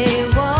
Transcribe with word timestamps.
they 0.00 0.24
were. 0.34 0.59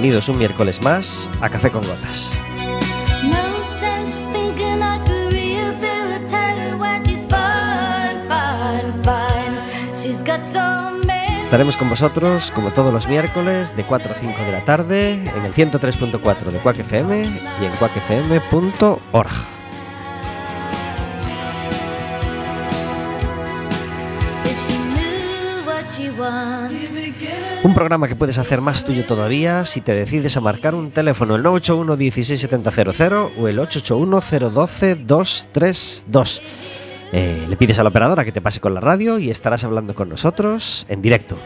Bienvenidos 0.00 0.28
un 0.28 0.38
miércoles 0.38 0.80
más 0.80 1.28
a 1.40 1.50
Café 1.50 1.72
con 1.72 1.82
Gotas. 1.82 2.30
Estaremos 11.42 11.76
con 11.76 11.88
vosotros 11.88 12.52
como 12.52 12.72
todos 12.72 12.92
los 12.92 13.08
miércoles 13.08 13.74
de 13.74 13.82
4 13.82 14.12
a 14.12 14.14
5 14.14 14.40
de 14.44 14.52
la 14.52 14.64
tarde 14.64 15.14
en 15.14 15.44
el 15.44 15.52
103.4 15.52 16.44
de 16.52 16.58
Quack 16.60 16.78
FM 16.78 17.24
y 17.60 17.64
en 17.64 17.72
quackfm.org. 17.72 19.57
Un 27.64 27.74
programa 27.74 28.06
que 28.06 28.14
puedes 28.14 28.38
hacer 28.38 28.60
más 28.60 28.84
tuyo 28.84 29.04
todavía 29.04 29.64
si 29.64 29.80
te 29.80 29.92
decides 29.92 30.36
a 30.36 30.40
marcar 30.40 30.76
un 30.76 30.92
teléfono, 30.92 31.34
el 31.34 31.42
981 31.42 31.96
16700 31.96 33.32
o 33.36 33.48
el 33.48 33.58
881 33.58 34.50
012 34.50 34.94
232. 34.94 36.42
le 37.12 37.56
pides 37.56 37.78
a 37.80 37.82
la 37.82 37.88
operadora 37.88 38.24
que 38.24 38.30
te 38.30 38.40
pase 38.40 38.60
con 38.60 38.74
la 38.74 38.80
radio 38.80 39.18
y 39.18 39.30
estarás 39.30 39.64
hablando 39.64 39.94
con 39.94 40.08
nosotros 40.08 40.86
en 40.88 41.02
directo. 41.02 41.36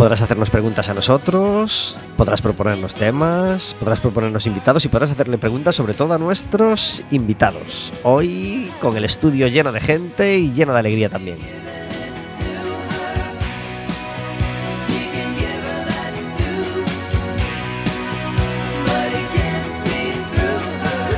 Podrás 0.00 0.22
hacernos 0.22 0.48
preguntas 0.48 0.88
a 0.88 0.94
nosotros, 0.94 1.94
podrás 2.16 2.40
proponernos 2.40 2.94
temas, 2.94 3.76
podrás 3.78 4.00
proponernos 4.00 4.46
invitados 4.46 4.82
y 4.86 4.88
podrás 4.88 5.10
hacerle 5.10 5.36
preguntas 5.36 5.76
sobre 5.76 5.92
todo 5.92 6.14
a 6.14 6.18
nuestros 6.18 7.04
invitados. 7.10 7.92
Hoy 8.02 8.70
con 8.80 8.96
el 8.96 9.04
estudio 9.04 9.46
lleno 9.48 9.72
de 9.72 9.80
gente 9.80 10.38
y 10.38 10.52
lleno 10.52 10.72
de 10.72 10.78
alegría 10.78 11.10
también. 11.10 11.36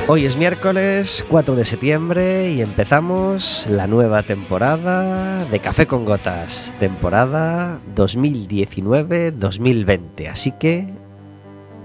Hoy 0.05 0.25
es 0.25 0.35
miércoles 0.35 1.25
4 1.29 1.55
de 1.55 1.63
septiembre 1.63 2.51
y 2.51 2.59
empezamos 2.59 3.67
la 3.69 3.87
nueva 3.87 4.23
temporada 4.23 5.45
de 5.45 5.59
Café 5.59 5.87
con 5.87 6.03
Gotas, 6.03 6.75
temporada 6.77 7.79
2019-2020. 7.95 10.29
Así 10.29 10.51
que 10.51 10.89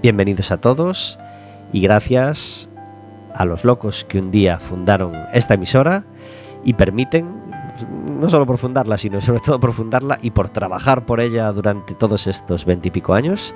bienvenidos 0.01 0.51
a 0.51 0.57
todos 0.57 1.17
y 1.71 1.79
gracias 1.79 2.67
a 3.33 3.45
los 3.45 3.63
locos 3.63 4.03
que 4.03 4.19
un 4.19 4.31
día 4.31 4.59
fundaron 4.59 5.13
esta 5.33 5.53
emisora 5.53 6.03
y 6.65 6.73
permiten 6.73 7.39
no 8.19 8.29
solo 8.29 8.45
por 8.45 8.57
fundarla, 8.57 8.97
sino 8.97 9.21
sobre 9.21 9.39
todo 9.39 9.61
por 9.61 9.71
fundarla 9.71 10.17
y 10.21 10.31
por 10.31 10.49
trabajar 10.49 11.05
por 11.05 11.21
ella 11.21 11.49
durante 11.53 11.93
todos 11.93 12.27
estos 12.27 12.65
veintipico 12.65 13.13
años 13.13 13.53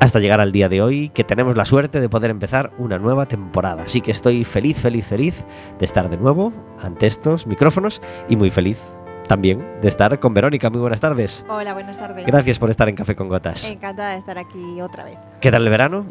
hasta 0.00 0.20
llegar 0.20 0.40
al 0.40 0.52
día 0.52 0.68
de 0.68 0.82
hoy, 0.82 1.08
que 1.10 1.24
tenemos 1.24 1.56
la 1.56 1.64
suerte 1.64 2.00
de 2.00 2.08
poder 2.08 2.30
empezar 2.30 2.72
una 2.78 2.98
nueva 2.98 3.26
temporada. 3.26 3.84
Así 3.84 4.00
que 4.00 4.10
estoy 4.10 4.44
feliz, 4.44 4.78
feliz, 4.78 5.06
feliz 5.06 5.44
de 5.78 5.84
estar 5.84 6.08
de 6.08 6.16
nuevo 6.16 6.52
ante 6.80 7.06
estos 7.06 7.46
micrófonos 7.46 8.00
y 8.28 8.36
muy 8.36 8.50
feliz 8.50 8.78
también 9.26 9.64
de 9.82 9.88
estar 9.88 10.18
con 10.20 10.34
Verónica. 10.34 10.70
Muy 10.70 10.80
buenas 10.80 11.00
tardes. 11.00 11.44
Hola, 11.48 11.74
buenas 11.74 11.98
tardes. 11.98 12.24
Gracias 12.26 12.58
por 12.58 12.70
estar 12.70 12.88
en 12.88 12.94
Café 12.94 13.16
con 13.16 13.28
Gotas. 13.28 13.64
Encantada 13.64 14.12
de 14.12 14.18
estar 14.18 14.38
aquí 14.38 14.80
otra 14.80 15.04
vez. 15.04 15.18
¿Qué 15.40 15.50
tal 15.50 15.64
el 15.64 15.70
verano? 15.70 16.06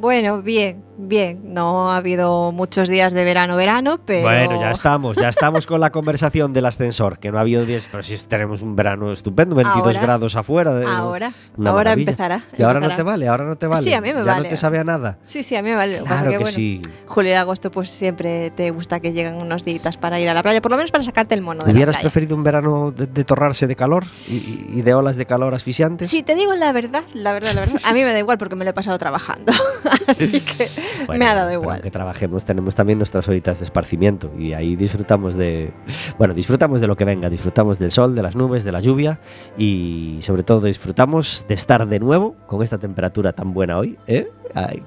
Bueno, 0.00 0.42
bien, 0.42 0.82
bien. 0.98 1.54
No 1.54 1.90
ha 1.90 1.96
habido 1.96 2.52
muchos 2.52 2.88
días 2.88 3.12
de 3.12 3.24
verano, 3.24 3.56
verano, 3.56 3.98
pero. 4.04 4.22
Bueno, 4.22 4.60
ya 4.60 4.70
estamos, 4.70 5.16
ya 5.16 5.28
estamos 5.28 5.66
con 5.66 5.80
la 5.80 5.90
conversación 5.90 6.52
del 6.52 6.66
ascensor, 6.66 7.18
que 7.18 7.30
no 7.30 7.38
ha 7.38 7.42
habido 7.42 7.64
días, 7.64 7.88
pero 7.90 8.02
sí 8.02 8.16
tenemos 8.28 8.62
un 8.62 8.76
verano 8.76 9.12
estupendo, 9.12 9.54
22 9.54 9.98
grados 9.98 10.36
afuera. 10.36 10.74
De, 10.74 10.86
ahora, 10.86 11.32
ahora 11.64 11.92
empezará. 11.92 12.42
Y 12.56 12.62
ahora 12.62 12.80
no 12.80 12.94
te 12.94 13.02
vale, 13.02 13.28
ahora 13.28 13.44
no 13.44 13.56
te 13.56 13.66
vale. 13.66 13.82
Sí, 13.82 13.94
a 13.94 14.00
mí 14.00 14.12
me 14.12 14.24
ya 14.24 14.36
no 14.36 14.44
te 14.44 14.56
sabe 14.56 14.78
a 14.78 14.84
nada. 14.84 15.18
Sí, 15.22 15.42
sí, 15.42 15.56
a 15.56 15.62
mí 15.62 15.70
me 15.70 15.76
vale. 15.76 16.00
Claro 16.00 16.30
que, 16.30 16.38
bueno, 16.38 16.52
sí. 16.52 16.82
Julio 17.06 17.30
y 17.30 17.34
agosto, 17.34 17.70
pues 17.70 17.90
siempre 17.90 18.50
te 18.50 18.70
gusta 18.70 19.00
que 19.00 19.12
lleguen 19.12 19.36
unos 19.36 19.64
días 19.64 19.96
para 19.96 20.18
ir 20.20 20.28
a 20.28 20.34
la 20.34 20.42
playa, 20.42 20.60
por 20.60 20.70
lo 20.70 20.76
menos 20.76 20.90
para 20.90 21.04
sacarte 21.04 21.34
el 21.34 21.42
mono 21.42 21.64
de 21.64 21.72
¿Hubieras 21.72 21.94
la 21.94 22.00
playa. 22.00 22.10
preferido 22.10 22.36
un 22.36 22.42
verano 22.42 22.90
de, 22.90 23.24
torrarse 23.24 23.66
de 23.66 23.76
calor 23.76 24.04
y, 24.28 24.82
de 24.82 24.94
olas 24.94 25.16
de 25.16 25.26
calor 25.26 25.54
asfixiantes? 25.54 26.08
Sí, 26.08 26.22
te 26.22 26.34
digo 26.34 26.54
la 26.54 26.72
verdad, 26.72 27.04
la 27.14 27.32
verdad, 27.32 27.54
la 27.54 27.60
verdad. 27.60 27.80
A 27.84 27.92
mí 27.92 28.04
me 28.04 28.12
da 28.12 28.18
igual 28.18 28.38
porque 28.38 28.56
me 28.56 28.64
lo 28.64 28.70
he 28.70 28.74
pasado 28.74 28.98
trabajando. 28.98 29.52
Así 30.06 30.40
que 30.40 30.68
me 31.16 31.26
ha 31.26 31.34
dado 31.34 31.52
igual. 31.52 31.82
Que 31.82 31.90
trabajemos, 31.90 32.44
tenemos 32.44 32.74
también 32.74 32.98
nuestras 32.98 33.28
horitas 33.28 33.58
de 33.60 33.64
esparcimiento 33.64 34.30
y 34.38 34.52
ahí 34.52 34.76
disfrutamos 34.76 35.36
de, 35.36 35.72
bueno, 36.18 36.34
disfrutamos 36.34 36.80
de 36.80 36.86
lo 36.86 36.96
que 36.96 37.04
venga, 37.04 37.28
disfrutamos 37.30 37.78
del 37.78 37.90
sol, 37.90 38.14
de 38.14 38.22
las 38.22 38.36
nubes, 38.36 38.64
de 38.64 38.72
la 38.72 38.80
lluvia 38.80 39.20
y 39.56 40.18
sobre 40.22 40.42
todo 40.42 40.66
disfrutamos 40.66 41.44
de 41.48 41.54
estar 41.54 41.86
de 41.86 42.00
nuevo 42.00 42.36
con 42.46 42.62
esta 42.62 42.78
temperatura 42.78 43.32
tan 43.32 43.52
buena 43.52 43.78
hoy, 43.78 43.98
¿eh? 44.06 44.30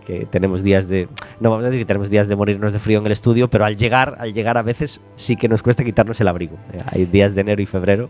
que 0.05 0.25
tenemos 0.25 0.63
días 0.63 0.87
de, 0.87 1.07
no 1.39 1.51
vamos 1.51 1.63
a 1.63 1.69
decir 1.69 1.81
que 1.81 1.87
tenemos 1.87 2.09
días 2.09 2.27
de 2.27 2.35
morirnos 2.35 2.73
de 2.73 2.79
frío 2.79 2.99
en 2.99 3.05
el 3.05 3.11
estudio, 3.11 3.49
pero 3.49 3.65
al 3.65 3.75
llegar, 3.75 4.15
al 4.17 4.33
llegar 4.33 4.57
a 4.57 4.63
veces 4.63 4.99
sí 5.15 5.35
que 5.35 5.47
nos 5.47 5.61
cuesta 5.61 5.83
quitarnos 5.83 6.19
el 6.21 6.27
abrigo. 6.27 6.57
¿eh? 6.73 6.79
Hay 6.91 7.05
días 7.05 7.35
de 7.35 7.41
enero 7.41 7.61
y 7.61 7.65
febrero 7.65 8.09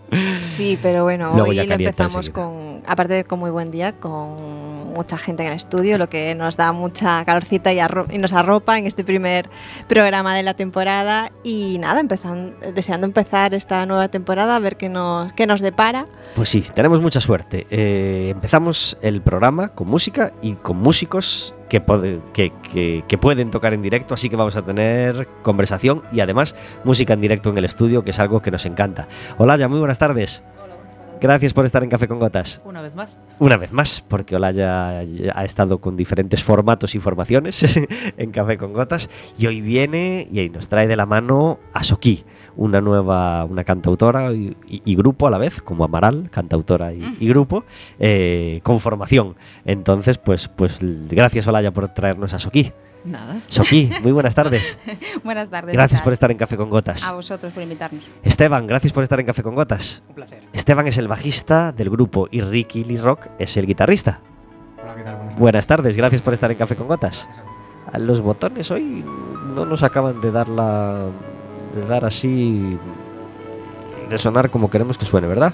Sí, 0.59 0.77
pero 0.81 1.03
bueno, 1.03 1.33
hoy 1.33 1.55
lo 1.55 1.73
empezamos 1.73 2.29
con, 2.29 2.81
aparte 2.85 3.13
de 3.13 3.23
con 3.23 3.39
muy 3.39 3.49
buen 3.49 3.71
día, 3.71 3.93
con 3.93 4.78
mucha 4.89 5.17
gente 5.17 5.43
en 5.43 5.49
el 5.49 5.55
estudio, 5.55 5.97
lo 5.97 6.09
que 6.09 6.35
nos 6.35 6.57
da 6.57 6.71
mucha 6.71 7.23
calorcita 7.25 7.71
y, 7.73 7.79
y 8.11 8.17
nos 8.17 8.33
arropa 8.33 8.77
en 8.77 8.85
este 8.87 9.03
primer 9.03 9.49
programa 9.87 10.35
de 10.35 10.43
la 10.43 10.53
temporada. 10.53 11.31
Y 11.43 11.77
nada, 11.79 11.99
empezan, 11.99 12.55
deseando 12.73 13.05
empezar 13.07 13.53
esta 13.53 13.85
nueva 13.85 14.07
temporada, 14.09 14.55
a 14.55 14.59
ver 14.59 14.77
qué 14.77 14.89
nos, 14.89 15.31
qué 15.33 15.47
nos 15.47 15.61
depara. 15.61 16.05
Pues 16.35 16.49
sí, 16.49 16.63
tenemos 16.73 17.01
mucha 17.01 17.21
suerte. 17.21 17.65
Eh, 17.69 18.29
empezamos 18.29 18.97
el 19.01 19.21
programa 19.21 19.69
con 19.69 19.87
música 19.87 20.33
y 20.41 20.53
con 20.53 20.77
músicos 20.77 21.53
que, 21.69 21.81
que, 22.33 22.51
que- 22.71 23.03
que 23.07 23.17
pueden 23.17 23.51
tocar 23.51 23.73
en 23.73 23.81
directo, 23.81 24.13
así 24.15 24.29
que 24.29 24.35
vamos 24.35 24.55
a 24.55 24.63
tener 24.63 25.27
conversación 25.43 26.01
y 26.11 26.19
además 26.19 26.55
música 26.83 27.13
en 27.13 27.21
directo 27.21 27.49
en 27.51 27.57
el 27.59 27.65
estudio, 27.65 28.03
que 28.03 28.09
es 28.11 28.19
algo 28.19 28.41
que 28.41 28.49
nos 28.51 28.65
encanta. 28.65 29.07
Hola, 29.37 29.55
ya 29.57 29.67
muy 29.67 29.77
buenas 29.79 29.99
tardes. 29.99 30.41
Gracias 31.21 31.53
por 31.53 31.65
estar 31.65 31.83
en 31.83 31.89
Café 31.89 32.07
con 32.07 32.17
Gotas. 32.19 32.61
Una 32.63 32.81
vez 32.81 32.95
más. 32.95 33.19
Una 33.39 33.57
vez 33.57 33.73
más, 33.73 34.01
porque 34.07 34.37
Olaya 34.37 35.03
ya 35.03 35.33
ha 35.35 35.43
estado 35.43 35.79
con 35.79 35.97
diferentes 35.97 36.41
formatos 36.43 36.95
y 36.95 36.99
formaciones 36.99 37.61
en 38.17 38.31
Café 38.31 38.57
con 38.57 38.71
Gotas 38.71 39.09
y 39.37 39.45
hoy 39.47 39.59
viene 39.59 40.27
y 40.31 40.49
nos 40.49 40.69
trae 40.69 40.87
de 40.87 40.95
la 40.95 41.05
mano 41.05 41.59
a 41.73 41.83
Soki, 41.83 42.23
una 42.55 42.79
nueva, 42.79 43.43
una 43.43 43.65
cantautora 43.65 44.31
y, 44.31 44.55
y- 44.67 44.81
y 44.85 44.95
grupo 44.95 45.27
a 45.27 45.31
la 45.31 45.37
vez, 45.37 45.61
como 45.61 45.83
Amaral, 45.83 46.29
cantautora 46.31 46.93
y, 46.93 47.03
y 47.19 47.27
grupo, 47.27 47.65
eh, 47.99 48.61
con 48.63 48.79
formación. 48.79 49.35
Entonces, 49.65 50.17
pues, 50.17 50.47
pues 50.47 50.77
gracias 50.81 51.47
Olaya 51.47 51.71
por 51.71 51.89
traernos 51.89 52.33
a 52.33 52.39
Soki. 52.39 52.71
Nada. 53.05 53.37
Soki, 53.47 53.89
muy 54.01 54.11
buenas 54.11 54.35
tardes. 54.35 54.77
Buenas 55.23 55.49
tardes. 55.49 55.73
Gracias 55.73 56.01
¿qué 56.01 56.03
por 56.03 56.13
estar 56.13 56.31
en 56.31 56.37
Café 56.37 56.57
con 56.57 56.69
Gotas. 56.69 57.03
A 57.03 57.13
vosotros 57.13 57.53
por 57.53 57.63
invitarnos. 57.63 58.03
Esteban, 58.23 58.67
gracias 58.67 58.91
por 58.91 59.03
estar 59.03 59.19
en 59.19 59.25
Café 59.25 59.41
con 59.41 59.55
Gotas. 59.55 60.03
Un 60.09 60.15
placer. 60.15 60.43
Esteban 60.53 60.85
es 60.87 60.97
el 60.97 61.07
bajista 61.07 61.71
del 61.71 61.89
grupo 61.89 62.27
y 62.29 62.41
Ricky 62.41 62.83
Lee 62.83 62.97
Rock 62.97 63.27
es 63.39 63.55
el 63.57 63.65
guitarrista. 63.67 64.19
Hola, 64.83 64.95
¿qué 64.95 65.03
tal? 65.03 65.15
Buenas 65.15 65.27
tardes. 65.29 65.39
Buenas 65.39 65.67
tardes, 65.67 65.95
gracias 65.97 66.21
por 66.21 66.33
estar 66.33 66.51
en 66.51 66.57
Café 66.57 66.75
con 66.75 66.87
Gotas. 66.87 67.27
A 67.91 67.97
Los 67.99 68.21
botones 68.21 68.69
hoy 68.69 69.03
no 69.55 69.65
nos 69.65 69.83
acaban 69.83 70.19
de 70.21 70.31
dar 70.31 70.49
la. 70.49 71.07
de 71.73 71.85
dar 71.87 72.03
así. 72.05 72.77
de 74.09 74.17
sonar 74.19 74.49
como 74.49 74.69
queremos 74.69 74.97
que 74.97 75.05
suene, 75.05 75.27
¿verdad? 75.27 75.53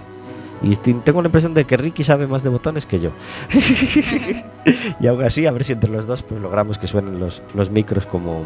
Y 0.66 0.76
tengo 0.78 1.22
la 1.22 1.28
impresión 1.28 1.54
de 1.54 1.66
que 1.66 1.78
Ricky 1.78 2.04
sabe 2.04 2.26
más 2.26 2.42
de 2.42 2.50
botones 2.50 2.88
que 2.88 3.00
yo. 3.00 3.12
y 5.00 5.06
aún 5.06 5.24
así, 5.24 5.46
a 5.46 5.52
ver 5.52 5.64
si 5.64 5.74
entre 5.74 5.92
los 5.92 6.08
dos 6.08 6.24
pues, 6.24 6.42
logramos 6.42 6.80
que 6.80 6.88
suenen 6.88 7.20
los, 7.20 7.44
los 7.54 7.70
micros 7.70 8.08
como, 8.08 8.44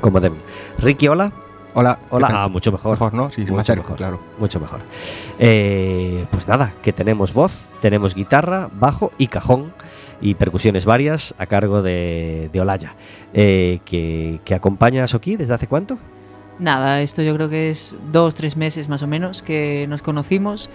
como 0.00 0.20
deben. 0.20 0.38
Ricky, 0.78 1.06
hola. 1.06 1.30
Hola. 1.74 1.98
¿qué 2.00 2.06
Hola. 2.08 2.28
Ah, 2.30 2.48
mucho 2.48 2.72
mejor. 2.72 2.92
Mejor, 2.92 3.12
¿no? 3.12 3.30
Sí, 3.30 3.42
Mucho 3.42 3.52
más 3.52 3.66
cerca, 3.66 3.82
mejor. 3.82 3.96
claro. 3.98 4.20
Mucho 4.38 4.58
mejor. 4.58 4.80
Eh, 5.38 6.24
pues 6.30 6.48
nada, 6.48 6.72
que 6.82 6.94
tenemos 6.94 7.34
voz, 7.34 7.68
tenemos 7.82 8.14
guitarra, 8.14 8.70
bajo 8.72 9.10
y 9.18 9.26
cajón 9.26 9.74
y 10.22 10.34
percusiones 10.34 10.86
varias 10.86 11.34
a 11.36 11.44
cargo 11.44 11.82
de, 11.82 12.48
de 12.54 12.60
Olaya, 12.62 12.94
eh, 13.34 13.80
que, 13.84 14.40
que 14.46 14.54
acompaña 14.54 15.04
a 15.04 15.08
Soki 15.08 15.36
desde 15.36 15.52
hace 15.52 15.66
cuánto? 15.66 15.98
Nada, 16.58 17.02
esto 17.02 17.22
yo 17.22 17.34
creo 17.34 17.48
que 17.48 17.70
es 17.70 17.94
dos, 18.10 18.34
tres 18.34 18.56
meses 18.56 18.88
más 18.88 19.02
o 19.02 19.06
menos 19.06 19.42
que 19.42 19.86
nos 19.88 20.02
conocimos 20.02 20.70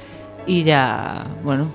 y 0.47 0.63
ya, 0.63 1.25
bueno, 1.43 1.67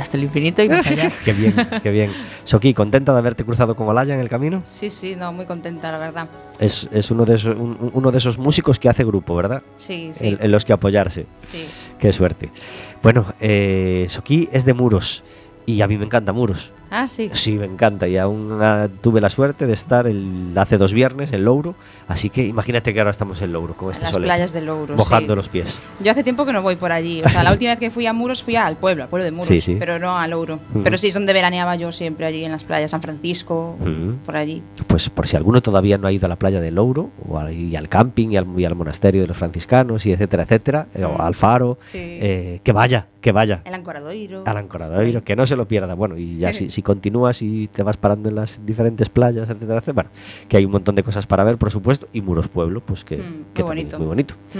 hasta 0.00 0.16
el 0.16 0.24
infinito 0.24 0.62
y 0.62 0.68
más 0.68 0.86
allá. 0.86 1.10
Qué 1.24 1.32
bien, 1.32 1.54
qué 1.82 1.90
bien. 1.90 2.12
Soki, 2.44 2.72
¿contenta 2.74 3.12
de 3.12 3.18
haberte 3.18 3.44
cruzado 3.44 3.74
con 3.76 3.88
Olaya 3.88 4.14
en 4.14 4.20
el 4.20 4.28
camino? 4.28 4.62
Sí, 4.64 4.88
sí, 4.88 5.16
no, 5.16 5.32
muy 5.32 5.44
contenta, 5.46 5.90
la 5.92 5.98
verdad. 5.98 6.28
Es, 6.58 6.88
es 6.92 7.10
uno, 7.10 7.24
de 7.26 7.36
esos, 7.36 7.56
un- 7.58 7.90
uno 7.92 8.10
de 8.12 8.18
esos 8.18 8.38
músicos 8.38 8.78
que 8.78 8.88
hace 8.88 9.04
grupo, 9.04 9.34
¿verdad? 9.34 9.62
Sí, 9.76 10.10
sí, 10.12 10.28
En, 10.28 10.38
en 10.40 10.50
los 10.50 10.64
que 10.64 10.72
apoyarse. 10.72 11.26
sí. 11.44 11.66
Qué 11.98 12.12
suerte. 12.12 12.50
Bueno, 13.02 13.26
eh, 13.40 14.06
Soki 14.08 14.48
es 14.52 14.64
de 14.64 14.72
Muros 14.72 15.22
y 15.66 15.82
a 15.82 15.86
mí 15.88 15.98
me 15.98 16.06
encanta 16.06 16.32
Muros. 16.32 16.72
Ah, 16.90 17.06
sí. 17.06 17.30
Sí, 17.34 17.52
me 17.52 17.66
encanta 17.66 18.08
y 18.08 18.16
aún 18.16 18.58
ah, 18.60 18.88
tuve 19.00 19.20
la 19.20 19.30
suerte 19.30 19.66
de 19.66 19.72
estar 19.74 20.06
el, 20.06 20.52
hace 20.56 20.76
dos 20.76 20.92
viernes 20.92 21.32
en 21.32 21.44
Louro, 21.44 21.74
así 22.08 22.30
que 22.30 22.44
imagínate 22.44 22.92
que 22.92 22.98
ahora 23.00 23.10
estamos 23.12 23.40
en 23.42 23.52
Louro 23.52 23.74
con 23.74 23.92
este 23.92 24.04
Las 24.04 24.16
playas 24.16 24.52
de 24.52 24.60
Louro. 24.62 24.96
mojando 24.96 25.34
sí. 25.34 25.36
los 25.36 25.48
pies. 25.48 25.78
Yo 26.00 26.10
hace 26.10 26.24
tiempo 26.24 26.44
que 26.44 26.52
no 26.52 26.62
voy 26.62 26.76
por 26.76 26.90
allí. 26.92 27.22
O 27.24 27.28
sea, 27.28 27.42
la 27.44 27.52
última 27.52 27.70
vez 27.70 27.78
que 27.78 27.90
fui 27.90 28.06
a 28.06 28.12
Muros 28.12 28.42
fui 28.42 28.56
al 28.56 28.76
pueblo, 28.76 29.04
al 29.04 29.08
pueblo 29.08 29.24
de 29.24 29.30
Muros. 29.30 29.46
Sí, 29.48 29.60
sí. 29.60 29.76
Pero 29.78 29.98
no 29.98 30.16
a 30.18 30.26
Louro. 30.26 30.58
Pero 30.82 30.96
sí, 30.96 31.08
es 31.08 31.14
donde 31.14 31.32
veraneaba 31.32 31.76
yo 31.76 31.92
siempre 31.92 32.26
allí 32.26 32.44
en 32.44 32.50
las 32.52 32.64
playas, 32.64 32.90
San 32.90 33.02
Francisco, 33.02 33.76
por 34.26 34.36
allí. 34.36 34.62
Pues 34.86 35.08
por 35.10 35.28
si 35.28 35.36
alguno 35.36 35.60
todavía 35.62 35.96
no 35.98 36.08
ha 36.08 36.12
ido 36.12 36.26
a 36.26 36.28
la 36.28 36.36
playa 36.36 36.60
de 36.60 36.70
Louro, 36.70 37.10
o 37.28 37.38
al, 37.38 37.52
y 37.52 37.76
al 37.76 37.88
camping, 37.88 38.30
y 38.30 38.36
al, 38.36 38.46
y 38.58 38.64
al 38.64 38.74
monasterio 38.74 39.20
de 39.22 39.28
los 39.28 39.36
franciscanos, 39.36 40.06
y 40.06 40.12
etcétera, 40.12 40.42
etcétera, 40.42 40.86
eh, 40.94 41.04
o 41.04 41.20
al 41.22 41.34
faro, 41.34 41.78
Sí. 41.84 41.98
eh, 42.00 42.60
que 42.64 42.72
vaya, 42.72 43.06
que 43.20 43.32
vaya. 43.32 43.62
el 43.64 43.74
Ancoradoiro. 43.74 44.42
Al 44.46 44.56
Ancoradoiro, 44.56 45.22
que 45.22 45.36
no 45.36 45.46
se 45.46 45.54
lo 45.56 45.68
pierda. 45.68 45.94
Bueno, 45.94 46.16
y 46.16 46.36
ya 46.38 46.52
si, 46.52 46.79
si 46.80 46.82
continúas 46.82 47.42
y 47.42 47.68
te 47.68 47.82
vas 47.82 47.96
parando 47.98 48.28
en 48.30 48.36
las 48.36 48.64
diferentes 48.64 49.08
playas, 49.10 49.48
etcétera, 49.50 49.76
etcétera, 49.78 49.92
bueno, 49.94 50.10
que 50.48 50.56
hay 50.56 50.64
un 50.64 50.70
montón 50.72 50.94
de 50.94 51.02
cosas 51.02 51.26
para 51.26 51.44
ver, 51.44 51.58
por 51.58 51.70
supuesto, 51.70 52.06
y 52.12 52.22
Muros 52.22 52.48
Pueblo, 52.48 52.80
pues 52.80 53.04
que, 53.04 53.18
Mm, 53.18 53.20
muy 53.20 53.44
también 53.52 53.66
bonito. 53.66 53.98
muy 53.98 54.06
bonito. 54.06 54.34
Mm. 54.54 54.58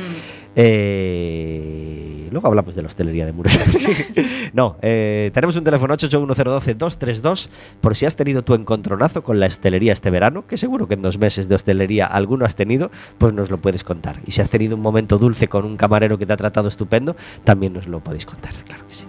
Eh, 0.57 2.29
luego 2.31 2.49
hablamos 2.49 2.75
de 2.75 2.83
la 2.83 2.89
hostelería 2.89 3.25
de 3.27 3.33
Muros. 3.33 3.59
no, 4.53 4.77
eh, 4.83 5.31
tenemos 5.33 5.57
un 5.57 5.65
teléfono 5.65 5.95
881-012-232 5.95 7.49
por 7.81 7.97
si 7.97 8.07
has 8.07 8.17
tenido 8.17 8.43
tu 8.43 8.55
encontronazo 8.55 9.23
con 9.23 9.41
la 9.41 9.47
hostelería 9.47 9.93
este 9.93 10.11
verano, 10.11 10.47
que 10.47 10.57
seguro 10.57 10.87
que 10.89 10.95
en 10.95 11.03
dos 11.03 11.19
meses 11.19 11.49
de 11.49 11.55
hostelería 11.55 12.07
alguno 12.07 12.45
has 12.45 12.55
tenido, 12.57 12.91
pues 13.19 13.33
nos 13.33 13.51
lo 13.51 13.59
puedes 13.59 13.85
contar. 13.85 14.21
Y 14.27 14.33
si 14.33 14.43
has 14.43 14.51
tenido 14.51 14.77
un 14.77 14.83
momento 14.83 15.19
dulce 15.19 15.49
con 15.49 15.65
un 15.65 15.77
camarero 15.77 16.19
que 16.19 16.27
te 16.27 16.33
ha 16.33 16.37
tratado 16.37 16.69
estupendo, 16.69 17.17
también 17.45 17.73
nos 17.73 17.89
lo 17.89 18.01
podéis 18.01 18.27
contar, 18.27 18.53
claro 18.65 18.87
que 18.87 18.95
sí. 18.95 19.05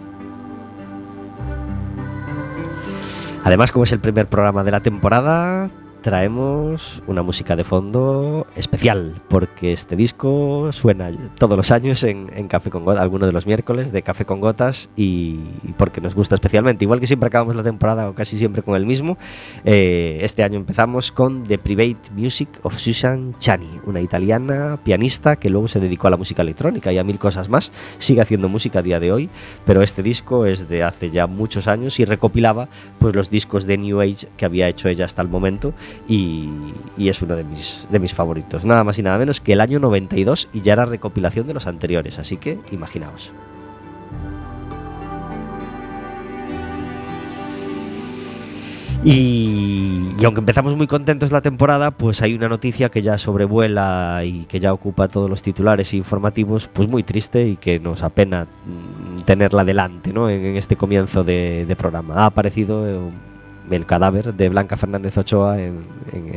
Además, 3.44 3.72
como 3.72 3.84
es 3.84 3.92
el 3.92 4.00
primer 4.00 4.28
programa 4.28 4.64
de 4.64 4.72
la 4.72 4.82
temporada, 4.82 5.70
traemos 6.02 7.04
una 7.08 7.22
música 7.22 7.56
de 7.56 7.64
fondo 7.64 8.46
especial, 8.56 9.22
porque 9.30 9.74
este 9.74 9.96
disco 9.96 10.72
suena 10.72 11.12
todos 11.38 11.56
los 11.58 11.72
años 11.72 12.04
en, 12.04 12.30
en 12.34 12.48
Café 12.48 12.70
con 12.70 12.86
Gotas, 12.86 13.02
alguno 13.02 13.26
de 13.26 13.32
los 13.32 13.46
miércoles 13.46 13.92
de 13.92 14.02
Café 14.02 14.26
con 14.26 14.42
Gotas, 14.42 14.90
y, 14.96 15.40
y 15.64 15.74
porque 15.78 16.02
nos 16.02 16.16
gusta 16.16 16.36
especialmente. 16.36 16.86
Igual 16.86 17.00
que 17.00 17.08
siempre 17.08 17.28
acabamos 17.28 17.56
la 17.56 17.64
temporada, 17.64 18.10
o 18.10 18.16
casi 18.16 18.38
siempre 18.38 18.64
con 18.64 18.76
el 18.76 18.86
mismo, 18.86 19.18
eh, 19.64 20.20
este 20.22 20.44
año 20.44 20.58
empezamos 20.58 21.12
con 21.12 21.44
The 21.44 21.58
Private 21.58 22.12
Music 22.16 22.50
of 22.64 22.78
Susan 22.78 23.36
Chani, 23.40 23.80
una 23.86 24.02
italiana 24.02 24.80
pianista 24.84 25.36
que 25.36 25.50
luego 25.50 25.68
se 25.68 25.80
dedicó 25.80 26.08
a 26.08 26.10
la 26.10 26.18
música 26.18 26.42
electrónica 26.42 26.92
y 26.92 26.98
a 26.98 27.04
mil 27.04 27.20
cosas 27.20 27.50
más. 27.50 27.72
Sigue 27.98 28.22
haciendo 28.22 28.50
música 28.50 28.80
a 28.80 28.82
día 28.82 29.00
de 29.00 29.12
hoy, 29.12 29.30
pero 29.66 29.82
este 29.82 30.04
disco 30.04 30.46
es 30.46 30.68
de 30.68 30.84
hace 30.84 31.10
ya 31.12 31.28
muchos 31.28 31.68
años 31.68 32.00
y 32.00 32.06
recopilaba 32.06 32.70
pues 33.00 33.16
los 33.16 33.30
discos 33.30 33.66
de 33.66 33.78
New 33.78 34.02
Age 34.02 34.28
que 34.38 34.46
había 34.46 34.68
hecho 34.68 34.90
ella 34.90 35.06
hasta 35.06 35.22
el 35.22 35.30
momento 35.30 35.74
y, 36.08 36.50
es 36.98 37.22
uno 37.22 37.36
de 37.36 37.44
mis, 37.44 37.86
de 37.90 38.00
mis 38.00 38.14
favoritos. 38.14 38.66
Nada 38.66 38.84
más 38.84 38.98
y 39.00 39.04
nada 39.04 39.18
menos 39.18 39.42
que 39.42 39.54
el 39.54 39.62
año 39.62 39.80
92 39.80 40.50
y 40.54 40.62
ya 40.62 40.74
era 40.74 40.86
recopilación 40.86 41.48
de 41.48 41.54
los 41.54 41.68
anteriores, 41.68 42.20
así 42.20 42.38
que 42.38 42.60
imaginaos. 42.72 43.32
Y, 49.04 50.16
aunque 50.24 50.42
empezamos 50.42 50.76
muy 50.76 50.86
contentos 50.86 51.32
la 51.32 51.42
temporada, 51.42 51.90
pues 51.90 52.22
hay 52.22 52.36
una 52.36 52.48
noticia 52.48 52.90
que 52.90 53.02
ya 53.02 53.18
sobrevuela 53.18 54.22
y 54.24 54.46
que 54.46 54.60
ya 54.60 54.74
ocupa 54.74 55.08
todos 55.08 55.28
los 55.28 55.42
titulares 55.42 55.96
informativos, 55.96 56.68
pues 56.68 56.88
muy 56.88 57.02
triste 57.02 57.48
y 57.48 57.56
que 57.56 57.80
nos 57.80 58.04
apena 58.04 58.46
mm, 58.46 59.22
tenerla 59.24 59.66
delante 59.66 60.14
¿no? 60.14 60.30
en, 60.30 60.46
en 60.46 60.56
este 60.56 60.76
comienzo 60.76 61.24
de, 61.24 61.66
de 61.66 61.76
programa. 61.76 62.14
Ha 62.16 62.26
aparecido 62.28 62.88
eh, 62.88 63.00
el 63.74 63.86
cadáver 63.86 64.34
de 64.34 64.50
Blanca 64.50 64.78
Fernández 64.78 65.18
Ochoa 65.18 65.60
en, 65.62 65.86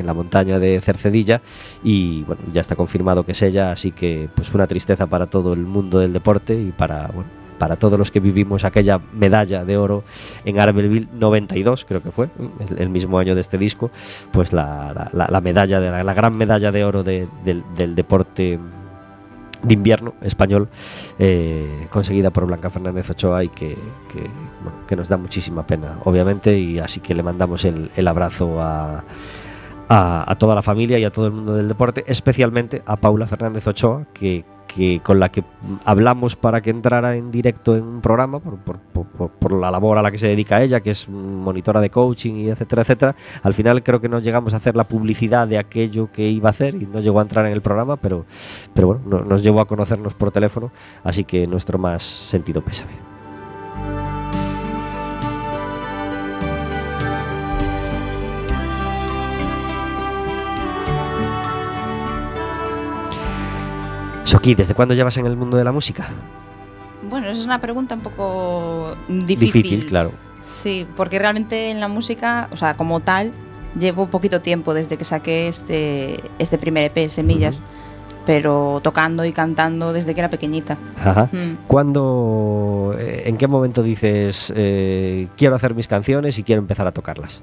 la 0.05 0.15
montaña 0.15 0.59
de 0.59 0.81
Cercedilla. 0.81 1.41
Y 1.83 2.23
bueno, 2.25 2.43
ya 2.53 2.61
está 2.61 2.77
confirmado 2.77 3.25
que 3.25 3.33
es 3.33 3.43
ella, 3.43 3.71
así 3.73 3.91
que 3.93 4.29
pues 4.35 4.55
una 4.55 4.67
tristeza 4.67 5.07
para 5.07 5.27
todo 5.27 5.53
el 5.53 5.61
mundo 5.61 5.99
del 5.99 6.13
deporte 6.13 6.55
y 6.55 6.73
para 6.73 7.07
bueno, 7.09 7.31
para 7.59 7.77
todos 7.77 7.97
los 7.99 8.11
que 8.11 8.19
vivimos 8.21 8.65
aquella 8.65 9.01
medalla 9.13 9.65
de 9.65 9.77
oro 9.77 10.03
en 10.45 10.59
Arbelville 10.59 11.07
92, 11.15 11.85
creo 11.85 12.03
que 12.03 12.11
fue, 12.11 12.29
el, 12.77 12.89
mismo 12.91 13.19
año 13.19 13.35
de 13.37 13.41
este 13.41 13.59
disco, 13.59 13.91
pues 14.33 14.53
la, 14.53 14.93
la- 14.93 15.09
la- 15.13 15.29
la 15.31 15.41
medalla, 15.41 15.79
de 15.81 15.91
la, 16.05 16.15
gran 16.15 16.37
medalla 16.37 16.73
de 16.73 16.85
oro 16.85 17.05
de- 17.05 17.29
del, 17.45 17.63
del 17.77 17.95
deporte 17.95 18.59
de 19.65 19.75
invierno 19.75 20.15
español 20.21 20.69
eh, 21.19 21.87
conseguida 21.91 22.31
por 22.31 22.47
Blanca 22.47 22.71
Fernández 22.71 23.11
Ochoa 23.11 23.45
y 23.45 23.49
que, 23.49 23.77
que, 24.13 24.21
bueno, 24.63 24.87
que 24.87 24.97
nos 24.97 25.09
da 25.09 25.17
muchísima 25.17 25.67
pena, 25.67 25.99
obviamente, 26.05 26.59
y 26.59 26.79
así 26.79 27.01
que 27.01 27.15
le 27.15 27.23
mandamos 27.23 27.65
el, 27.65 27.91
el 27.97 28.09
abrazo 28.09 28.61
a, 28.61 29.05
a, 29.89 30.31
a 30.31 30.35
toda 30.37 30.55
la 30.55 30.63
familia 30.63 30.99
y 30.99 31.05
a 31.05 31.11
todo 31.11 31.27
el 31.27 31.33
mundo 31.33 31.55
del 31.55 31.69
deporte, 31.69 32.05
especialmente 32.07 32.83
a 32.87 32.97
Paula 32.97 33.27
Fernández 33.27 33.67
Ochoa, 33.67 34.07
que, 34.13 34.45
con 35.03 35.21
la 35.21 35.29
que 35.29 35.45
hablamos 35.85 36.37
para 36.37 36.61
que 36.61 36.71
entrara 36.71 37.17
en 37.17 37.31
directo 37.31 37.77
en 37.77 37.85
un 37.85 38.01
programa 38.01 38.41
por, 38.41 39.53
la 39.53 39.71
labor 39.71 39.99
a 39.99 40.03
la 40.03 40.11
que 40.11 40.19
se 40.19 40.27
dedica 40.29 40.61
ella, 40.63 40.81
que 40.81 40.91
es 40.91 41.09
monitora 41.09 41.81
de 41.81 41.91
coaching 41.91 42.35
y 42.35 42.49
etcétera, 42.49 42.83
etcétera. 42.83 43.15
Al 43.43 43.55
final 43.55 43.83
creo 43.83 44.01
que 44.01 44.09
no 44.09 44.19
llegamos 44.19 44.53
a 44.55 44.57
hacer 44.57 44.75
la 44.77 44.85
publicidad 44.85 45.47
de 45.47 45.59
aquello 45.59 46.11
que 46.13 46.29
iba 46.29 46.49
a 46.49 46.51
hacer 46.51 46.75
y 46.75 46.87
no 46.87 47.01
llegó 47.01 47.21
a 47.21 47.23
entrar 47.23 47.47
en 47.47 47.53
el 47.53 47.63
programa, 47.63 47.97
pero, 47.97 48.27
pero 48.75 48.89
bueno, 48.89 49.03
no- 49.07 49.25
nos 49.25 49.43
llevó 49.43 49.61
a 49.61 49.67
conocernos 49.67 50.15
por 50.15 50.31
teléfono, 50.31 50.73
así 51.05 51.25
que 51.25 51.47
nuestro 51.47 51.79
más 51.79 52.03
sentido 52.03 52.61
pésame. 52.63 53.14
Soki, 64.25 64.55
¿desde 64.55 64.75
cuándo 64.75 64.95
llevas 64.95 65.17
en 65.19 65.27
el 65.27 65.37
mundo 65.37 65.57
de 65.57 65.65
la 65.65 65.73
música? 65.73 66.09
Bueno, 67.09 67.27
esa 67.29 67.41
es 67.41 67.47
una 67.47 67.61
pregunta 67.61 67.95
un 67.95 68.01
poco 68.01 68.97
difícil. 69.09 69.87
claro. 69.87 70.13
Sí, 70.45 70.87
porque 70.97 71.19
realmente 71.19 71.71
en 71.71 71.81
la 71.81 71.89
música, 71.89 72.49
o 72.51 72.57
sea, 72.57 72.75
como 72.75 73.01
tal, 73.01 73.33
llevo 73.79 74.07
poquito 74.07 74.41
tiempo 74.41 74.75
desde 74.75 74.97
que 74.97 75.05
saqué 75.05 75.49
este, 75.49 76.23
este 76.39 76.59
primer 76.59 76.85
EP, 76.85 77.09
Semillas, 77.09 77.63
pero 78.27 78.81
tocando 78.83 79.25
y 79.25 79.33
cantando 79.33 79.93
desde 79.93 80.15
que 80.15 80.21
era 80.21 80.31
pequeñita. 80.31 80.79
Ajá. 80.99 81.29
Mm. 81.33 81.67
¿Cuándo, 81.67 82.95
eh, 82.99 83.25
en 83.27 83.37
qué 83.37 83.47
momento 83.47 83.83
dices, 83.83 84.53
eh, 84.57 85.29
quiero 85.37 85.55
hacer 85.55 85.75
mis 85.75 85.89
canciones 85.89 86.39
y 86.39 86.43
quiero 86.43 86.61
empezar 86.61 86.87
a 86.87 86.93
tocarlas? 86.93 87.41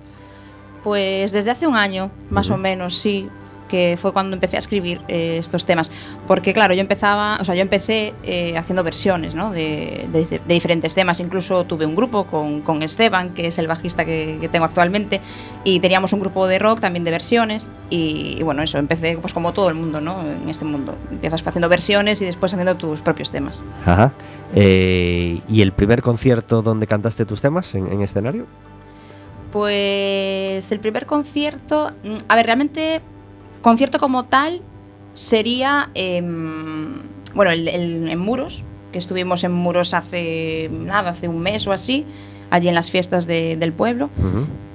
Pues 0.84 1.32
desde 1.32 1.52
hace 1.52 1.68
un 1.68 1.76
año, 1.76 2.10
más 2.32 2.50
o 2.50 2.58
menos, 2.58 2.98
sí, 2.98 3.30
que 3.72 3.98
fue 4.00 4.14
cuando 4.14 4.36
empecé 4.36 4.58
a 4.58 4.60
escribir 4.60 5.02
eh, 5.08 5.38
estos 5.40 5.66
temas. 5.66 5.90
Porque 6.28 6.54
claro, 6.54 6.76
yo 6.76 6.82
empezaba, 6.82 7.38
o 7.42 7.46
sea, 7.46 7.56
yo 7.56 7.62
empecé 7.62 8.14
eh, 8.24 8.56
haciendo 8.58 8.84
versiones, 8.84 9.34
¿no? 9.34 9.52
De, 9.52 10.08
de- 10.14 10.40
de 10.46 10.54
diferentes 10.54 10.94
temas. 10.94 11.20
Incluso 11.20 11.64
tuve 11.64 11.86
un 11.88 11.96
grupo 11.96 12.26
con, 12.26 12.62
con 12.62 12.84
Esteban, 12.84 13.34
que 13.34 13.48
es 13.48 13.58
el 13.58 13.68
bajista 13.68 14.06
que, 14.06 14.38
que 14.40 14.50
tengo 14.50 14.66
actualmente, 14.66 15.22
y 15.64 15.80
teníamos 15.80 16.14
un 16.14 16.20
grupo 16.20 16.46
de 16.48 16.60
rock 16.60 16.82
también 16.82 17.04
de 17.06 17.12
versiones. 17.12 17.70
Y, 17.90 18.36
y 18.38 18.44
bueno, 18.44 18.62
eso, 18.62 18.78
empecé 18.78 19.18
pues 19.18 19.34
como 19.34 19.54
todo 19.54 19.70
el 19.70 19.76
mundo, 19.76 20.02
¿no? 20.02 20.22
En 20.22 20.48
este 20.50 20.66
mundo. 20.66 20.96
Empiezas 21.10 21.42
haciendo 21.48 21.70
versiones 21.70 22.22
y 22.22 22.26
después 22.26 22.54
haciendo 22.54 22.76
tus 22.76 23.02
propios 23.02 23.32
temas. 23.32 23.64
Ajá. 23.86 24.12
Eh, 24.54 25.40
¿Y 25.48 25.62
el 25.62 25.72
primer 25.72 26.02
concierto 26.02 26.62
donde 26.62 26.86
cantaste 26.86 27.26
tus 27.26 27.42
temas 27.42 27.74
en, 27.74 27.88
en 27.92 28.02
escenario? 28.02 28.46
Pues 29.52 30.72
el 30.72 30.80
primer 30.80 31.06
concierto, 31.06 31.90
mm, 32.04 32.16
a 32.28 32.36
ver, 32.36 32.46
realmente 32.46 33.02
concierto 33.62 34.00
como 34.00 34.26
tal 34.26 34.62
sería, 35.14 35.90
em, 35.94 37.02
bueno, 37.36 37.52
el, 37.52 37.68
el- 37.68 38.10
en 38.10 38.20
Muros, 38.20 38.64
que 38.92 38.98
estuvimos 38.98 39.44
en 39.44 39.52
Muros 39.54 39.94
hace 39.94 40.70
nada, 40.72 41.12
hace 41.12 41.28
un 41.28 41.40
mes 41.40 41.66
o 41.68 41.72
así, 41.72 42.06
allí 42.50 42.68
en 42.68 42.76
las 42.76 42.90
fiestas 42.92 43.28
de- 43.28 43.56
del 43.56 43.72
pueblo, 43.74 44.10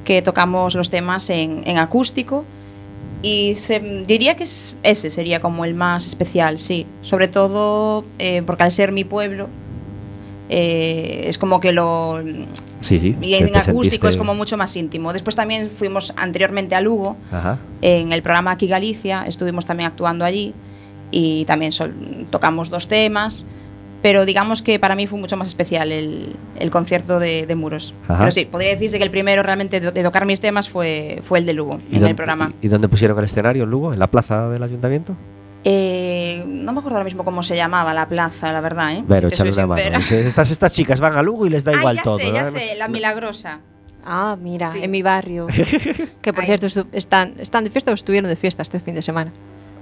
que 0.04 0.22
tocamos 0.22 0.74
los 0.74 0.88
temas 0.90 1.28
en, 1.30 1.62
en 1.66 1.78
acústico. 1.78 2.44
Y 3.22 3.54
se- 3.54 4.04
diría 4.06 4.36
que 4.36 4.44
es- 4.44 4.74
ese 4.82 5.10
sería 5.10 5.40
como 5.40 5.64
el 5.64 5.74
más 5.74 6.06
especial, 6.06 6.58
sí. 6.58 6.86
Sobre 7.02 7.28
todo 7.28 8.04
eh, 8.18 8.42
porque 8.46 8.62
al 8.62 8.70
ser 8.72 8.92
mi 8.92 9.04
pueblo, 9.04 9.48
eh, 10.48 11.24
es 11.26 11.38
como 11.38 11.60
que 11.60 11.72
lo, 11.72 12.22
Sí, 12.80 12.98
sí. 12.98 13.16
y 13.20 13.34
en 13.34 13.56
acústico 13.56 14.06
es 14.08 14.14
sentiste- 14.14 14.18
como 14.18 14.34
mucho 14.34 14.56
más 14.56 14.76
íntimo. 14.76 15.12
Después 15.12 15.34
también 15.36 15.70
fuimos 15.70 16.12
anteriormente 16.16 16.74
a 16.74 16.80
Lugo, 16.80 17.16
Ajá. 17.32 17.58
en 17.82 18.12
el 18.12 18.22
programa 18.22 18.52
Aquí 18.52 18.66
Galicia, 18.66 19.24
estuvimos 19.26 19.64
también 19.66 19.88
actuando 19.88 20.24
allí 20.24 20.54
y 21.10 21.44
también 21.46 21.72
tocamos 22.30 22.68
dos 22.70 22.88
temas. 22.88 23.46
Pero 24.02 24.24
digamos 24.26 24.62
que 24.62 24.78
para 24.78 24.94
mí 24.94 25.06
fue 25.08 25.18
mucho 25.18 25.36
más 25.36 25.48
especial 25.48 25.90
el, 25.90 26.36
el 26.60 26.70
concierto 26.70 27.18
de, 27.18 27.46
de 27.46 27.54
Muros. 27.56 27.92
Ajá. 28.04 28.18
Pero 28.18 28.30
sí, 28.30 28.44
podría 28.44 28.70
decirse 28.70 28.98
que 28.98 29.04
el 29.04 29.10
primero 29.10 29.42
realmente 29.42 29.80
de, 29.80 29.90
de 29.90 30.02
tocar 30.02 30.26
mis 30.26 30.38
temas 30.38 30.68
fue, 30.68 31.22
fue 31.26 31.38
el 31.40 31.46
de 31.46 31.54
Lugo, 31.54 31.78
¿Y 31.80 31.86
en 31.86 31.92
dónde- 32.00 32.10
el 32.10 32.14
programa. 32.16 32.52
¿Y, 32.62 32.66
y 32.66 32.68
dónde 32.68 32.88
pusieron 32.88 33.18
el 33.18 33.24
escenario? 33.24 33.64
¿En 33.64 33.70
Lugo? 33.70 33.92
¿En 33.94 33.98
la 33.98 34.06
plaza 34.08 34.48
del 34.50 34.62
ayuntamiento? 34.62 35.16
Eh, 35.68 36.44
no 36.46 36.72
me 36.72 36.78
acuerdo 36.78 36.96
ahora 36.98 37.04
mismo 37.04 37.24
cómo 37.24 37.42
se 37.42 37.56
llamaba 37.56 37.92
la 37.92 38.06
plaza, 38.06 38.52
la 38.52 38.60
verdad. 38.60 38.92
¿eh? 38.92 39.04
Pero 39.08 39.28
Si 39.30 39.42
una 39.42 39.66
mano. 39.66 39.82
Estas, 40.10 40.52
estas 40.52 40.72
chicas 40.72 41.00
van 41.00 41.16
a 41.16 41.22
Lugo 41.24 41.44
y 41.44 41.50
les 41.50 41.64
da 41.64 41.72
Ah, 41.74 41.78
igual 41.80 41.96
ya 41.96 42.02
todo. 42.04 42.18
sé, 42.18 42.30
ya 42.32 42.44
¿no? 42.44 42.56
sé, 42.56 42.76
la 42.76 42.86
milagrosa. 42.86 43.58
Ah, 44.04 44.36
mira, 44.40 44.72
Sí. 44.72 44.78
en 44.84 44.90
mi 44.92 45.02
barrio. 45.02 45.48
que 46.22 46.32
por 46.32 46.44
Ahí. 46.44 46.56
cierto, 46.56 46.68
están, 46.92 47.34
están 47.40 47.64
de 47.64 47.70
fiesta 47.70 47.90
o 47.90 47.94
estuvieron 47.94 48.30
de 48.30 48.36
fiesta 48.36 48.62
este 48.62 48.78
fin 48.78 48.94
de 48.94 49.02
semana. 49.02 49.32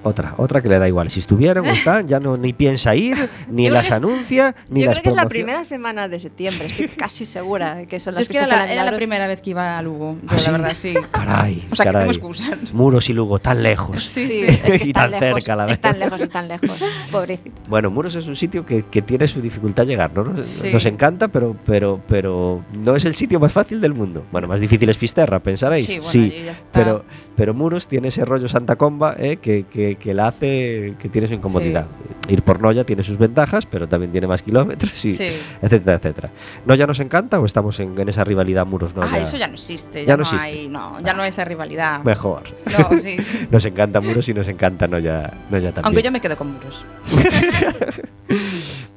Otra, 0.04 0.34
otra 0.37 0.62
que 0.62 0.68
le 0.68 0.78
da 0.78 0.87
igual. 0.87 1.11
Si 1.11 1.20
estuvieron 1.20 1.66
o 1.66 1.70
están, 1.73 2.06
ya 2.06 2.20
no 2.20 2.37
ni 2.37 2.52
piensa 2.52 2.94
ir, 2.94 3.16
ni 3.50 3.66
Yo 3.66 3.73
las 3.73 3.82
que 3.82 3.88
es- 3.88 3.94
anuncia, 3.94 4.54
ni 4.68 4.80
Yo 4.80 4.87
las 4.87 4.94
creo 4.94 5.02
que 5.02 5.08
es 5.11 5.16
la 5.16 5.28
primera 5.28 5.64
semana 5.64 6.08
de 6.08 6.20
septiembre, 6.20 6.66
estoy 6.66 6.88
casi 6.96 7.25
segura 7.25 7.75
de 7.75 7.87
que 7.87 7.99
son 8.00 8.12
Yo 8.14 8.18
las 8.20 8.23
es 8.23 8.28
que 8.28 8.37
era 8.38 8.46
la, 8.46 8.70
era 8.73 8.84
la 8.84 8.96
primera 8.96 9.26
vez 9.26 9.40
que 9.40 9.50
iba 9.50 9.76
a 9.78 9.82
Lugo, 9.82 10.16
yo 10.23 10.28
¿Ah, 10.28 10.38
sí? 10.38 10.46
la 10.46 10.52
verdad, 10.52 10.75
sí. 10.75 10.94
Caray, 11.11 11.66
O 11.73 11.75
sea, 11.75 11.84
que 11.87 11.92
caray. 11.92 12.02
tengo 12.02 12.12
excusas. 12.12 12.73
Muros 12.75 13.08
y 13.08 13.12
Lugo, 13.14 13.38
tan 13.38 13.62
lejos. 13.62 14.02
Sí, 14.02 14.26
Sí, 14.26 14.46
sí. 14.46 14.61
es 14.64 14.82
que 14.82 14.88
Y 14.90 14.92
tan 14.92 15.11
lejos, 15.11 15.42
cerca 15.42 15.56
la 15.56 15.64
vez. 15.64 15.73
están 15.73 15.99
lejos, 15.99 16.20
están 16.20 16.49
lejos. 16.49 16.84
Pobrecito. 17.11 17.61
Bueno, 17.68 17.90
Muros 17.90 18.14
es 18.14 18.26
un 18.26 18.37
sitio 18.37 18.64
que, 18.66 18.84
que 18.87 19.02
tiene 19.02 19.26
su 19.26 19.40
dificultad 19.40 19.87
llegar, 19.87 20.12
¿no? 20.14 20.25
Nos, 20.25 20.46
Sí. 20.46 20.70
nos 20.73 20.84
encanta, 20.87 21.28
pero, 21.28 21.56
pero, 21.66 22.00
pero 22.06 22.62
no 22.78 22.94
es 22.96 23.04
el 23.04 23.14
sitio 23.14 23.40
más 23.40 23.52
fácil 23.52 23.80
del 23.80 23.94
mundo. 23.94 24.25
Bueno, 24.32 24.49
más 24.49 24.61
difícil 24.61 24.88
es 24.88 24.99
Fisterra, 24.99 25.40
pensaréis. 25.40 25.87
Sí, 25.87 25.99
bueno, 26.00 26.50
está. 26.50 26.64
pero, 26.73 27.04
pero 27.37 27.54
Muros 27.54 27.88
tiene 27.88 28.08
ese 28.08 28.25
rollo 28.25 28.49
Santa 28.49 28.76
Comba 28.76 29.14
eh, 29.18 29.37
que, 29.37 29.64
que, 29.70 29.93
que 29.96 30.14
la 30.14 30.28
hace 30.28 30.94
que 30.98 31.08
tiene 31.08 31.26
su 31.28 31.34
incomodidad. 31.34 31.86
Ir 32.28 32.42
por 32.42 32.60
Noya 32.60 32.84
tiene 32.84 33.02
sus 33.02 33.18
ventajas, 33.18 33.66
pero 33.66 33.86
también 33.88 34.12
tiene 34.12 34.26
más 34.26 34.42
kilómetros, 34.42 35.04
y 35.04 35.14
Sí. 35.14 35.28
etcétera, 35.62 35.96
etcétera. 35.96 36.30
¿Noya 36.66 36.86
nos 36.86 37.00
encanta 37.00 37.40
o 37.40 37.44
estamos 37.44 37.78
en, 37.80 37.98
en 37.98 38.08
esa 38.08 38.24
rivalidad 38.24 38.66
Muros-Noya? 38.66 39.10
Ah, 39.12 39.18
eso 39.20 39.36
ya 39.36 39.46
no 39.48 39.54
existe. 39.54 40.02
Ya 40.02 40.08
Ya, 40.08 40.16
no 40.16 40.22
existe. 40.22 40.44
hay, 40.46 40.68
no, 40.68 41.00
ya 41.00 41.12
no 41.14 41.22
hay 41.22 41.28
esa 41.28 41.44
rivalidad. 41.44 42.02
Mejor. 42.04 42.42
No, 42.78 42.98
sí. 43.00 43.16
Nos 43.50 43.64
encanta 43.64 44.00
Muros 44.00 44.28
y 44.28 44.34
nos 44.34 44.48
encanta 44.48 44.86
Noya, 44.88 45.32
Noya 45.50 45.68
también. 45.72 45.84
Aunque 45.84 46.02
yo 46.02 46.10
me 46.10 46.20
quedo 46.20 46.36
con 46.36 46.52
muros. 46.54 46.84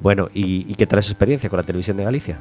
Bueno, 0.00 0.28
¿y, 0.32 0.70
¿y 0.70 0.74
qué 0.76 0.86
tal 0.86 1.00
esa 1.00 1.10
experiencia 1.10 1.50
con 1.50 1.56
la 1.56 1.64
televisión 1.64 1.96
de 1.96 2.04
Galicia? 2.04 2.38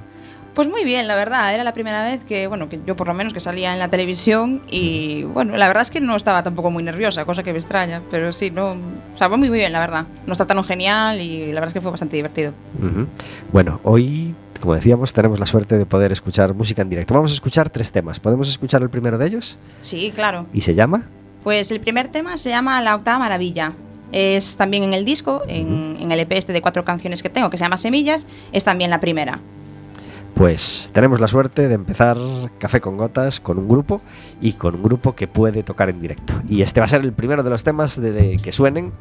Pues 0.58 0.68
muy 0.68 0.84
bien, 0.84 1.08
la 1.08 1.14
verdad. 1.14 1.54
Era 1.54 1.64
la 1.64 1.72
primera 1.72 2.04
vez 2.04 2.24
que, 2.24 2.48
bueno, 2.48 2.68
que 2.68 2.80
yo 2.84 2.96
por 2.96 3.06
lo 3.06 3.14
menos 3.14 3.32
que 3.32 3.40
salía 3.40 3.74
en 3.74 3.78
la 3.78 3.90
televisión 3.90 4.64
y, 4.72 5.22
bueno, 5.22 5.56
la 5.56 5.68
verdad 5.68 5.84
es 5.84 5.92
que 5.92 6.02
no 6.02 6.16
estaba 6.16 6.42
tampoco 6.42 6.72
muy 6.72 6.82
nerviosa, 6.82 7.26
cosa 7.26 7.44
que 7.44 7.52
me 7.52 7.60
extraña, 7.60 8.02
pero 8.10 8.32
sí, 8.32 8.50
no, 8.50 8.72
o 8.72 9.18
sea, 9.18 9.28
fue 9.28 9.38
muy 9.38 9.50
bien, 9.50 9.72
la 9.72 9.80
verdad. 9.80 10.08
Nos 10.26 10.40
trataron 10.40 10.64
genial 10.64 11.22
y 11.22 11.50
la 11.50 11.60
verdad 11.60 11.68
es 11.68 11.74
que 11.76 11.82
fue 11.82 11.92
bastante 11.92 12.16
divertido. 12.16 12.54
Bueno, 13.54 13.80
hoy, 13.84 14.34
como 14.60 14.74
decíamos, 14.74 15.14
tenemos 15.14 15.40
la 15.40 15.46
suerte 15.46 15.78
de 15.78 15.86
poder 15.86 16.12
escuchar 16.12 16.56
música 16.56 16.82
en 16.82 16.90
directo. 16.90 17.14
Vamos 17.14 17.30
a 17.30 17.36
escuchar 17.36 17.70
tres 17.70 17.92
temas. 17.92 18.20
¿Podemos 18.20 18.50
escuchar 18.50 18.82
el 18.82 18.90
primero 18.90 19.20
de 19.20 19.28
ellos? 19.28 19.60
Sí, 19.82 20.12
claro. 20.16 20.48
¿Y 20.54 20.62
se 20.62 20.74
llama? 20.74 21.04
Pues 21.44 21.70
el 21.70 21.82
primer 21.82 22.08
tema 22.08 22.36
se 22.36 22.50
llama 22.50 22.82
La 22.82 22.96
Octava 22.96 23.20
Maravilla. 23.20 23.74
Es 24.12 24.58
también 24.58 24.82
en 24.82 24.96
el 24.96 25.06
disco, 25.06 25.44
en, 25.48 25.98
en 26.00 26.12
el 26.12 26.20
EP 26.20 26.32
este 26.32 26.52
de 26.52 26.64
cuatro 26.64 26.84
canciones 26.84 27.22
que 27.22 27.30
tengo, 27.30 27.52
que 27.52 27.58
se 27.60 27.64
llama 27.64 27.78
Semillas, 27.78 28.28
es 28.52 28.64
también 28.64 28.90
la 28.90 29.00
primera. 29.00 29.40
Pues 30.38 30.92
tenemos 30.94 31.20
la 31.20 31.28
suerte 31.28 31.68
de 31.68 31.74
empezar 31.74 32.16
Café 32.60 32.80
con 32.80 32.96
Gotas 32.96 33.40
con 33.40 33.58
un 33.58 33.68
grupo 33.68 34.02
y 34.40 34.54
con 34.54 34.76
un 34.76 34.84
grupo 34.84 35.16
que 35.16 35.28
puede 35.28 35.64
tocar 35.64 35.90
en 35.90 36.00
directo. 36.00 36.34
Y 36.48 36.62
este 36.62 36.80
va 36.80 36.86
a 36.86 36.88
ser 36.88 37.02
el 37.02 37.12
primero 37.12 37.42
de 37.42 37.50
los 37.50 37.64
temas 37.64 38.00
de, 38.00 38.12
de 38.12 38.38
que 38.38 38.52
suenen, 38.52 38.92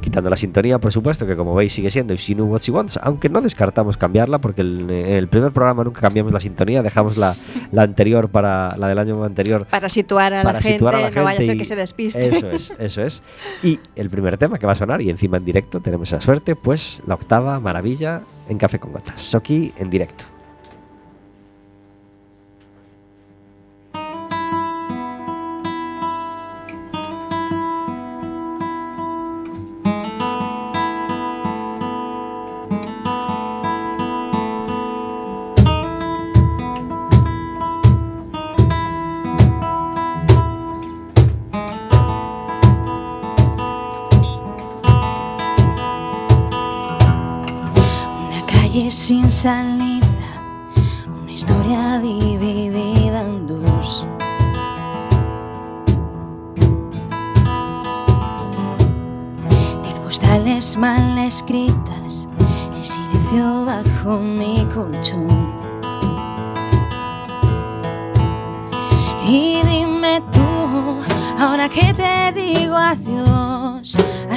quitando 0.00 0.30
la 0.30 0.36
sintonía, 0.38 0.78
por 0.78 0.90
supuesto, 0.90 1.26
que 1.26 1.36
como 1.36 1.54
veis 1.54 1.74
sigue 1.74 1.90
siendo 1.90 2.14
If 2.14 2.20
She 2.22 2.34
Knew 2.34 2.46
What 2.46 2.60
She 2.60 2.72
Wants, 2.72 2.98
aunque 3.02 3.28
no 3.28 3.42
descartamos 3.42 3.98
cambiarla, 3.98 4.40
porque 4.40 4.62
el, 4.62 4.88
el 4.88 5.28
primer 5.28 5.52
programa 5.52 5.84
nunca 5.84 6.00
cambiamos 6.00 6.32
la 6.32 6.40
sintonía, 6.40 6.82
dejamos 6.82 7.18
la, 7.18 7.34
la 7.70 7.82
anterior 7.82 8.30
para 8.30 8.74
la 8.78 8.88
del 8.88 8.98
año 8.98 9.22
anterior 9.24 9.66
Para 9.66 9.90
situar 9.90 10.32
a, 10.32 10.42
para 10.42 10.54
la, 10.54 10.62
gente, 10.62 10.72
situar 10.78 10.94
a 10.94 11.00
la 11.02 11.10
no 11.10 11.22
vaya 11.22 11.28
a 11.28 11.32
gente 11.32 11.46
ser 11.48 11.56
y- 11.56 11.58
que 11.58 11.64
se 11.66 11.76
despiste. 11.76 12.28
Eso 12.28 12.50
es, 12.50 12.72
eso 12.78 13.02
es. 13.02 13.22
Y 13.62 13.78
el 13.94 14.08
primer 14.08 14.38
tema 14.38 14.58
que 14.58 14.64
va 14.64 14.72
a 14.72 14.76
sonar, 14.76 15.02
y 15.02 15.10
encima 15.10 15.36
en 15.36 15.44
directo, 15.44 15.80
tenemos 15.80 16.08
esa 16.08 16.22
suerte, 16.22 16.56
pues 16.56 17.02
la 17.06 17.12
octava 17.14 17.60
maravilla 17.60 18.22
en 18.48 18.56
Café 18.56 18.78
con 18.78 18.92
Gotas. 18.92 19.20
Shoki 19.30 19.74
en 19.76 19.90
directo. 19.90 20.24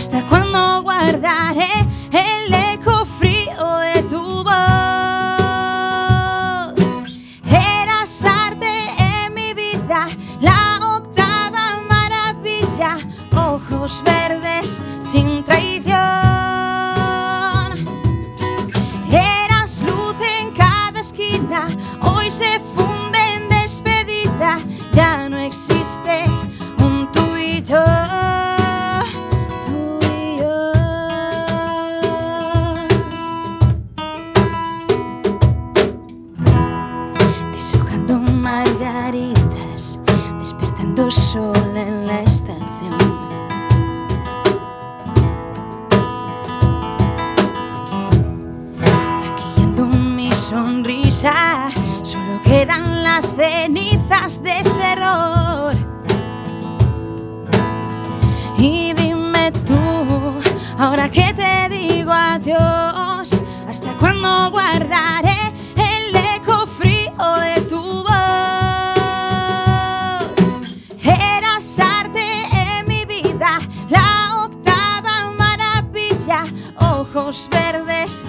¿Hasta 0.01 0.25
cuándo 0.25 0.40
Solo 52.03 52.41
quedan 52.43 53.03
las 53.03 53.33
cenizas 53.35 54.41
de 54.43 54.59
ese 54.59 54.83
error. 54.93 55.73
Y 58.57 58.93
dime 58.93 59.51
tú, 59.65 59.79
ahora 60.77 61.09
que 61.09 61.33
te 61.33 61.69
digo 61.69 62.11
adiós, 62.11 63.41
¿hasta 63.67 63.93
cuándo 63.99 64.51
guardaré 64.51 65.53
el 65.75 66.15
eco 66.35 66.67
frío 66.67 67.11
de 67.39 67.61
tu 67.61 67.81
voz? 67.81 68.11
Eras 71.03 71.79
arte 71.79 72.43
en 72.53 72.87
mi 72.87 73.05
vida, 73.05 73.59
la 73.89 74.45
octava 74.45 75.31
maravilla, 75.37 76.45
ojos 76.79 77.49
verdes 77.51 78.23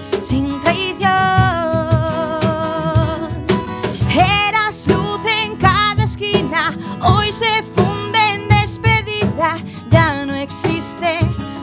Hoy 7.05 7.33
se 7.33 7.63
funde 7.75 8.19
en 8.35 8.49
despedida, 8.49 9.57
ya 9.91 10.25
no 10.25 10.35
existe 10.35 11.19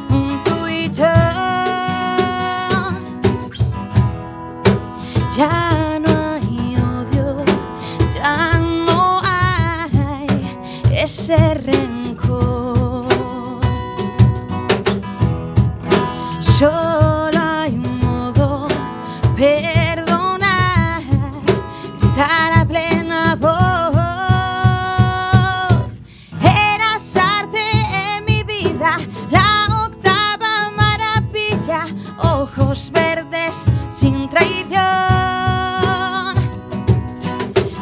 un 0.09 0.37
tú 0.43 0.67
y 0.67 0.89
yo. 0.89 1.05
Ya 5.37 5.99
no 5.99 6.33
hay 6.33 6.75
odio, 6.75 7.45
ya 8.15 8.59
no 8.59 9.21
hay 9.23 10.57
ese 10.91 11.53
rencor. 11.53 11.98
miraban. 34.79 36.35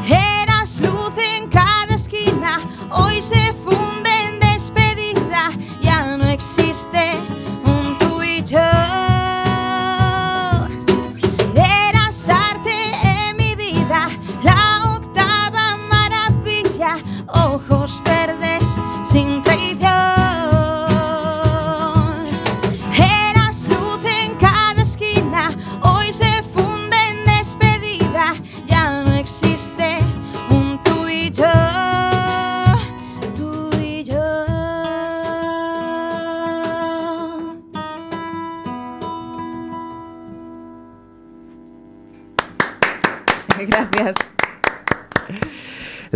Eras 0.08 0.80
luz 0.80 1.18
en 1.18 1.48
cada 1.50 1.96
esquina, 1.96 2.60
hoy 2.92 3.22
se 3.22 3.54
fue. 3.64 3.67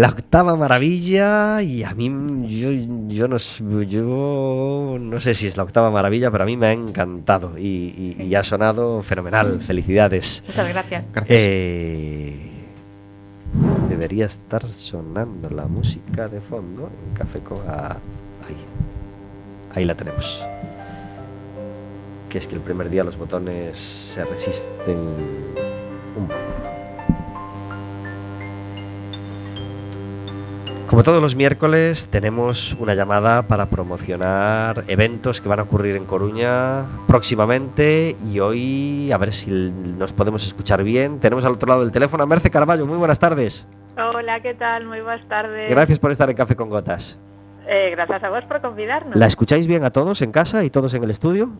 La 0.01 0.07
octava 0.09 0.55
maravilla 0.55 1.61
y 1.61 1.83
a 1.83 1.93
mí 1.93 2.07
yo, 2.47 2.71
yo 3.07 3.27
no, 3.27 3.37
yo 3.83 4.97
no 4.99 5.19
sé 5.19 5.35
si 5.35 5.45
es 5.47 5.57
la 5.57 5.63
octava 5.63 5.91
maravilla, 5.91 6.31
pero 6.31 6.43
a 6.43 6.47
mí 6.47 6.57
me 6.57 6.67
ha 6.67 6.71
encantado 6.71 7.55
y, 7.57 8.15
y- 8.17 8.23
y 8.23 8.33
ha 8.35 8.41
sonado 8.41 9.03
fenomenal. 9.03 9.61
Felicidades. 9.61 10.43
Muchas 10.47 10.67
gracias. 10.69 11.05
Eh, 11.27 12.35
debería 13.89 14.25
estar 14.25 14.63
sonando 14.65 15.49
la 15.51 15.65
música 15.67 16.27
de 16.27 16.41
fondo 16.41 16.89
en 17.07 17.13
Café 17.13 17.39
con 17.41 17.59
ah, 17.67 17.97
ahí. 18.47 18.55
Ahí 19.75 19.85
la 19.85 19.93
tenemos. 19.95 20.43
Que 22.29 22.39
es 22.39 22.47
que 22.47 22.55
el 22.55 22.61
primer 22.61 22.89
día 22.89 23.03
los 23.03 23.17
botones 23.17 23.77
se 23.77 24.25
resisten 24.25 24.97
un 26.17 26.27
poco. 26.27 26.50
Como 30.91 31.03
todos 31.03 31.21
los 31.21 31.37
miércoles, 31.37 32.09
tenemos 32.11 32.75
una 32.77 32.95
llamada 32.95 33.43
para 33.47 33.67
promocionar 33.67 34.83
eventos 34.87 35.39
que 35.39 35.47
van 35.47 35.59
a 35.59 35.63
ocurrir 35.63 35.95
en 35.95 36.03
Coruña 36.03 36.83
próximamente 37.07 38.17
y 38.29 38.41
hoy 38.41 39.09
a 39.09 39.17
ver 39.17 39.31
si 39.31 39.51
nos 39.51 40.11
podemos 40.11 40.45
escuchar 40.45 40.83
bien. 40.83 41.21
Tenemos 41.21 41.45
al 41.45 41.53
otro 41.53 41.69
lado 41.69 41.83
del 41.83 41.93
teléfono 41.93 42.23
a 42.23 42.25
Merce 42.25 42.51
Carballo. 42.51 42.85
Muy 42.85 42.97
buenas 42.97 43.19
tardes. 43.19 43.69
Hola, 43.95 44.41
¿qué 44.41 44.53
tal? 44.53 44.85
Muy 44.85 44.99
buenas 44.99 45.25
tardes. 45.29 45.69
Gracias 45.69 45.97
por 45.97 46.11
estar 46.11 46.29
en 46.29 46.35
Café 46.35 46.57
con 46.57 46.69
Gotas. 46.69 47.17
Eh, 47.69 47.91
gracias 47.91 48.21
a 48.21 48.29
vos 48.29 48.43
por 48.43 48.59
convidarnos. 48.59 49.15
¿La 49.15 49.27
escucháis 49.27 49.67
bien 49.67 49.85
a 49.85 49.91
todos 49.91 50.21
en 50.21 50.33
casa 50.33 50.65
y 50.65 50.69
todos 50.69 50.93
en 50.93 51.05
el 51.05 51.11
estudio? 51.11 51.53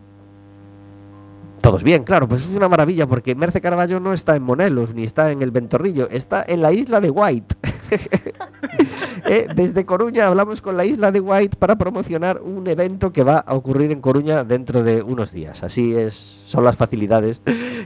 Todos 1.62 1.84
bien, 1.84 2.04
claro, 2.04 2.28
pues 2.28 2.46
es 2.46 2.54
una 2.54 2.68
maravilla 2.68 3.06
porque 3.06 3.34
Merce 3.34 3.62
Carballo 3.62 3.98
no 3.98 4.12
está 4.12 4.36
en 4.36 4.42
Monelos 4.42 4.94
ni 4.94 5.04
está 5.04 5.30
en 5.30 5.40
el 5.40 5.52
Ventorrillo, 5.52 6.06
está 6.10 6.44
en 6.46 6.60
la 6.60 6.72
isla 6.72 7.00
de 7.00 7.08
White. 7.08 7.56
Eh, 9.24 9.46
desde 9.54 9.86
Coruña 9.86 10.26
hablamos 10.26 10.60
con 10.60 10.76
la 10.76 10.84
isla 10.84 11.12
de 11.12 11.20
White 11.20 11.56
para 11.56 11.76
promocionar 11.76 12.40
un 12.42 12.66
evento 12.66 13.12
que 13.12 13.22
va 13.22 13.38
a 13.38 13.54
ocurrir 13.54 13.92
en 13.92 14.00
Coruña 14.00 14.44
dentro 14.44 14.82
de 14.82 15.02
unos 15.02 15.32
días. 15.32 15.62
Así 15.62 15.94
es, 15.94 16.14
son 16.46 16.64
las 16.64 16.76
facilidades 16.76 17.40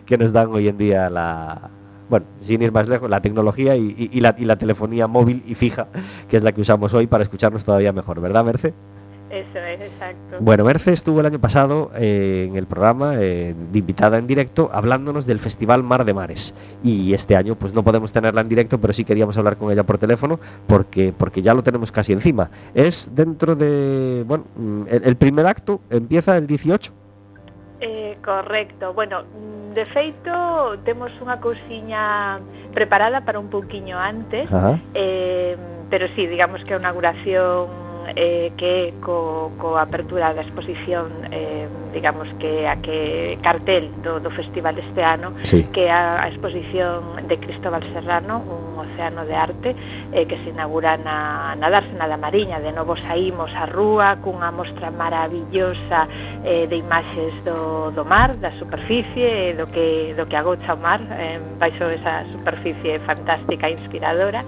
que 0.07 0.17
nos 0.17 0.33
dan 0.33 0.49
hoy 0.53 0.69
en 0.69 0.79
día 0.79 1.11
la, 1.11 1.71
bueno, 2.09 2.27
sin 2.43 2.63
ir 2.63 2.73
más 2.73 2.89
lejos, 2.89 3.11
la 3.11 3.21
tecnología 3.21 3.77
y, 3.77 4.21
la, 4.21 4.35
y 4.39 4.45
la 4.45 4.57
telefonía 4.57 5.07
móvil 5.07 5.43
y 5.47 5.55
fija, 5.55 5.89
que 6.29 6.37
es 6.37 6.43
la 6.43 6.53
que 6.53 6.61
usamos 6.61 6.95
hoy 6.95 7.07
para 7.07 7.23
escucharnos 7.23 7.65
todavía 7.65 7.93
mejor, 7.93 8.21
¿verdad, 8.21 8.45
Merce? 8.45 8.75
Eso 9.31 9.59
es, 9.59 9.81
exacto. 9.81 10.37
Bueno, 10.41 10.65
Merce 10.65 10.93
estuvo 10.93 11.19
el 11.19 11.27
año 11.27 11.41
pasado 11.41 11.91
eh, 11.99 12.47
en 12.49 12.57
el 12.57 12.67
programa 12.67 13.17
eh, 13.17 13.55
de 13.73 13.79
invitada 13.79 14.19
en 14.19 14.27
directo 14.27 14.71
hablándonos 14.73 15.27
del 15.27 15.41
Festival 15.41 15.83
Mar 15.83 16.05
de 16.05 16.15
Mares 16.15 16.55
y 16.85 17.13
este 17.13 17.35
año 17.35 17.57
pues 17.57 17.75
no 17.75 17.83
podemos 17.83 18.13
tenerla 18.13 18.41
en 18.41 18.49
directo 18.49 18.81
pero 18.81 18.93
sí 18.93 19.05
queríamos 19.05 19.37
hablar 19.37 19.57
con 19.57 19.73
ella 19.73 19.85
por 19.85 19.99
teléfono 19.99 20.39
porque, 20.69 21.13
porque 21.17 21.43
ya 21.43 21.55
lo 21.55 21.63
tenemos 21.65 21.91
casi 21.91 22.13
encima. 22.13 22.51
Es 22.73 23.11
dentro 23.15 23.57
de, 23.57 24.23
bueno, 24.27 24.45
mm, 24.57 24.83
el, 24.91 25.05
el 25.05 25.17
primer 25.17 25.47
acto 25.47 25.81
empieza 25.91 26.37
el 26.37 26.47
18. 26.47 26.93
Eh, 27.81 28.17
correcto. 28.25 28.95
Bueno, 28.95 29.25
mm, 29.25 29.75
de 29.75 29.85
feito 29.87 30.79
temos 30.89 31.13
unha 31.21 31.37
cousiña 31.37 32.41
preparada 32.73 33.27
para 33.27 33.37
un 33.37 33.53
pouquiño 33.53 34.01
antes, 34.01 34.49
Ajá. 34.49 34.81
eh, 34.97 35.59
pero 35.91 36.09
sí, 36.17 36.25
digamos 36.27 36.65
que 36.65 36.73
a 36.73 36.81
inauguración 36.81 37.86
eh, 38.15 38.53
que 38.57 38.95
co, 39.03 39.51
co 39.59 39.79
apertura 39.79 40.35
da 40.35 40.43
exposición 40.43 41.11
eh, 41.33 41.67
digamos 41.93 42.29
que 42.39 42.69
a 42.69 42.77
que 42.77 43.39
cartel 43.43 43.91
do, 44.05 44.21
do 44.21 44.31
festival 44.31 44.79
este 44.79 45.03
ano 45.03 45.33
sí. 45.43 45.65
que 45.73 45.91
a, 45.91 46.23
a 46.23 46.29
exposición 46.29 47.27
de 47.27 47.39
Cristóbal 47.39 47.83
Serrano 47.93 48.45
un 48.45 48.79
océano 48.79 49.25
de 49.25 49.35
arte 49.35 49.75
eh, 50.13 50.27
que 50.27 50.37
se 50.45 50.51
inaugura 50.51 50.97
na, 50.97 51.57
na 51.57 51.71
Dársena 51.71 52.07
da 52.07 52.17
Mariña 52.17 52.61
de 52.61 52.73
novo 52.73 52.97
saímos 52.97 53.51
á 53.57 53.65
rúa 53.67 54.21
cunha 54.21 54.53
mostra 54.53 54.93
maravillosa 54.93 56.09
eh, 56.45 56.69
de 56.69 56.77
imaxes 56.77 57.33
do, 57.45 57.91
do 57.97 58.05
mar 58.05 58.37
da 58.37 58.53
superficie, 58.61 59.51
eh, 59.51 59.55
do 59.57 59.67
que, 59.67 60.15
do 60.17 60.29
que 60.29 60.37
agocha 60.37 60.75
o 60.75 60.81
mar 60.81 61.01
eh, 61.17 61.41
baixo 61.59 61.89
esa 61.89 62.25
superficie 62.33 63.01
fantástica 63.01 63.69
e 63.69 63.73
inspiradora 63.75 64.45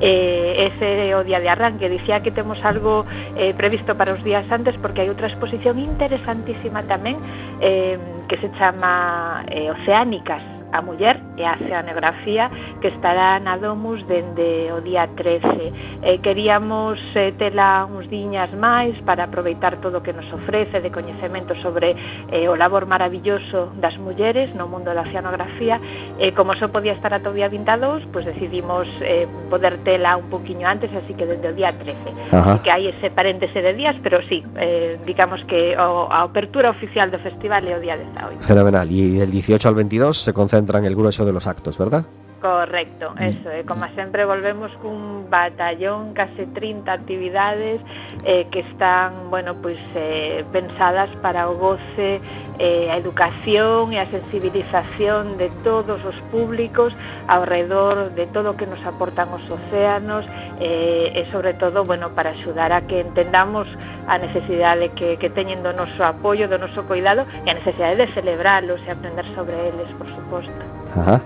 eh, 0.00 0.70
ese 0.72 1.10
é 1.10 1.16
o 1.16 1.22
día 1.22 1.40
de 1.40 1.48
arranque. 1.48 1.88
Dicía 1.88 2.20
que 2.20 2.30
temos 2.30 2.62
algo 2.64 3.06
eh, 3.36 3.54
previsto 3.54 3.94
para 3.94 4.12
os 4.14 4.22
días 4.22 4.46
antes 4.50 4.76
porque 4.78 5.02
hai 5.02 5.08
outra 5.08 5.30
exposición 5.30 5.78
interesantísima 5.78 6.82
tamén 6.84 7.18
eh, 7.62 7.98
que 8.26 8.36
se 8.38 8.48
chama 8.58 9.44
eh, 9.48 9.70
Oceánicas 9.70 10.57
a 10.72 10.80
muller 10.82 11.16
e 11.36 11.44
a 11.44 11.56
oceanografía 11.56 12.50
que 12.80 12.88
estará 12.88 13.40
na 13.40 13.56
Domus 13.56 14.04
dende 14.06 14.70
o 14.72 14.80
día 14.84 15.08
13. 15.16 16.02
Eh, 16.02 16.18
queríamos 16.20 17.00
eh, 17.16 17.32
tela 17.34 17.88
uns 17.88 18.06
diñas 18.06 18.52
máis 18.54 18.94
para 19.02 19.26
aproveitar 19.26 19.80
todo 19.80 19.98
o 19.98 20.02
que 20.04 20.12
nos 20.12 20.28
ofrece 20.30 20.80
de 20.84 20.90
coñecemento 20.92 21.56
sobre 21.58 21.96
eh, 22.30 22.46
o 22.46 22.54
labor 22.54 22.86
maravilloso 22.86 23.72
das 23.80 23.96
mulleres 23.98 24.52
no 24.54 24.68
mundo 24.68 24.92
da 24.92 25.02
oceanografía 25.02 25.80
eh, 26.18 26.32
como 26.32 26.54
só 26.54 26.68
podía 26.68 26.92
estar 26.92 27.14
ata 27.14 27.30
o 27.30 27.34
día 27.34 27.48
22, 27.48 28.04
pois 28.12 28.24
pues 28.24 28.24
decidimos 28.26 28.86
eh, 29.00 29.26
poder 29.48 29.78
tela 29.86 30.16
un 30.16 30.28
poquinho 30.30 30.68
antes, 30.68 30.90
así 30.94 31.14
que 31.14 31.26
dende 31.26 31.48
o 31.48 31.54
día 31.54 31.72
13. 31.72 31.96
Ajá. 32.32 32.52
Así 32.52 32.62
que 32.62 32.70
hai 32.70 32.90
ese 32.90 33.08
paréntese 33.10 33.62
de 33.62 33.72
días, 33.72 33.96
pero 34.02 34.20
sí, 34.26 34.44
eh, 34.58 34.98
digamos 35.06 35.42
que 35.46 35.78
o, 35.78 36.10
a 36.10 36.26
apertura 36.26 36.70
oficial 36.70 37.10
do 37.10 37.18
festival 37.18 37.64
é 37.66 37.74
o 37.74 37.80
día 37.80 37.96
18. 37.96 38.44
Fenomenal. 38.44 38.86
E 38.90 39.22
del 39.22 39.30
18 39.30 39.66
al 39.66 39.74
22 39.74 40.28
se 40.28 40.32
concentra 40.34 40.57
concentran 40.58 40.84
el 40.84 40.96
grueso 40.96 41.24
de 41.24 41.32
los 41.32 41.46
actos, 41.46 41.78
¿verdad? 41.78 42.04
Correcto, 42.40 43.14
mm. 43.18 43.22
eso, 43.22 43.50
eh, 43.50 43.64
como 43.66 43.86
sempre 43.96 44.24
volvemos 44.24 44.70
cun 44.78 45.26
batallón, 45.28 46.14
case 46.14 46.46
30 46.46 46.86
actividades 46.86 47.82
eh, 48.22 48.46
que 48.52 48.60
están, 48.60 49.30
bueno, 49.30 49.58
pois 49.58 49.78
eh, 49.98 50.44
pensadas 50.52 51.10
para 51.18 51.50
o 51.50 51.58
goce, 51.58 52.22
eh, 52.58 52.90
a 52.90 52.96
educación 52.96 53.90
e 53.90 53.98
a 53.98 54.06
sensibilización 54.06 55.34
de 55.38 55.50
todos 55.66 55.98
os 56.06 56.14
públicos 56.30 56.94
ao 57.26 57.42
redor 57.42 58.14
de 58.14 58.30
todo 58.30 58.50
o 58.50 58.58
que 58.58 58.70
nos 58.70 58.82
aportan 58.86 59.34
os 59.34 59.42
océanos 59.50 60.22
eh, 60.62 61.10
e 61.18 61.22
sobre 61.34 61.58
todo, 61.58 61.82
bueno, 61.82 62.14
para 62.14 62.38
axudar 62.38 62.70
a 62.70 62.86
que 62.86 63.02
entendamos 63.02 63.66
a 64.06 64.18
necesidade 64.18 64.94
que, 64.94 65.18
que 65.18 65.26
teñen 65.26 65.66
do 65.66 65.74
noso 65.74 66.06
apoio, 66.06 66.46
do 66.46 66.58
noso 66.58 66.86
cuidado 66.86 67.26
e 67.42 67.50
a 67.50 67.54
necesidade 67.58 67.98
de 67.98 68.06
celebralos 68.14 68.78
e 68.86 68.94
aprender 68.94 69.26
sobre 69.34 69.54
eles, 69.74 69.90
por 69.98 70.06
suposto. 70.06 70.62
Ajá. 70.94 71.18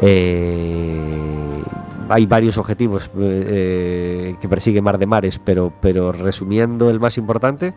Eh, 0.00 1.62
hay 2.08 2.26
varios 2.26 2.58
objetivos 2.58 3.10
eh, 3.18 4.34
que 4.40 4.48
persigue 4.48 4.80
Mar 4.80 4.98
de 4.98 5.06
Mares, 5.06 5.38
pero, 5.38 5.72
pero 5.80 6.12
resumiendo 6.12 6.90
el 6.90 7.00
más 7.00 7.18
importante, 7.18 7.74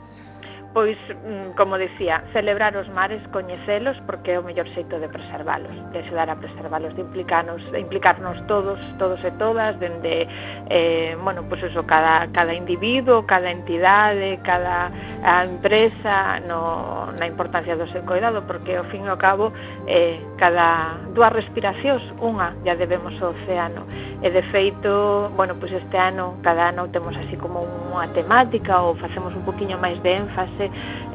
pois, 0.74 0.98
mm, 1.10 1.58
como 1.58 1.78
decía, 1.78 2.24
celebrar 2.34 2.76
os 2.78 2.88
mares, 2.90 3.22
coñecelos, 3.32 3.98
porque 4.08 4.34
é 4.34 4.40
o 4.40 4.44
mellor 4.44 4.68
xeito 4.72 5.00
de 5.00 5.12
preservalos, 5.12 5.72
de 5.92 6.00
axudar 6.00 6.30
a 6.32 6.36
preservalos, 6.40 6.96
de 6.96 7.02
implicarnos, 7.02 7.60
de 7.72 7.80
implicarnos 7.80 8.40
todos, 8.48 8.80
todos 8.98 9.20
e 9.24 9.32
todas, 9.36 9.76
dende, 9.80 10.28
eh, 10.72 11.18
bueno, 11.20 11.44
pois 11.48 11.64
eso, 11.64 11.84
cada, 11.84 12.28
cada 12.32 12.54
individuo, 12.54 13.28
cada 13.28 13.52
entidade, 13.52 14.40
cada 14.44 14.92
a 15.24 15.46
empresa, 15.46 16.40
no, 16.48 17.12
na 17.20 17.28
importancia 17.28 17.76
do 17.76 17.88
seu 17.92 18.02
cuidado, 18.08 18.44
porque, 18.48 18.80
ao 18.80 18.88
fin 18.88 19.04
e 19.04 19.12
ao 19.12 19.20
cabo, 19.20 19.52
eh, 19.88 20.24
cada 20.40 20.96
dúas 21.12 21.36
respiracións, 21.36 22.02
unha, 22.24 22.56
ya 22.64 22.80
debemos 22.80 23.20
ao 23.20 23.36
océano, 23.36 23.84
E 24.22 24.30
de 24.30 24.44
feito, 24.54 25.34
bueno, 25.34 25.58
pois 25.58 25.74
este 25.74 25.98
ano, 25.98 26.38
cada 26.44 26.70
ano 26.70 26.86
temos 26.94 27.18
así 27.18 27.34
como 27.42 27.66
unha 27.90 28.06
temática 28.14 28.78
ou 28.86 28.94
facemos 28.94 29.34
un 29.34 29.42
poquinho 29.42 29.82
máis 29.82 29.98
de 30.06 30.14
énfase 30.14 30.61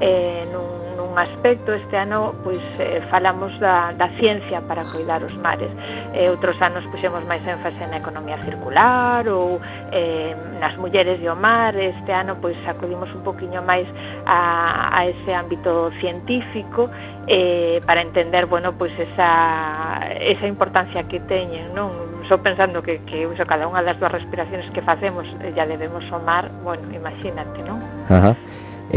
eh, 0.00 0.42
nun, 0.50 0.64
nun 0.96 1.12
aspecto. 1.18 1.76
Este 1.76 1.96
ano 1.96 2.34
pois, 2.42 2.62
eh, 2.80 3.04
falamos 3.12 3.54
da, 3.60 3.92
da 3.92 4.08
ciencia 4.16 4.64
para 4.64 4.82
cuidar 4.82 5.22
os 5.22 5.34
mares. 5.38 5.70
Eh, 6.16 6.32
outros 6.32 6.56
anos 6.64 6.82
puxemos 6.88 7.22
máis 7.28 7.44
énfase 7.44 7.84
na 7.86 8.00
economía 8.00 8.40
circular 8.42 9.28
ou 9.28 9.60
eh, 9.92 10.32
nas 10.58 10.74
mulleres 10.80 11.20
e 11.20 11.28
o 11.28 11.36
mar. 11.36 11.76
Este 11.76 12.10
ano 12.10 12.34
pois 12.40 12.56
acudimos 12.64 13.12
un 13.12 13.22
poquinho 13.22 13.60
máis 13.62 13.86
a, 14.24 14.90
a 14.90 15.06
ese 15.06 15.30
ámbito 15.36 15.92
científico 16.00 16.88
eh, 17.28 17.80
para 17.86 18.00
entender 18.00 18.46
bueno, 18.46 18.72
pois 18.72 18.92
esa, 18.98 20.00
esa 20.20 20.46
importancia 20.46 21.04
que 21.04 21.20
teñen, 21.20 21.74
non? 21.74 22.06
só 22.28 22.38
pensando 22.38 22.82
que, 22.82 22.98
que 23.06 23.26
uso 23.26 23.46
cada 23.46 23.66
unha 23.70 23.82
das 23.82 23.98
dúas 23.98 24.10
respiracións 24.10 24.66
que 24.74 24.82
facemos 24.82 25.26
eh, 25.42 25.54
ya 25.54 25.66
debemos 25.66 26.02
somar, 26.10 26.50
bueno, 26.62 26.82
imagínate, 26.90 27.62
non? 27.62 27.78
Ajá. 28.10 28.34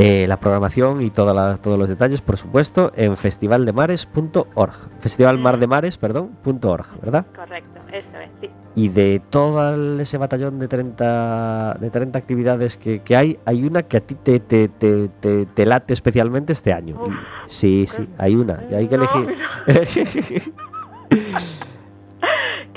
Eh, 0.02 0.26
la 0.28 0.40
programación 0.40 1.02
y 1.02 1.10
toda 1.10 1.34
la- 1.34 1.58
todos 1.58 1.78
los 1.78 1.90
detalles, 1.90 2.22
por 2.22 2.38
supuesto, 2.38 2.90
en 2.96 3.18
festivaldemares.org. 3.18 4.72
Festivalmardemares, 5.00 5.98
perdón, 5.98 6.30
punto 6.42 6.72
.org, 6.72 6.86
¿verdad? 7.02 7.26
Correcto, 7.36 7.80
eso 7.92 8.18
es, 8.24 8.30
sí. 8.40 8.50
Y 8.76 8.88
de 8.88 9.22
todo 9.30 10.00
ese 10.00 10.18
batallón 10.18 10.58
de 10.58 10.70
30, 10.70 11.76
de 11.82 11.90
30 11.90 12.18
actividades 12.18 12.78
que, 12.78 13.02
que 13.02 13.18
hay, 13.18 13.38
hay 13.46 13.66
una 13.66 13.84
que 13.84 13.98
a 13.98 14.00
ti 14.00 14.16
te, 14.16 14.40
te, 14.40 14.70
te, 14.70 15.10
te- 15.10 15.46
te 15.48 15.66
late 15.66 15.94
especialmente 15.94 16.54
este 16.54 16.72
año. 16.72 16.96
Uf, 16.96 17.16
sí, 17.50 17.86
sí, 17.86 18.08
hay 18.18 18.36
una. 18.36 18.64
y 18.70 18.76
hay 18.76 18.88
que 18.88 18.98
No, 18.98 19.04
elegir. 19.04 19.36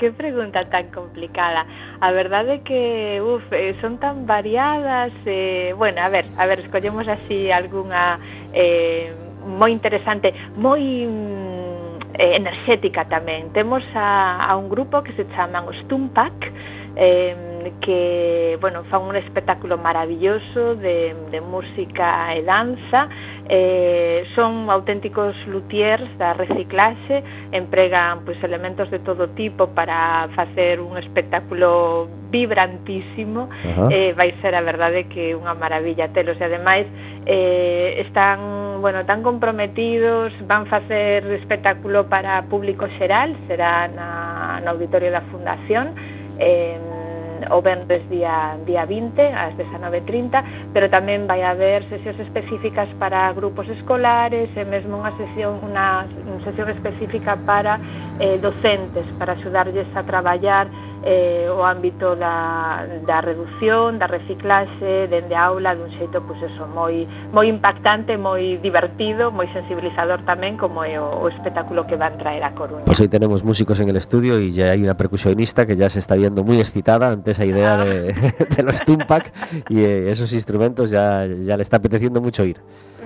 que 0.03 0.11
pregunta 0.11 0.67
tan 0.67 0.91
complicada. 0.91 1.63
A 2.03 2.11
verdade 2.11 2.59
é 2.59 2.59
que, 2.59 3.23
uf, 3.23 3.47
eh, 3.55 3.71
son 3.79 3.95
tan 4.03 4.27
variadas, 4.27 5.15
eh, 5.23 5.71
bueno, 5.79 6.03
a 6.03 6.09
ver, 6.11 6.25
a 6.35 6.43
ver, 6.45 6.59
escollemos 6.59 7.07
así 7.07 7.55
algunha 7.55 8.19
eh, 8.51 9.15
moi 9.47 9.71
interesante, 9.71 10.35
moi 10.59 11.07
mm, 11.07 12.19
eh, 12.19 12.35
enerxética 12.35 13.07
tamén. 13.07 13.55
Temos 13.55 13.83
a, 13.95 14.43
a 14.43 14.59
un 14.59 14.67
grupo 14.67 14.99
que 15.07 15.15
se 15.15 15.23
chaman 15.31 15.71
os 15.71 15.79
Tumpac, 15.87 16.35
eh, 16.99 17.52
que 17.81 18.57
bueno, 18.61 18.83
fan 18.85 19.01
un 19.01 19.15
espectáculo 19.15 19.77
maravilloso 19.77 20.75
de, 20.75 21.15
de 21.31 21.41
música 21.41 22.35
e 22.35 22.43
danza. 22.43 23.09
Eh, 23.49 24.23
son 24.35 24.71
auténticos 24.71 25.35
luthiers 25.47 26.07
da 26.17 26.31
reciclaxe 26.31 27.23
empregan 27.51 28.23
pois, 28.23 28.39
elementos 28.43 28.87
de 28.89 28.99
todo 28.99 29.27
tipo 29.35 29.67
para 29.75 30.29
facer 30.35 30.79
un 30.79 30.97
espectáculo 30.97 32.07
vibrantísimo. 32.31 33.49
Uh 33.51 33.87
-huh. 33.87 33.89
eh, 33.91 34.13
vai 34.15 34.31
ser 34.41 34.55
a 34.55 34.63
verdade 34.63 35.11
que 35.11 35.35
unha 35.35 35.53
maravilla 35.53 36.07
telos. 36.15 36.39
E 36.39 36.45
ademais 36.47 36.87
eh, 37.25 37.99
están 37.99 38.79
bueno, 38.83 39.05
tan 39.05 39.23
comprometidos 39.23 40.33
van 40.47 40.65
facer 40.67 41.23
espectáculo 41.39 42.07
para 42.07 42.43
público 42.51 42.87
xeral 42.99 43.31
será 43.47 43.87
na, 43.87 44.59
no 44.59 44.75
auditorio 44.75 45.11
da 45.11 45.23
Fundación. 45.31 45.95
Eh, 46.39 46.92
o 47.51 47.61
venres 47.61 48.03
día, 48.09 48.55
día 48.65 48.85
20 48.85 49.33
ás 49.33 49.55
19.30, 49.57 50.71
pero 50.71 50.89
tamén 50.89 51.25
vai 51.27 51.43
haber 51.43 51.83
sesións 51.89 52.19
específicas 52.19 52.87
para 53.01 53.31
grupos 53.33 53.67
escolares 53.69 54.51
e 54.55 54.63
mesmo 54.63 55.01
unha 55.01 55.11
sesión, 55.19 55.59
unha 55.63 56.07
sesión 56.45 56.69
específica 56.69 57.35
para 57.43 57.79
eh, 58.19 58.37
docentes, 58.39 59.03
para 59.19 59.33
axudarlles 59.33 59.87
a 59.95 60.01
traballar 60.03 60.67
eh, 61.03 61.51
o 61.51 61.63
ámbito 61.63 62.15
da, 62.15 62.87
da 63.05 63.19
reducción, 63.21 63.99
da 63.99 64.07
reciclaxe, 64.07 65.07
dende 65.11 65.35
a 65.35 65.51
aula 65.51 65.75
dun 65.75 65.91
xeito 65.99 66.23
pois 66.23 66.39
eso, 66.41 66.63
moi, 66.71 67.03
moi 67.35 67.51
impactante, 67.51 68.15
moi 68.15 68.57
divertido, 68.63 69.29
moi 69.29 69.51
sensibilizador 69.51 70.23
tamén 70.23 70.55
como 70.55 70.87
é 70.87 70.95
o, 70.97 71.05
o 71.05 71.27
espectáculo 71.27 71.83
que 71.83 71.99
van 71.99 72.15
traer 72.15 72.43
a 72.47 72.55
Coruña. 72.55 72.87
Pois 72.87 72.97
pues 72.97 73.01
aí 73.03 73.11
tenemos 73.11 73.43
músicos 73.43 73.79
en 73.83 73.91
el 73.91 73.99
estudio 73.99 74.39
e 74.39 74.49
ya 74.49 74.71
hai 74.71 74.79
unha 74.79 74.95
percusionista 74.95 75.67
que 75.67 75.75
ya 75.75 75.91
se 75.91 75.99
está 75.99 76.15
viendo 76.15 76.47
moi 76.47 76.57
excitada 76.63 77.11
ante 77.11 77.35
esa 77.35 77.43
idea 77.43 77.75
ah. 77.75 77.83
de, 77.83 78.15
de 78.55 78.61
los 78.63 78.79
Tumpac 78.87 79.35
e 79.67 79.83
eh, 79.83 80.11
esos 80.11 80.31
instrumentos 80.31 80.87
ya, 80.87 81.27
ya 81.27 81.59
le 81.59 81.63
está 81.63 81.77
apeteciendo 81.83 82.23
mucho 82.23 82.47
ir. 82.47 82.63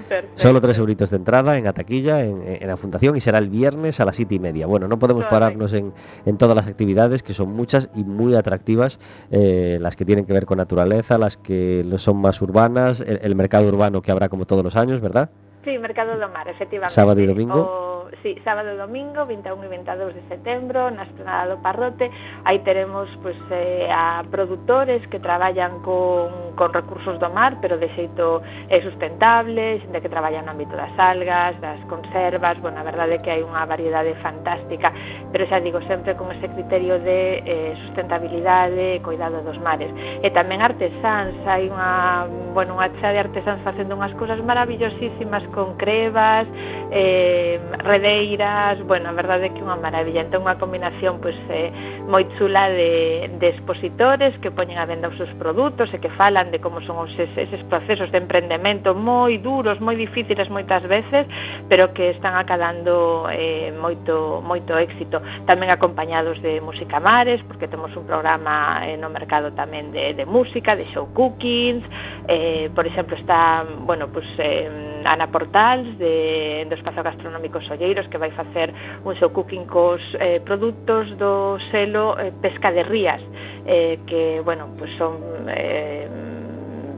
Perfecto. 0.07 0.37
Solo 0.37 0.61
tres 0.61 0.77
euritos 0.77 1.09
de 1.09 1.17
entrada 1.17 1.57
en 1.57 1.67
Ataquilla, 1.67 2.23
en, 2.23 2.41
en 2.45 2.67
la 2.67 2.77
fundación, 2.77 3.15
y 3.15 3.19
será 3.19 3.37
el 3.39 3.49
viernes 3.49 3.99
a 3.99 4.05
las 4.05 4.15
siete 4.15 4.35
y 4.35 4.39
media. 4.39 4.65
Bueno, 4.67 4.87
no 4.87 4.97
podemos 4.99 5.25
Correcto. 5.25 5.35
pararnos 5.39 5.73
en, 5.73 5.93
en 6.25 6.37
todas 6.37 6.55
las 6.55 6.67
actividades, 6.67 7.23
que 7.23 7.33
son 7.33 7.49
muchas 7.51 7.89
y 7.95 8.03
muy 8.03 8.35
atractivas, 8.35 8.99
eh, 9.31 9.77
las 9.81 9.95
que 9.95 10.05
tienen 10.05 10.25
que 10.25 10.33
ver 10.33 10.45
con 10.45 10.57
naturaleza, 10.57 11.17
las 11.17 11.37
que 11.37 11.85
son 11.97 12.17
más 12.17 12.41
urbanas, 12.41 13.01
el, 13.01 13.19
el 13.21 13.35
mercado 13.35 13.67
urbano 13.67 14.01
que 14.01 14.11
habrá 14.11 14.29
como 14.29 14.45
todos 14.45 14.63
los 14.63 14.75
años, 14.75 15.01
¿verdad? 15.01 15.29
Sí, 15.65 15.77
Mercado 15.79 16.17
do 16.17 16.29
Mar, 16.29 16.47
efectivamente. 16.47 16.93
Sábado 16.93 17.19
e 17.19 17.27
domingo. 17.27 17.59
O, 17.59 17.96
sábado, 18.07 18.11
sí, 18.23 18.35
sábado 18.43 18.69
e 18.71 18.77
domingo, 18.77 19.25
21 19.25 19.63
e 19.63 19.67
22 19.67 20.15
de 20.15 20.23
setembro, 20.29 20.91
na 20.91 21.03
esplanada 21.03 21.55
do 21.55 21.57
Parrote. 21.61 22.09
Aí 22.45 22.59
teremos 22.59 23.09
pues, 23.21 23.35
eh, 23.51 23.89
a 23.91 24.23
produtores 24.29 25.05
que 25.07 25.19
traballan 25.19 25.79
con, 25.81 26.55
con 26.55 26.73
recursos 26.73 27.19
do 27.19 27.29
mar, 27.29 27.57
pero 27.61 27.77
de 27.77 27.89
xeito 27.95 28.41
eh, 28.69 28.81
sustentable, 28.81 29.79
xente 29.81 30.01
que 30.01 30.09
traballa 30.09 30.41
no 30.41 30.51
ámbito 30.51 30.75
das 30.75 30.93
algas, 30.97 31.59
das 31.61 31.79
conservas, 31.87 32.59
bueno, 32.61 32.79
a 32.79 32.83
verdade 32.83 33.15
é 33.15 33.19
que 33.19 33.31
hai 33.31 33.41
unha 33.43 33.65
variedade 33.65 34.15
fantástica, 34.23 34.93
pero 35.31 35.47
xa 35.47 35.59
digo, 35.59 35.81
sempre 35.87 36.15
con 36.15 36.31
ese 36.31 36.47
criterio 36.47 36.99
de 36.99 37.43
eh, 37.43 37.73
sustentabilidade 37.87 38.97
e 38.97 39.03
cuidado 39.03 39.43
dos 39.43 39.59
mares. 39.59 39.91
E 40.23 40.29
tamén 40.31 40.63
artesáns, 40.63 41.35
hai 41.45 41.67
unha, 41.67 42.27
bueno, 42.53 42.79
unha 42.79 42.89
xa 42.99 43.11
de 43.11 43.19
artesáns 43.19 43.61
facendo 43.63 43.95
unhas 43.95 44.13
cousas 44.15 44.39
maravillosísimas 44.39 45.43
con 45.51 45.75
crevas, 45.75 46.47
eh, 46.91 47.59
redeiras, 47.97 48.81
bueno, 48.85 49.09
a 49.09 49.13
verdade 49.13 49.49
é 49.49 49.53
que 49.53 49.65
unha 49.65 49.77
maravilla, 49.77 50.21
entón 50.21 50.45
unha 50.45 50.61
combinación 50.61 51.17
pois, 51.17 51.37
eh, 51.49 51.73
moi 52.05 52.29
chula 52.37 52.69
de, 52.69 53.25
de 53.41 53.47
expositores 53.49 54.37
que 54.37 54.53
poñen 54.53 54.77
a 54.77 54.85
venda 54.85 55.09
os 55.09 55.17
seus 55.17 55.33
produtos 55.41 55.89
e 55.89 55.97
que 55.97 56.13
falan 56.13 56.53
de 56.53 56.61
como 56.61 56.77
son 56.85 57.09
os, 57.09 57.13
eses 57.17 57.61
procesos 57.65 58.13
de 58.13 58.21
emprendemento 58.21 58.93
moi 58.93 59.41
duros, 59.41 59.81
moi 59.81 59.97
difíciles 59.97 60.45
moitas 60.53 60.85
veces, 60.85 61.25
pero 61.65 61.89
que 61.97 62.13
están 62.13 62.37
acadando 62.37 63.25
eh, 63.33 63.73
moito, 63.73 64.45
moito 64.45 64.77
éxito. 64.77 65.17
Tamén 65.49 65.73
acompañados 65.73 66.37
de 66.45 66.61
Música 66.61 67.01
Mares, 67.01 67.41
porque 67.49 67.65
temos 67.65 67.89
un 67.97 68.05
programa 68.05 68.85
eh, 68.85 68.93
no 68.93 69.09
mercado 69.09 69.49
tamén 69.57 69.89
de, 69.89 70.13
de 70.13 70.25
música, 70.29 70.77
de 70.77 70.85
show 70.85 71.09
cookings, 71.17 71.81
eh, 72.29 72.69
por 72.77 72.85
exemplo, 72.85 73.17
está, 73.17 73.65
bueno, 73.89 74.05
pues, 74.13 74.27
eh, 74.37 74.96
Ana 75.05 75.27
Portals 75.27 75.97
de, 75.97 76.65
do 76.69 76.75
Espazo 76.75 77.03
Gastronómico 77.03 77.61
Solleiros 77.61 78.07
que 78.07 78.17
vai 78.17 78.31
facer 78.31 78.73
un 79.03 79.15
seu 79.15 79.29
cooking 79.29 79.65
cos 79.65 80.01
eh, 80.19 80.39
produtos 80.41 81.11
do 81.17 81.59
selo 81.69 82.17
eh, 82.17 82.31
Pesca 82.41 82.71
de 82.71 82.83
Rías 82.83 83.21
eh, 83.65 83.99
que, 84.07 84.41
bueno, 84.43 84.69
pues 84.77 84.91
son 84.97 85.19
eh, 85.47 86.07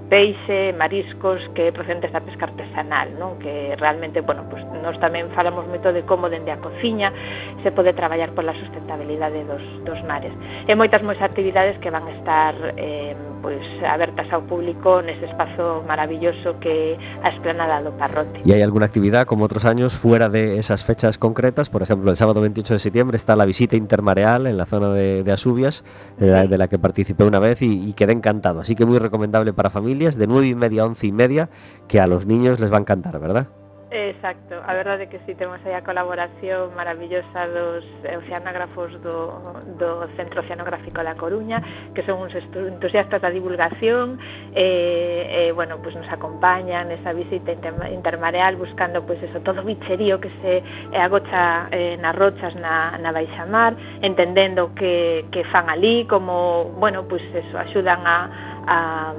peixe, 0.09 0.73
mariscos 0.73 1.39
que 1.53 1.71
procedentes 1.71 2.09
da 2.11 2.19
pesca 2.25 2.49
artesanal, 2.49 3.13
non? 3.21 3.37
que 3.37 3.77
realmente, 3.77 4.25
bueno, 4.25 4.41
pues, 4.49 4.65
nós 4.81 4.97
tamén 4.97 5.29
falamos 5.37 5.69
moito 5.69 5.93
de 5.93 6.01
como 6.01 6.27
dende 6.33 6.49
a 6.49 6.57
cociña 6.57 7.13
se 7.61 7.69
pode 7.69 7.93
traballar 7.93 8.33
pola 8.33 8.57
sustentabilidade 8.57 9.45
dos, 9.45 9.61
dos 9.85 10.01
mares. 10.09 10.33
E 10.65 10.73
moitas 10.73 11.05
moitas 11.05 11.29
actividades 11.29 11.77
que 11.77 11.93
van 11.93 12.09
estar 12.09 12.57
eh, 12.75 13.13
pois, 13.45 13.61
abertas 13.85 14.25
ao 14.33 14.41
público 14.49 15.05
nese 15.05 15.29
espazo 15.29 15.85
maravilloso 15.85 16.57
que 16.57 16.97
a 17.21 17.29
esplanada 17.29 17.77
do 17.85 17.93
Parrote. 17.93 18.41
E 18.41 18.49
hai 18.49 18.65
alguna 18.65 18.89
actividade 18.89 19.29
como 19.29 19.45
outros 19.45 19.69
años 19.69 19.93
fuera 19.93 20.25
de 20.25 20.57
esas 20.57 20.81
fechas 20.81 21.21
concretas? 21.21 21.69
Por 21.69 21.85
exemplo, 21.85 22.09
el 22.09 22.17
sábado 22.17 22.41
28 22.41 22.75
de 22.75 22.81
septiembre 22.81 23.13
está 23.13 23.37
la 23.37 23.45
visita 23.45 23.77
intermareal 23.77 24.49
en 24.49 24.57
la 24.57 24.65
zona 24.65 24.89
de, 24.89 25.21
de 25.21 25.31
Asubias, 25.31 25.85
sí. 26.17 26.25
de, 26.25 26.33
la, 26.33 26.49
de 26.49 26.57
la 26.57 26.65
que 26.65 26.81
participé 26.81 27.29
una 27.29 27.37
vez 27.37 27.61
y, 27.61 27.85
y 27.85 27.93
quedé 27.93 28.17
encantado. 28.17 28.65
Así 28.65 28.73
que 28.73 28.89
moi 28.89 28.97
recomendable 28.97 29.53
para 29.53 29.69
familia 29.69 29.98
familias 29.99 30.17
de 30.17 30.27
9 30.27 30.47
y 30.47 30.55
media 30.55 30.83
a 30.83 30.85
11 30.85 31.07
y 31.07 31.11
media, 31.11 31.49
que 31.89 31.99
a 31.99 32.07
los 32.07 32.25
niños 32.25 32.61
les 32.61 32.71
va 32.71 32.77
a 32.77 32.79
encantar, 32.79 33.19
¿verdad? 33.19 33.49
Exacto, 33.91 34.61
a 34.67 34.73
verdade 34.75 35.09
que 35.09 35.19
sí, 35.25 35.33
temos 35.33 35.59
aí 35.65 35.73
a 35.73 35.83
colaboración 35.83 36.75
maravillosa 36.75 37.47
dos 37.47 37.83
oceanógrafos 38.05 39.01
do, 39.01 39.41
do 39.81 40.07
Centro 40.15 40.41
Oceanográfico 40.41 41.01
da 41.01 41.15
Coruña, 41.15 41.57
que 41.95 42.05
son 42.05 42.21
uns 42.21 42.31
entusiastas 42.37 43.19
da 43.19 43.33
divulgación, 43.33 44.21
e, 44.53 44.61
eh, 44.61 45.49
eh, 45.49 45.51
bueno, 45.57 45.81
pues 45.81 45.95
nos 45.95 46.05
acompañan 46.07 46.91
esa 46.93 47.17
visita 47.17 47.51
inter, 47.51 47.73
intermareal 47.91 48.61
buscando 48.61 49.01
pues 49.01 49.17
eso, 49.23 49.41
todo 49.41 49.61
o 49.61 49.65
bicherío 49.65 50.21
que 50.21 50.29
se 50.45 50.61
agocha 50.93 51.67
eh, 51.73 51.97
nas 51.97 52.13
rochas 52.13 52.53
na, 52.61 52.93
na 53.01 53.09
baixa 53.09 53.49
mar, 53.49 53.73
entendendo 54.05 54.69
que, 54.77 55.25
que 55.33 55.41
fan 55.49 55.65
ali, 55.65 56.05
como, 56.05 56.77
bueno, 56.77 57.09
pues 57.09 57.25
eso, 57.33 57.57
axudan 57.57 58.05
a, 58.05 58.29
a 58.69 59.13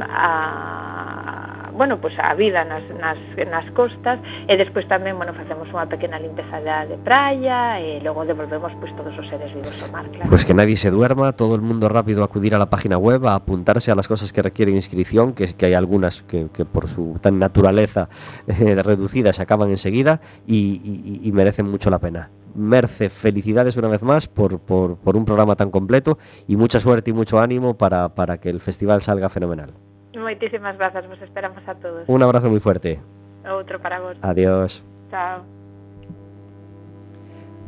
a 0.00 1.70
bueno, 1.72 1.98
pues 1.98 2.12
a 2.18 2.34
vida 2.34 2.62
nas, 2.64 2.82
nas, 3.00 3.16
nas 3.48 3.64
costas 3.72 4.20
e 4.48 4.52
despois 4.60 4.84
tamén, 4.84 5.16
bueno, 5.16 5.32
facemos 5.32 5.64
unha 5.72 5.88
pequena 5.88 6.20
limpeza 6.20 6.60
de 6.60 7.00
praia 7.00 7.80
e 7.80 8.04
logo 8.04 8.28
devolvemos 8.28 8.68
pues 8.82 8.92
todos 9.00 9.16
os 9.16 9.24
seres 9.32 9.48
vivos 9.56 9.72
ao 9.80 9.88
mar, 9.88 10.04
claro. 10.12 10.28
Pues 10.28 10.44
que 10.44 10.52
nadie 10.52 10.76
se 10.76 10.92
duerma, 10.92 11.32
todo 11.32 11.56
el 11.56 11.64
mundo 11.64 11.88
rápido 11.88 12.20
a 12.20 12.28
acudir 12.28 12.52
a 12.52 12.60
la 12.60 12.68
página 12.68 12.98
web, 13.00 13.24
a 13.24 13.32
apuntarse 13.38 13.88
a 13.88 13.96
las 13.96 14.08
cosas 14.12 14.28
que 14.28 14.42
requieren 14.44 14.74
inscripción, 14.76 15.32
que, 15.32 15.48
hay 15.64 15.72
algunas 15.72 16.20
que, 16.24 16.50
por 16.68 16.84
su 16.84 17.16
tan 17.22 17.38
naturaleza 17.38 18.10
eh, 18.50 18.76
reducida 18.82 19.32
se 19.32 19.40
acaban 19.40 19.70
enseguida 19.70 20.20
y, 20.46 21.20
y- 21.24 21.32
merecen 21.32 21.64
mucho 21.70 21.88
la 21.88 21.98
pena. 21.98 22.28
Merce, 22.54 23.08
felicidades 23.08 23.78
una 23.78 23.88
vez 23.88 24.02
más 24.02 24.28
por, 24.28 24.58
por- 24.60 24.98
un 25.16 25.24
programa 25.24 25.56
tan 25.56 25.70
completo 25.70 26.18
y 26.46 26.56
mucha 26.56 26.78
suerte 26.80 27.10
y 27.10 27.14
mucho 27.14 27.40
ánimo 27.40 27.78
para 27.78 28.36
que 28.36 28.50
el 28.50 28.60
festival 28.60 29.00
salga 29.00 29.30
fenomenal. 29.30 29.72
Moitísimas 30.16 30.76
grazas, 30.76 31.06
vos 31.08 31.20
esperamos 31.22 31.62
a 31.66 31.74
todos. 31.74 32.04
Un 32.08 32.22
abrazo 32.22 32.50
muy 32.50 32.60
fuerte. 32.60 33.00
Outro 33.44 33.80
para 33.80 34.00
vos. 34.00 34.16
Adiós. 34.22 34.84
Chao. 35.10 35.42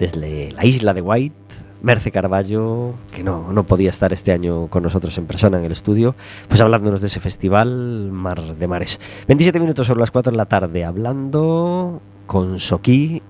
desde 0.02 0.50
la 0.52 0.64
isla 0.64 0.94
de 0.94 1.00
White, 1.00 1.37
Merce 1.81 2.11
Carballo, 2.11 2.94
que 3.12 3.22
no, 3.22 3.52
no 3.52 3.64
podía 3.64 3.90
estar 3.90 4.12
este 4.12 4.33
año 4.33 4.66
con 4.68 4.83
nosotros 4.83 5.16
en 5.16 5.26
persona 5.26 5.59
en 5.59 5.64
el 5.64 5.70
estudio, 5.70 6.16
pues 6.48 6.61
hablándonos 6.61 7.00
de 7.00 7.07
ese 7.07 7.20
festival 7.20 8.11
Mar 8.11 8.40
de 8.42 8.66
Mares. 8.66 8.98
27 9.28 9.61
minutos 9.61 9.87
sobre 9.87 10.00
las 10.00 10.11
4 10.11 10.33
de 10.33 10.37
la 10.37 10.46
tarde, 10.46 10.85
hablando 10.85 12.00
con 12.26 12.59
Soquí, 12.59 13.22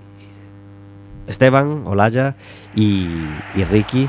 Esteban, 1.33 1.83
Olaya 1.87 2.37
y, 2.77 3.09
y 3.57 3.65
Ricky 3.71 4.09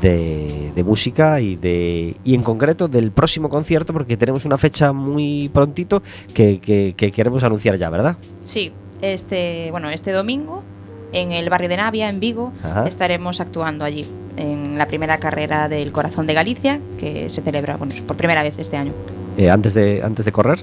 de, 0.00 0.72
de 0.74 0.84
música 0.84 1.40
y 1.40 1.54
de 1.56 2.16
y 2.24 2.34
en 2.34 2.42
concreto 2.42 2.88
del 2.88 3.12
próximo 3.12 3.48
concierto 3.48 3.92
porque 3.92 4.16
tenemos 4.16 4.44
una 4.44 4.58
fecha 4.58 4.92
muy 4.92 5.48
prontito 5.52 6.02
que, 6.34 6.58
que- 6.58 6.94
que 6.96 7.12
queremos 7.12 7.44
anunciar 7.44 7.76
ya, 7.76 7.88
¿verdad? 7.88 8.16
Sí, 8.42 8.72
este, 9.00 9.68
bueno, 9.70 9.90
este 9.90 10.10
domingo 10.12 10.64
en 11.12 11.30
el 11.32 11.48
barrio 11.50 11.68
de 11.68 11.76
Navia, 11.76 12.08
en 12.08 12.18
Vigo, 12.20 12.52
Ajá. 12.64 12.88
estaremos 12.88 13.40
actuando 13.40 13.84
allí 13.84 14.06
en 14.38 14.78
la 14.78 14.86
primera 14.86 15.18
carrera 15.18 15.68
del 15.68 15.92
Corazón 15.92 16.26
de 16.26 16.32
Galicia, 16.34 16.80
que 16.98 17.28
se 17.28 17.42
celebra 17.42 17.76
bueno, 17.76 17.92
por 18.06 18.16
primera 18.16 18.42
vez 18.42 18.54
este 18.58 18.78
año. 18.78 18.92
Eh, 19.36 19.50
antes, 19.50 19.74
de, 19.74 20.02
antes 20.02 20.24
de 20.24 20.32
correr. 20.32 20.60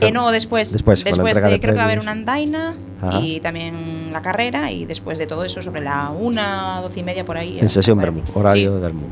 Eh, 0.00 0.10
no, 0.12 0.30
después, 0.30 0.72
Después, 0.72 1.04
después, 1.04 1.40
de, 1.40 1.48
de 1.50 1.60
creo 1.60 1.72
que 1.74 1.76
va 1.78 1.82
a 1.82 1.86
haber 1.86 2.00
una 2.00 2.10
andaina 2.12 2.74
Ajá. 3.00 3.20
y 3.20 3.38
también 3.40 4.10
la 4.12 4.20
carrera 4.22 4.70
y 4.72 4.86
después 4.86 5.18
de 5.18 5.26
todo 5.26 5.44
eso 5.44 5.62
sobre 5.62 5.82
la 5.82 6.10
una, 6.10 6.80
doce 6.80 7.00
y 7.00 7.02
media 7.04 7.24
por 7.24 7.36
ahí. 7.36 7.58
En 7.60 7.68
sesión 7.68 7.96
Bermú, 7.98 8.22
horario 8.34 8.70
sí. 8.70 8.74
de 8.74 8.80
Bermú. 8.80 9.06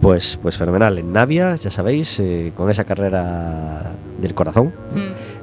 Pues, 0.00 0.38
pues 0.40 0.56
fenomenal. 0.56 0.98
En 0.98 1.12
Navia, 1.12 1.56
ya 1.56 1.70
sabéis, 1.70 2.18
eh, 2.20 2.52
con 2.56 2.70
esa 2.70 2.84
carrera 2.84 3.92
del 4.20 4.34
corazón, 4.34 4.72
Mm. 4.94 4.98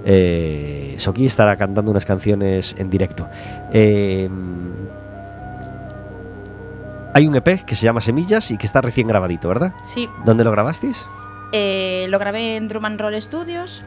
eh, 0.05 0.95
Soki 0.97 1.25
estará 1.25 1.55
cantando 1.57 1.91
unas 1.91 2.05
canciones 2.05 2.75
en 2.77 2.89
directo. 2.89 3.27
Eh, 3.71 4.29
hay 7.15 7.27
un 7.27 7.35
EP 7.35 7.63
que 7.65 7.75
se 7.75 7.83
llama 7.85 8.01
Semillas 8.01 8.49
y 8.51 8.57
que 8.57 8.65
está 8.65 8.81
recién 8.81 9.07
grabadito, 9.07 9.47
¿verdad? 9.47 9.73
Sí, 9.83 10.09
¿Dónde 10.25 10.43
lo 10.43 10.51
grabasteis? 10.51 11.05
Eh, 11.53 12.07
lo 12.09 12.19
grabé 12.19 12.57
en 12.57 12.67
Drum 12.67 12.83
and 12.85 12.99
Roll 12.99 13.21
Studios. 13.21 13.83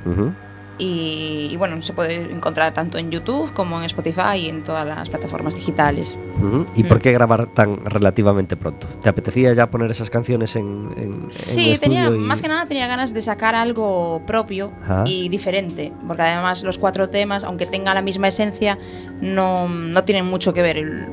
Y, 0.79 1.49
y 1.51 1.57
bueno, 1.57 1.81
se 1.83 1.93
puede 1.93 2.15
encontrar 2.31 2.73
tanto 2.75 2.99
en 2.99 3.11
YouTube 3.11 3.53
como 3.53 3.79
en 3.79 3.85
Spotify 3.87 4.37
y 4.37 4.49
en 4.49 4.63
todas 4.63 4.87
las 4.87 5.09
plataformas 5.11 5.55
digitales. 5.55 6.19
¿Y 6.75 6.83
Mm. 6.83 6.89
por 6.89 7.01
qué 7.01 7.13
grabar 7.13 7.47
tan 7.47 7.85
relativamente 7.87 8.57
pronto? 8.57 8.87
¿Te 9.03 9.09
apetecía 9.09 9.55
ya 9.55 9.71
poner 9.71 9.91
esas 9.91 10.11
canciones 10.11 10.55
en, 10.55 10.91
en, 10.97 11.27
Sí, 11.31 11.77
tenía, 11.81 12.07
y- 12.09 12.11
más 12.19 12.43
que 12.43 12.49
nada 12.49 12.67
tenía 12.67 12.87
ganas 12.87 13.15
de 13.15 13.23
sacar 13.23 13.55
algo 13.55 14.23
propio 14.27 14.71
y 15.07 15.29
diferente, 15.31 15.93
porque 16.07 16.23
además 16.23 16.63
los 16.63 16.79
cuatro 16.79 17.09
temas, 17.09 17.43
aunque 17.45 17.65
tengan 17.67 17.95
la 17.95 18.03
misma 18.03 18.29
esencia, 18.29 18.79
no, 19.21 19.69
no 19.69 20.05
tienen 20.05 20.27
mucho 20.27 20.53
que 20.53 20.61
ver, 20.63 21.09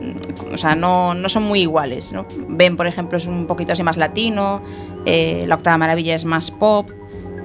o 0.52 0.58
sea, 0.58 0.76
no, 0.76 1.14
no 1.14 1.30
son 1.30 1.44
muy 1.44 1.62
iguales. 1.62 2.12
¿no? 2.12 2.26
Ben, 2.50 2.76
por 2.76 2.88
ejemplo, 2.88 3.18
es 3.18 3.26
un 3.28 3.48
poquito 3.48 3.72
así 3.72 3.82
más 3.84 3.96
latino, 3.98 4.62
eh, 5.06 5.46
La 5.48 5.56
Octava 5.56 5.78
Maravilla 5.78 6.16
es 6.16 6.26
más 6.26 6.52
pop, 6.52 6.90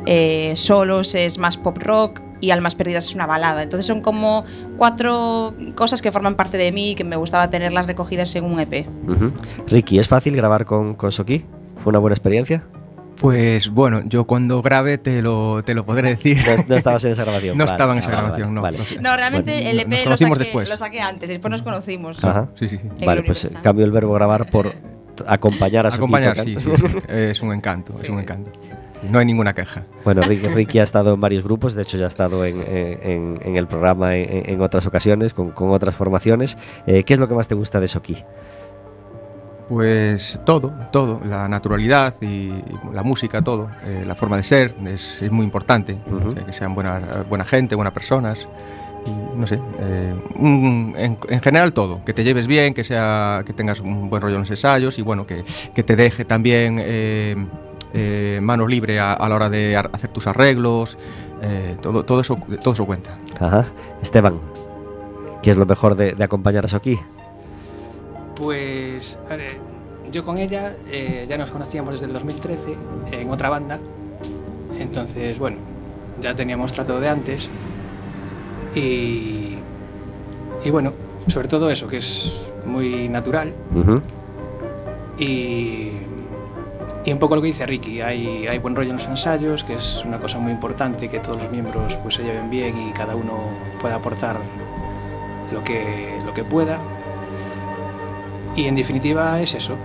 eh, 0.06 0.52
Solos 0.56 1.14
es 1.14 1.38
más 1.38 1.56
pop 1.56 1.78
rock 1.78 2.20
y 2.40 2.50
Almas 2.50 2.74
Perdidas 2.74 3.06
es 3.06 3.14
una 3.14 3.26
balada. 3.26 3.62
Entonces 3.62 3.86
son 3.86 4.00
como 4.00 4.44
cuatro 4.76 5.54
cosas 5.74 6.02
que 6.02 6.12
forman 6.12 6.36
parte 6.36 6.56
de 6.56 6.70
mí 6.72 6.92
y 6.92 6.94
que 6.94 7.04
me 7.04 7.16
gustaba 7.16 7.50
tenerlas 7.50 7.86
recogidas 7.86 8.34
en 8.36 8.44
un 8.44 8.60
EP. 8.60 8.86
Ujú. 9.08 9.32
Ricky, 9.66 9.98
¿es 9.98 10.08
fácil 10.08 10.36
grabar 10.36 10.64
con, 10.64 10.94
con 10.94 11.10
Soki? 11.12 11.44
¿Fue 11.82 11.90
una 11.90 11.98
buena 11.98 12.14
experiencia? 12.14 12.64
Pues 13.20 13.70
bueno, 13.70 14.02
yo 14.04 14.24
cuando 14.28 14.62
grabe 14.62 14.96
te 14.96 15.22
lo, 15.22 15.64
te 15.64 15.74
lo 15.74 15.84
podré 15.84 16.10
decir. 16.14 16.38
No, 16.46 16.54
no 16.68 16.76
estabas 16.76 17.04
en 17.04 17.12
esa 17.12 17.24
grabación. 17.24 17.58
No 17.58 17.64
Vale, 17.64 17.72
estaba 17.74 17.92
en 17.92 17.98
ah, 17.98 18.00
esa 18.00 18.10
vale, 18.10 18.22
grabación, 18.22 18.54
no. 18.54 18.62
vale. 18.62 18.78
no 18.78 18.84
sé. 18.84 19.00
No, 19.00 19.16
realmente 19.16 19.52
Bueno, 19.54 19.70
el 19.70 19.80
EP 19.80 19.88
nos 19.88 19.98
lo 19.98 20.04
conocimos 20.04 20.38
saqué, 20.38 20.44
después. 20.44 20.68
lo 20.70 20.76
saqué 20.76 21.00
antes, 21.00 21.28
después 21.28 21.50
nos 21.50 21.62
conocimos. 21.62 22.24
Ajá. 22.24 22.48
Sí, 22.54 22.68
sí, 22.68 22.78
Vale, 23.04 23.24
pues 23.24 23.44
eh, 23.46 23.56
cambio 23.60 23.84
el 23.84 23.90
verbo 23.90 24.14
grabar 24.14 24.48
por 24.48 24.70
t- 24.70 25.24
acompañar 25.26 25.86
a 25.86 25.88
Acompañar, 25.92 26.38
sí, 26.38 26.54
sí, 26.60 26.70
sí. 26.76 26.98
Es 27.08 27.42
un 27.42 27.52
encanto, 27.52 27.92
es 28.00 28.08
un 28.08 28.20
encanto. 28.20 28.52
No 29.10 29.18
hay 29.18 29.26
ninguna 29.26 29.54
queja. 29.54 29.84
Bueno, 30.04 30.22
Ricky, 30.22 30.48
Ricky 30.48 30.78
ha 30.78 30.82
estado 30.82 31.14
en 31.14 31.20
varios 31.20 31.44
grupos, 31.44 31.74
de 31.74 31.82
hecho 31.82 31.96
ya 31.98 32.06
ha 32.06 32.08
estado 32.08 32.44
en, 32.44 32.60
en- 32.66 33.38
en 33.44 33.56
el 33.56 33.66
programa 33.66 34.16
en, 34.16 34.50
en 34.50 34.60
otras 34.62 34.86
ocasiones, 34.86 35.34
con, 35.34 35.50
con 35.50 35.70
otras 35.70 35.94
formaciones. 35.94 36.56
Eh, 36.86 37.04
¿Qué 37.04 37.14
es 37.14 37.20
lo 37.20 37.28
que 37.28 37.34
más 37.34 37.48
te 37.48 37.54
gusta 37.54 37.80
de 37.80 37.88
Soki? 37.88 38.16
Pues 39.68 40.40
todo, 40.46 40.72
todo, 40.92 41.20
la 41.26 41.46
naturalidad 41.46 42.14
y 42.22 42.50
la 42.94 43.02
música, 43.02 43.42
todo, 43.42 43.68
eh, 43.84 44.02
la 44.06 44.14
forma 44.14 44.38
de 44.38 44.42
ser 44.44 44.74
es, 44.86 45.20
es 45.20 45.30
muy 45.30 45.44
importante, 45.44 45.98
Ujú. 46.06 46.30
o 46.30 46.32
sea, 46.32 46.46
que 46.46 46.52
sean 46.54 46.74
buena, 46.74 46.98
buena 47.28 47.44
gente, 47.44 47.74
buenas 47.74 47.92
personas, 47.92 48.48
y 49.04 49.10
no 49.38 49.46
sé, 49.46 49.60
eh, 49.78 50.14
un- 50.36 50.94
en, 50.96 51.18
en 51.28 51.40
general 51.42 51.74
todo, 51.74 52.00
que 52.02 52.14
te 52.14 52.24
lleves 52.24 52.46
bien, 52.46 52.72
que 52.72 52.82
sea, 52.82 53.42
que 53.44 53.52
tengas 53.52 53.80
un 53.80 54.08
buen 54.08 54.22
rollo 54.22 54.36
en 54.36 54.40
los 54.40 54.50
ensayos 54.50 54.98
y 54.98 55.02
bueno, 55.02 55.26
que, 55.26 55.44
que 55.74 55.82
te 55.82 55.96
deje 55.96 56.24
también 56.24 56.78
eh, 56.80 57.36
eh, 57.94 58.38
mano 58.42 58.66
libre 58.66 58.98
a, 59.00 59.12
a 59.12 59.28
la 59.28 59.34
hora 59.34 59.50
de 59.50 59.76
hacer 59.76 60.10
tus 60.10 60.26
arreglos, 60.26 60.96
eh, 61.42 61.76
todo, 61.80 62.04
todo 62.04 62.20
eso, 62.20 62.38
todo 62.62 62.74
eso 62.74 62.86
cuenta. 62.86 63.18
Ajá. 63.40 63.66
Esteban, 64.02 64.38
¿qué 65.42 65.50
es 65.50 65.56
lo 65.56 65.66
mejor 65.66 65.96
de, 65.96 66.14
de 66.14 66.24
acompañar 66.24 66.64
a 66.64 66.68
Soki? 66.68 66.98
Pues 68.36 69.18
a 69.30 69.36
ver, 69.36 69.58
yo 70.10 70.24
con 70.24 70.38
ella 70.38 70.74
eh, 70.90 71.26
ya 71.28 71.36
nos 71.36 71.50
conocíamos 71.50 71.92
desde 71.92 72.06
el 72.06 72.12
2013 72.12 72.76
en 73.12 73.30
otra 73.30 73.50
banda. 73.50 73.78
Entonces, 74.78 75.38
bueno, 75.38 75.56
ya 76.20 76.34
teníamos 76.34 76.72
trato 76.72 77.00
de 77.00 77.08
antes. 77.08 77.50
Y, 78.74 79.58
y 80.64 80.70
bueno, 80.70 80.92
sobre 81.26 81.48
todo 81.48 81.70
eso, 81.70 81.88
que 81.88 81.96
es 81.96 82.52
muy 82.64 83.08
natural. 83.08 83.52
Y, 85.18 85.92
y 87.08 87.12
un 87.12 87.18
poco 87.18 87.36
lo 87.36 87.40
que 87.40 87.46
dice 87.46 87.64
Ricky, 87.64 88.02
hay, 88.02 88.46
hay 88.46 88.58
buen 88.58 88.76
rollo 88.76 88.90
en 88.90 88.96
los 88.96 89.06
ensayos, 89.06 89.64
que 89.64 89.72
es 89.72 90.04
una 90.04 90.18
cosa 90.18 90.38
muy 90.38 90.52
importante, 90.52 91.08
que 91.08 91.20
todos 91.20 91.42
los 91.42 91.50
miembros 91.50 91.96
pues, 92.02 92.16
se 92.16 92.22
lleven 92.22 92.50
bien 92.50 92.78
y 92.86 92.92
cada 92.92 93.16
uno 93.16 93.44
pueda 93.80 93.94
aportar 93.94 94.36
lo 95.50 95.64
que, 95.64 96.18
lo 96.26 96.34
que 96.34 96.44
pueda. 96.44 96.78
Y 98.54 98.66
en 98.66 98.74
definitiva 98.74 99.40
es 99.40 99.54
eso, 99.54 99.76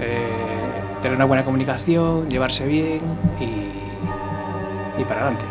eh, 0.00 0.26
tener 1.02 1.16
una 1.16 1.26
buena 1.26 1.44
comunicación, 1.44 2.30
llevarse 2.30 2.66
bien 2.66 3.00
y, 3.38 5.02
y 5.02 5.04
para 5.04 5.20
adelante. 5.20 5.44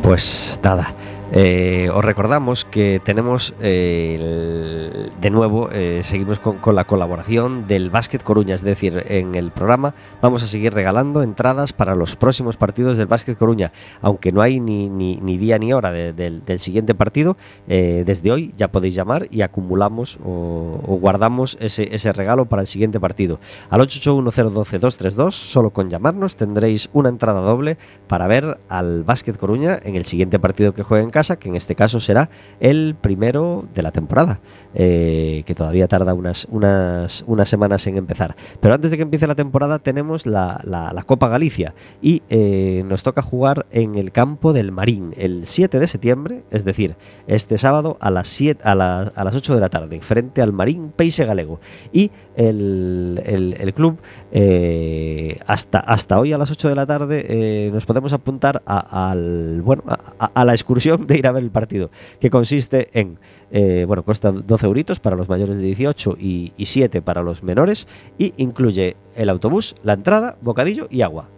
Pues 0.00 0.58
nada, 0.62 0.94
eh, 1.32 1.90
os 1.92 2.04
recordamos 2.04 2.64
que 2.64 3.00
tenemos 3.04 3.52
eh, 3.60 4.16
el- 4.20 5.20
de 5.20 5.30
nuevo, 5.30 5.68
eh, 5.72 6.02
seguimos 6.04 6.38
con, 6.38 6.74
la 6.74 6.84
colaboración 6.84 7.66
del 7.66 7.90
Básquet 7.90 8.22
Coruña, 8.22 8.54
es 8.54 8.62
decir, 8.62 9.02
en 9.08 9.34
el 9.34 9.50
programa 9.50 9.94
vamos 10.22 10.42
a 10.42 10.46
seguir 10.46 10.72
regalando 10.74 11.22
entradas 11.22 11.72
para 11.72 11.94
los 11.96 12.14
próximos 12.16 12.56
partidos 12.56 12.96
del 12.96 13.06
Básquet 13.06 13.36
Coruña, 13.36 13.72
aunque 14.02 14.30
no 14.30 14.40
hay 14.42 14.60
ni, 14.60 14.88
ni- 14.88 15.16
ni 15.16 15.36
día 15.38 15.58
ni 15.58 15.72
hora 15.72 15.90
de- 15.90 16.12
del- 16.12 16.42
siguiente 16.60 16.94
partido, 16.94 17.36
desde 17.66 18.30
hoy 18.32 18.54
ya 18.56 18.68
podéis 18.68 18.94
llamar 18.94 19.26
y 19.30 19.42
acumulamos 19.42 20.18
o, 20.24 20.80
guardamos 21.00 21.56
ese, 21.60 21.94
ese 21.94 22.12
regalo 22.12 22.46
para 22.46 22.62
el 22.62 22.66
siguiente 22.68 22.98
partido. 23.00 23.38
Al 23.68 23.80
8810112-232, 23.82 25.32
solo 25.32 25.70
con 25.70 25.90
llamarnos 25.90 26.36
tendréis 26.36 26.88
una 26.92 27.08
entrada 27.08 27.40
doble 27.40 27.76
para 28.06 28.26
ver 28.26 28.58
al 28.68 29.04
Básquet 29.04 29.36
Coruña 29.36 29.78
en 29.82 29.96
el 29.96 30.06
siguiente 30.06 30.38
partido 30.38 30.72
que 30.72 30.82
juegue 30.82 31.04
en 31.04 31.10
casa, 31.16 31.36
que 31.38 31.48
en 31.48 31.56
este 31.56 31.74
caso 31.74 31.98
será 32.00 32.28
el 32.60 32.94
primero 33.00 33.64
de 33.74 33.82
la 33.82 33.90
temporada, 33.90 34.40
eh, 34.74 35.42
que 35.46 35.54
todavía 35.54 35.88
tarda 35.88 36.12
unas, 36.12 36.46
unas, 36.50 37.24
unas 37.26 37.48
semanas 37.48 37.86
en 37.86 37.96
empezar. 37.96 38.36
Pero 38.60 38.74
antes 38.74 38.90
de 38.90 38.96
que 38.98 39.02
empiece 39.02 39.26
la 39.26 39.34
temporada 39.34 39.78
tenemos 39.78 40.26
la, 40.26 40.60
la- 40.64 41.02
Copa 41.06 41.28
Galicia 41.28 41.72
y 42.02 42.22
eh, 42.28 42.82
nos 42.86 43.02
toca 43.02 43.22
jugar 43.22 43.64
en 43.70 43.94
el 43.94 44.10
campo 44.12 44.52
del 44.52 44.72
Marín 44.72 45.12
el 45.16 45.46
7 45.46 45.78
de 45.78 45.86
septiembre, 45.86 46.42
es 46.50 46.64
decir, 46.64 46.96
este 47.28 47.58
sábado 47.58 47.96
a 48.00 48.10
las, 48.10 48.26
7, 48.28 48.60
a, 48.64 48.74
la- 48.74 49.02
a 49.14 49.24
las 49.24 49.34
8 49.36 49.54
de 49.54 49.60
la 49.60 49.68
tarde, 49.70 50.00
frente 50.02 50.42
al 50.42 50.52
Marín 50.52 50.92
Peixe 50.94 51.24
Galego. 51.24 51.60
Y 51.92 52.10
el, 52.36 53.20
el- 53.24 53.74
club, 53.74 53.98
eh, 54.32 55.38
hasta, 55.46 55.78
hasta 55.80 56.18
hoy 56.20 56.32
a 56.32 56.38
las 56.38 56.50
8 56.50 56.68
de 56.68 56.74
la 56.74 56.86
tarde, 56.86 57.24
eh, 57.28 57.70
nos 57.72 57.84
podemos 57.86 58.12
apuntar 58.12 58.62
a, 58.66 59.10
al, 59.10 59.60
bueno, 59.62 59.82
a, 59.86 59.98
a- 60.18 60.30
a 60.34 60.44
la 60.44 60.52
excursión 60.52 61.06
de 61.06 61.18
ir 61.18 61.26
a 61.26 61.32
ver 61.32 61.42
el 61.42 61.50
partido, 61.50 61.90
que 62.20 62.30
consiste 62.30 62.88
en, 62.98 63.18
eh, 63.50 63.84
bueno, 63.86 64.02
cuesta 64.02 64.30
12 64.32 64.66
euritos 64.66 65.00
para 65.00 65.16
los 65.16 65.28
mayores 65.28 65.56
de 65.56 65.62
18 65.62 66.16
y, 66.18 66.52
y 66.56 66.66
7 66.66 67.02
para 67.02 67.22
los 67.22 67.42
menores, 67.42 67.86
y 68.18 68.32
incluye 68.36 68.96
el 69.14 69.28
autobús, 69.28 69.74
la 69.82 69.94
entrada, 69.94 70.36
bocadillo 70.40 70.86
y 70.90 71.02
agua. 71.02 71.28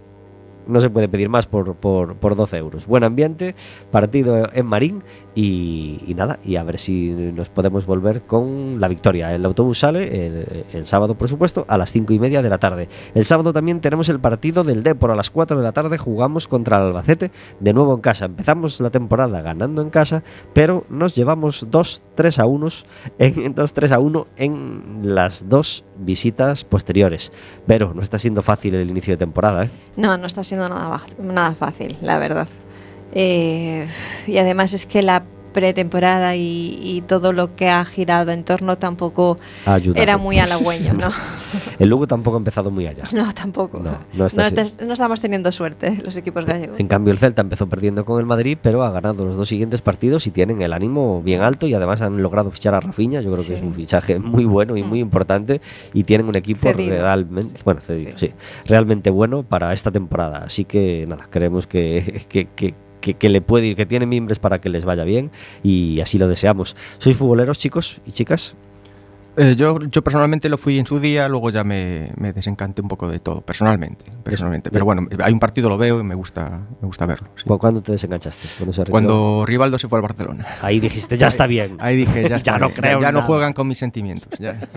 No 0.68 0.80
se 0.80 0.90
puede 0.90 1.08
pedir 1.08 1.28
más 1.28 1.46
por, 1.46 1.74
por, 1.74 2.16
por 2.16 2.36
12 2.36 2.56
euros. 2.58 2.86
Buen 2.86 3.04
ambiente, 3.04 3.56
partido 3.90 4.48
en 4.52 4.66
Marín 4.66 5.02
y, 5.34 6.14
nada, 6.16 6.40
y 6.42 6.56
a 6.56 6.64
ver 6.64 6.78
si 6.78 7.10
nos 7.10 7.48
podemos 7.48 7.86
volver 7.86 8.22
con 8.22 8.80
la 8.80 8.88
victoria. 8.88 9.34
El 9.34 9.44
autobús 9.44 9.78
sale 9.78 10.26
el, 10.72 10.86
sábado, 10.86 11.16
por 11.16 11.28
supuesto, 11.28 11.64
a 11.68 11.78
las 11.78 11.92
5 11.92 12.12
y 12.12 12.18
media 12.18 12.42
de 12.42 12.48
la 12.48 12.58
tarde. 12.58 12.88
El 13.14 13.24
sábado 13.24 13.52
también 13.52 13.80
tenemos 13.80 14.08
el 14.08 14.18
partido 14.18 14.64
del 14.64 14.82
Depor 14.82 15.12
a 15.12 15.14
las 15.14 15.30
4 15.30 15.56
de 15.56 15.62
la 15.62 15.72
tarde. 15.72 15.96
Jugamos 15.96 16.48
contra 16.48 16.78
el 16.78 16.84
Albacete 16.84 17.30
de 17.60 17.72
nuevo 17.72 17.94
en 17.94 18.00
casa. 18.00 18.24
Empezamos 18.24 18.80
la 18.80 18.90
temporada 18.90 19.40
ganando 19.40 19.80
en 19.80 19.90
casa, 19.90 20.24
pero 20.54 20.84
nos 20.88 21.14
llevamos 21.14 21.68
2-3 21.68 22.38
a 22.38 22.46
1 22.46 22.68
en 23.18 23.34
2-3 23.54 23.92
a 23.92 23.98
1 24.00 24.26
en 24.36 25.00
las 25.02 25.48
dos 25.48 25.84
visitas 25.98 26.64
posteriores. 26.64 27.30
Pero 27.66 27.94
no 27.94 28.02
está 28.02 28.18
siendo 28.18 28.42
fácil 28.42 28.74
el 28.74 28.90
inicio 28.90 29.14
de 29.14 29.18
temporada, 29.18 29.66
¿eh? 29.66 29.70
No, 29.96 30.16
no 30.16 30.26
está 30.26 30.42
siendo 30.42 30.57
nada, 30.66 31.02
nada 31.18 31.54
fácil, 31.54 31.96
la 32.00 32.18
verdad. 32.18 32.48
Eh, 33.12 33.86
y 34.26 34.38
además 34.38 34.72
es 34.72 34.86
que 34.86 35.02
la 35.02 35.24
pretemporada 35.58 36.36
y, 36.36 36.78
y 36.80 37.00
todo 37.02 37.32
lo 37.32 37.56
que 37.56 37.68
ha 37.68 37.84
girado 37.84 38.30
en 38.30 38.44
torno 38.44 38.78
tampoco 38.78 39.38
ayudado. 39.66 40.00
era 40.00 40.16
muy 40.18 40.38
halagüeño, 40.38 40.92
¿no? 40.94 41.10
El 41.80 41.88
Lugo 41.88 42.06
tampoco 42.06 42.36
ha 42.36 42.38
empezado 42.40 42.70
muy 42.70 42.86
allá. 42.86 43.02
No, 43.12 43.32
tampoco. 43.32 43.78
No, 43.80 43.92
No, 43.92 43.98
no 44.14 44.26
está 44.26 44.46
estes- 44.48 44.84
no 44.86 44.92
estamos 44.92 45.20
teniendo 45.20 45.50
suerte 45.50 45.98
los 46.04 46.16
equipos 46.16 46.44
gallegos. 46.44 46.78
En 46.78 46.86
cambio, 46.88 47.12
el 47.12 47.18
Celta 47.18 47.42
empezó 47.42 47.68
perdiendo 47.68 48.04
con 48.04 48.20
el 48.20 48.26
Madrid, 48.26 48.56
pero 48.60 48.84
ha 48.84 48.90
ganado 48.90 49.24
los 49.24 49.36
dos 49.36 49.48
siguientes 49.48 49.80
partidos 49.80 50.26
y 50.26 50.30
tienen 50.30 50.62
el 50.62 50.72
ánimo 50.72 51.22
bien 51.22 51.40
alto 51.42 51.66
y 51.66 51.74
además 51.74 52.00
han 52.02 52.22
logrado 52.22 52.50
fichar 52.50 52.74
a 52.74 52.80
Rafinha. 52.80 53.20
Yo 53.20 53.32
creo 53.32 53.42
que 53.44 53.48
Sí. 53.48 53.54
es 53.54 53.62
un 53.62 53.74
fichaje 53.74 54.18
muy 54.18 54.44
bueno 54.44 54.76
y 54.76 54.82
muy 54.82 54.98
Mm. 55.00 55.02
importante 55.08 55.60
y 55.94 56.04
tienen 56.04 56.28
un 56.28 56.36
equipo 56.36 56.68
Cedido. 56.68 56.96
realmente, 57.00 57.60
bueno, 57.64 57.80
cedido, 57.80 58.18
sí. 58.18 58.32
realmente 58.66 59.10
bueno 59.10 59.42
para 59.42 59.72
esta 59.72 59.90
temporada. 59.90 60.38
Así 60.44 60.64
que 60.66 61.06
nada, 61.08 61.26
creemos 61.30 61.66
que, 61.66 62.26
que, 62.28 62.46
que- 62.54 62.74
que- 63.00 63.14
que 63.14 63.28
le 63.28 63.40
puede 63.40 63.66
ir, 63.66 63.76
que 63.76 63.86
tiene 63.86 64.06
mimbres 64.06 64.38
para 64.38 64.60
que 64.60 64.68
les 64.68 64.84
vaya 64.84 65.04
bien 65.04 65.30
y 65.62 66.00
así 66.00 66.18
lo 66.18 66.28
deseamos. 66.28 66.76
¿Sois 66.98 67.16
futboleros, 67.16 67.58
chicos 67.58 68.00
y 68.06 68.12
chicas? 68.12 68.54
Eh, 69.40 69.54
yo, 69.56 69.78
yo 69.78 70.02
personalmente 70.02 70.48
lo 70.48 70.58
fui 70.58 70.78
en 70.78 70.86
su 70.86 70.98
día, 70.98 71.28
luego 71.28 71.50
ya 71.50 71.62
me, 71.62 72.10
me 72.16 72.32
desencanté 72.32 72.82
un 72.82 72.88
poco 72.88 73.08
de 73.08 73.20
todo, 73.20 73.40
personalmente. 73.40 74.04
personalmente. 74.24 74.70
Pero 74.70 74.84
bueno, 74.84 75.06
hay 75.22 75.32
un 75.32 75.38
partido, 75.38 75.68
lo 75.68 75.78
veo 75.78 76.00
y 76.00 76.02
me 76.02 76.14
gusta, 76.16 76.60
me 76.80 76.86
gusta 76.86 77.06
verlo. 77.06 77.28
sí. 77.36 77.44
¿Cu- 77.46 77.56
¿Cuándo 77.58 77.80
te 77.80 77.92
desenganchaste? 77.92 78.48
¿Cuándo 78.58 78.72
se? 78.72 78.84
Cuando 78.84 79.44
Rivaldo 79.46 79.78
se 79.78 79.86
fue 79.88 79.98
al 79.98 80.02
Barcelona. 80.02 80.44
Ahí 80.60 80.80
dijiste, 80.80 81.16
ya 81.16 81.28
está 81.28 81.46
bien. 81.46 81.76
Ahí 81.78 81.96
dije, 81.96 82.22
ya, 82.22 82.28
Ya 82.30 82.36
está 82.36 82.58
no 82.58 82.66
bien, 82.68 82.80
creo 82.80 83.00
ya, 83.00 83.08
en 83.10 83.14
no 83.14 83.22
juegan 83.22 83.52
con 83.52 83.68
mis 83.68 83.78
sentimientos. 83.78 84.38
ya. 84.38 84.58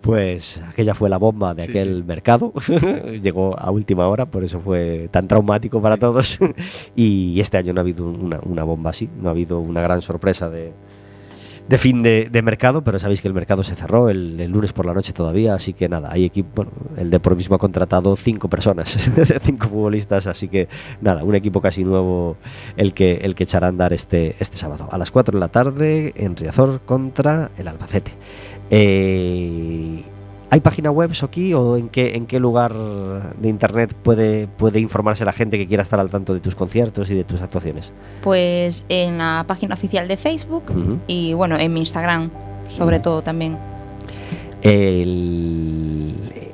Pues 0.00 0.62
aquella 0.68 0.94
fue 0.94 1.08
la 1.08 1.16
bomba 1.16 1.54
de 1.54 1.64
Sí, 1.64 1.70
aquel 1.70 1.96
sí. 1.98 2.02
mercado. 2.06 2.52
Llegó 3.22 3.58
a 3.58 3.70
última 3.70 4.06
hora, 4.08 4.26
por 4.26 4.44
eso 4.44 4.60
fue 4.60 5.08
tan 5.10 5.26
traumático 5.26 5.80
para 5.82 5.96
todos. 5.96 6.38
y 6.94 7.40
este 7.40 7.56
año 7.58 7.72
no 7.72 7.80
ha 7.80 7.82
habido 7.82 8.08
una, 8.08 8.38
una 8.42 8.62
bomba 8.62 8.90
así, 8.90 9.08
no 9.20 9.28
ha 9.28 9.32
habido 9.32 9.58
una 9.58 9.80
gran 9.82 10.02
sorpresa 10.02 10.48
de, 10.48 10.72
de 11.68 11.78
fin 11.78 12.02
de, 12.02 12.42
mercado, 12.42 12.84
pero 12.84 12.98
sabéis 12.98 13.22
que 13.22 13.28
el 13.28 13.34
mercado 13.34 13.62
se 13.62 13.74
cerró 13.74 14.08
el, 14.08 14.38
el 14.38 14.50
lunes 14.50 14.72
por 14.72 14.86
la 14.86 14.94
noche 14.94 15.12
todavía, 15.12 15.54
así 15.54 15.72
que 15.72 15.88
nada, 15.88 16.10
hay 16.12 16.24
equipo, 16.24 16.50
bueno, 16.54 16.70
el 16.96 17.10
Depor 17.10 17.34
mismo 17.36 17.56
ha 17.56 17.58
contratado 17.58 18.14
cinco 18.16 18.48
personas, 18.48 18.96
cinco 19.42 19.68
futbolistas, 19.68 20.26
así 20.26 20.48
que 20.48 20.68
nada, 21.00 21.24
un 21.24 21.34
equipo 21.34 21.60
casi 21.60 21.82
nuevo 21.82 22.36
el 22.76 22.94
que, 22.94 23.14
el 23.16 23.34
que 23.34 23.44
echará 23.44 23.66
a 23.66 23.70
andar 23.70 23.92
este, 23.92 24.36
este 24.38 24.56
sábado, 24.56 24.88
a 24.90 24.98
las 24.98 25.10
4 25.10 25.36
de 25.36 25.40
la 25.40 25.48
tarde 25.48 26.12
en 26.16 26.36
Riazor 26.36 26.80
contra 26.82 27.50
el 27.56 27.68
Albacete. 27.68 28.12
Eh, 28.70 30.02
¿Hay 30.48 30.60
página 30.60 30.90
web 30.92 31.10
aquí 31.22 31.54
o 31.54 31.76
en 31.76 31.88
qué, 31.88 32.14
en 32.14 32.26
qué 32.26 32.38
lugar 32.38 32.72
de 32.72 33.48
internet 33.48 33.94
puede, 34.02 34.46
puede 34.46 34.78
informarse 34.78 35.24
la 35.24 35.32
gente 35.32 35.58
que 35.58 35.66
quiera 35.66 35.82
estar 35.82 35.98
al 35.98 36.08
tanto 36.08 36.32
de 36.34 36.40
tus 36.40 36.54
conciertos 36.54 37.10
y 37.10 37.14
de 37.14 37.24
tus 37.24 37.42
actuaciones? 37.42 37.92
Pues 38.22 38.84
en 38.88 39.18
la 39.18 39.44
página 39.48 39.74
oficial 39.74 40.06
de 40.06 40.16
Facebook 40.16 40.62
y 41.08 41.32
bueno, 41.34 41.58
en 41.58 41.72
mi 41.74 41.80
Instagram, 41.80 42.30
sobre 42.68 43.00
todo 43.00 43.22
también. 43.22 43.58
El- 44.62 46.14
eh, 46.34 46.52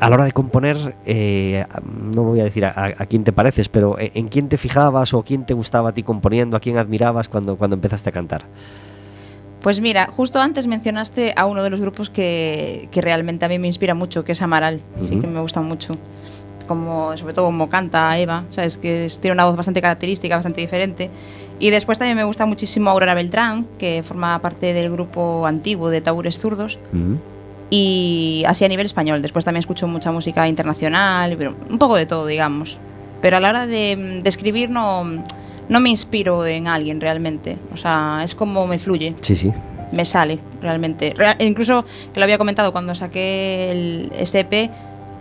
a 0.00 0.08
la 0.08 0.14
hora 0.16 0.24
de 0.24 0.32
componer, 0.32 0.96
eh, 1.06 1.64
no 2.12 2.24
voy 2.24 2.40
a 2.40 2.44
decir 2.44 2.64
a, 2.64 2.70
a- 2.70 2.86
a 2.86 3.06
quién 3.06 3.22
te 3.22 3.32
pareces, 3.32 3.68
pero 3.68 3.96
¿en 3.98 4.10
en 4.14 4.28
quién 4.28 4.48
te 4.48 4.56
fijabas 4.58 5.14
o 5.14 5.22
quién 5.22 5.46
te 5.46 5.54
gustaba 5.54 5.90
a 5.90 5.94
ti 5.94 6.02
componiendo, 6.02 6.56
a 6.56 6.60
quién 6.60 6.78
admirabas 6.78 7.28
cuando, 7.28 7.56
cuando 7.56 7.74
empezaste 7.76 8.08
a 8.08 8.12
cantar? 8.12 8.42
Pues 9.62 9.80
mira, 9.80 10.08
justo 10.16 10.40
antes 10.40 10.66
mencionaste 10.66 11.34
a 11.36 11.46
uno 11.46 11.62
de 11.62 11.70
los 11.70 11.80
grupos 11.80 12.10
que, 12.10 12.88
que 12.90 13.00
realmente 13.00 13.44
a 13.44 13.48
mí 13.48 13.58
me 13.60 13.68
inspira 13.68 13.94
mucho, 13.94 14.24
que 14.24 14.32
es 14.32 14.42
Amaral. 14.42 14.80
Sí 14.98 15.12
Ujú. 15.12 15.20
que 15.20 15.26
me 15.28 15.40
gusta 15.40 15.60
mucho. 15.60 15.94
como, 16.68 17.14
sobre 17.16 17.34
todo 17.34 17.44
como 17.46 17.68
canta 17.68 18.16
Eva, 18.18 18.44
¿sabes? 18.50 18.78
Que 18.78 19.04
es- 19.04 19.18
tiene 19.18 19.32
una 19.34 19.44
voz 19.44 19.56
bastante 19.56 19.82
característica, 19.82 20.36
bastante 20.36 20.60
diferente. 20.60 21.10
Y 21.58 21.70
después 21.70 21.98
también 21.98 22.16
me 22.16 22.24
gusta 22.24 22.46
muchísimo 22.46 22.88
Aurora 22.90 23.14
Beltrán, 23.14 23.66
que 23.78 24.02
forma 24.04 24.38
parte 24.40 24.72
del 24.72 24.90
grupo 24.90 25.44
antiguo 25.44 25.90
de 25.90 26.00
Taúres 26.00 26.38
Zurdos. 26.38 26.78
Y 27.68 28.44
así 28.46 28.64
a 28.64 28.68
nivel 28.68 28.86
español. 28.86 29.22
Después 29.22 29.44
también 29.44 29.60
escucho 29.60 29.86
mucha 29.88 30.12
música 30.12 30.46
internacional, 30.48 31.34
pero 31.36 31.54
un 31.68 31.78
poco 31.78 31.96
de 31.96 32.06
todo, 32.06 32.26
digamos. 32.26 32.78
Pero 33.20 33.36
a 33.38 33.40
la 33.40 33.48
hora 33.48 33.66
de, 33.66 34.20
de 34.22 34.28
escribir 34.28 34.70
no, 34.70 35.04
no 35.68 35.80
me 35.80 35.90
inspiro 35.90 36.46
en 36.46 36.68
alguien 36.68 37.00
realmente. 37.00 37.56
O 37.72 37.76
sea, 37.76 38.20
es 38.24 38.34
como 38.34 38.66
me 38.66 38.78
fluye 38.78 39.14
Sí, 39.20 39.34
sí. 39.36 39.50
me 39.92 40.04
sale 40.04 40.38
realmente. 40.60 41.14
Real- 41.16 41.36
incluso 41.40 41.84
que 42.12 42.20
lo 42.20 42.24
había 42.24 42.38
comentado 42.38 42.72
cuando 42.72 42.94
saqué 42.94 43.70
el, 43.72 44.12
este 44.18 44.40
EP, 44.40 44.70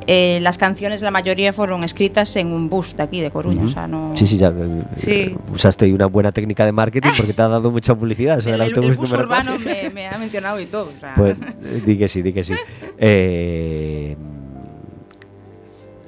eh, 0.07 0.39
las 0.41 0.57
canciones, 0.57 1.03
la 1.03 1.11
mayoría 1.11 1.53
fueron 1.53 1.83
escritas 1.83 2.35
en 2.35 2.47
un 2.47 2.69
bus 2.69 2.97
de 2.97 3.03
aquí, 3.03 3.21
de 3.21 3.29
Coruña. 3.29 3.63
O 3.65 3.69
sea, 3.69 3.87
no. 3.87 4.13
Sí, 4.15 4.25
sí, 4.25 4.35
ya. 4.37 4.47
eh, 4.49 4.83
Sí. 4.95 5.35
Usaste 5.53 5.93
una 5.93 6.07
buena 6.07 6.31
técnica 6.31 6.65
de 6.65 6.71
marketing 6.71 7.11
porque 7.15 7.33
te 7.33 7.41
ha 7.43 7.47
dado 7.47 7.69
mucha 7.69 7.93
publicidad. 7.93 8.39
El, 8.39 8.45
del 8.45 8.53
el- 8.55 8.61
el 8.61 8.67
autobús 8.69 8.97
bus 8.97 9.11
número 9.11 9.27
urbano 9.27 9.59
me, 9.59 9.89
me 9.91 10.07
ha 10.07 10.17
mencionado 10.17 10.59
y 10.59 10.65
todo. 10.65 10.89
o 10.95 10.99
sea. 10.99 11.13
Pues 11.15 11.37
eh, 11.39 11.83
di 11.85 11.97
que 11.99 12.07
sí, 12.07 12.21
di 12.23 12.33
que 12.33 12.43
sí. 12.43 12.53
Eh, 12.97 14.15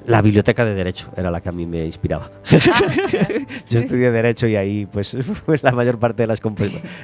la 0.06 0.20
biblioteca 0.20 0.64
de 0.64 0.74
Derecho 0.74 1.10
era 1.16 1.30
la 1.30 1.40
que 1.40 1.48
a 1.48 1.52
mí 1.52 1.66
me 1.66 1.84
inspiraba. 1.84 2.30
Yo 3.70 3.78
estudié 3.78 4.10
Derecho 4.10 4.46
y 4.46 4.56
ahí, 4.56 4.86
pues, 4.86 5.16
pues 5.46 5.62
la 5.62 5.72
mayor 5.72 5.98
parte 5.98 6.22
de 6.22 6.26
las 6.26 6.40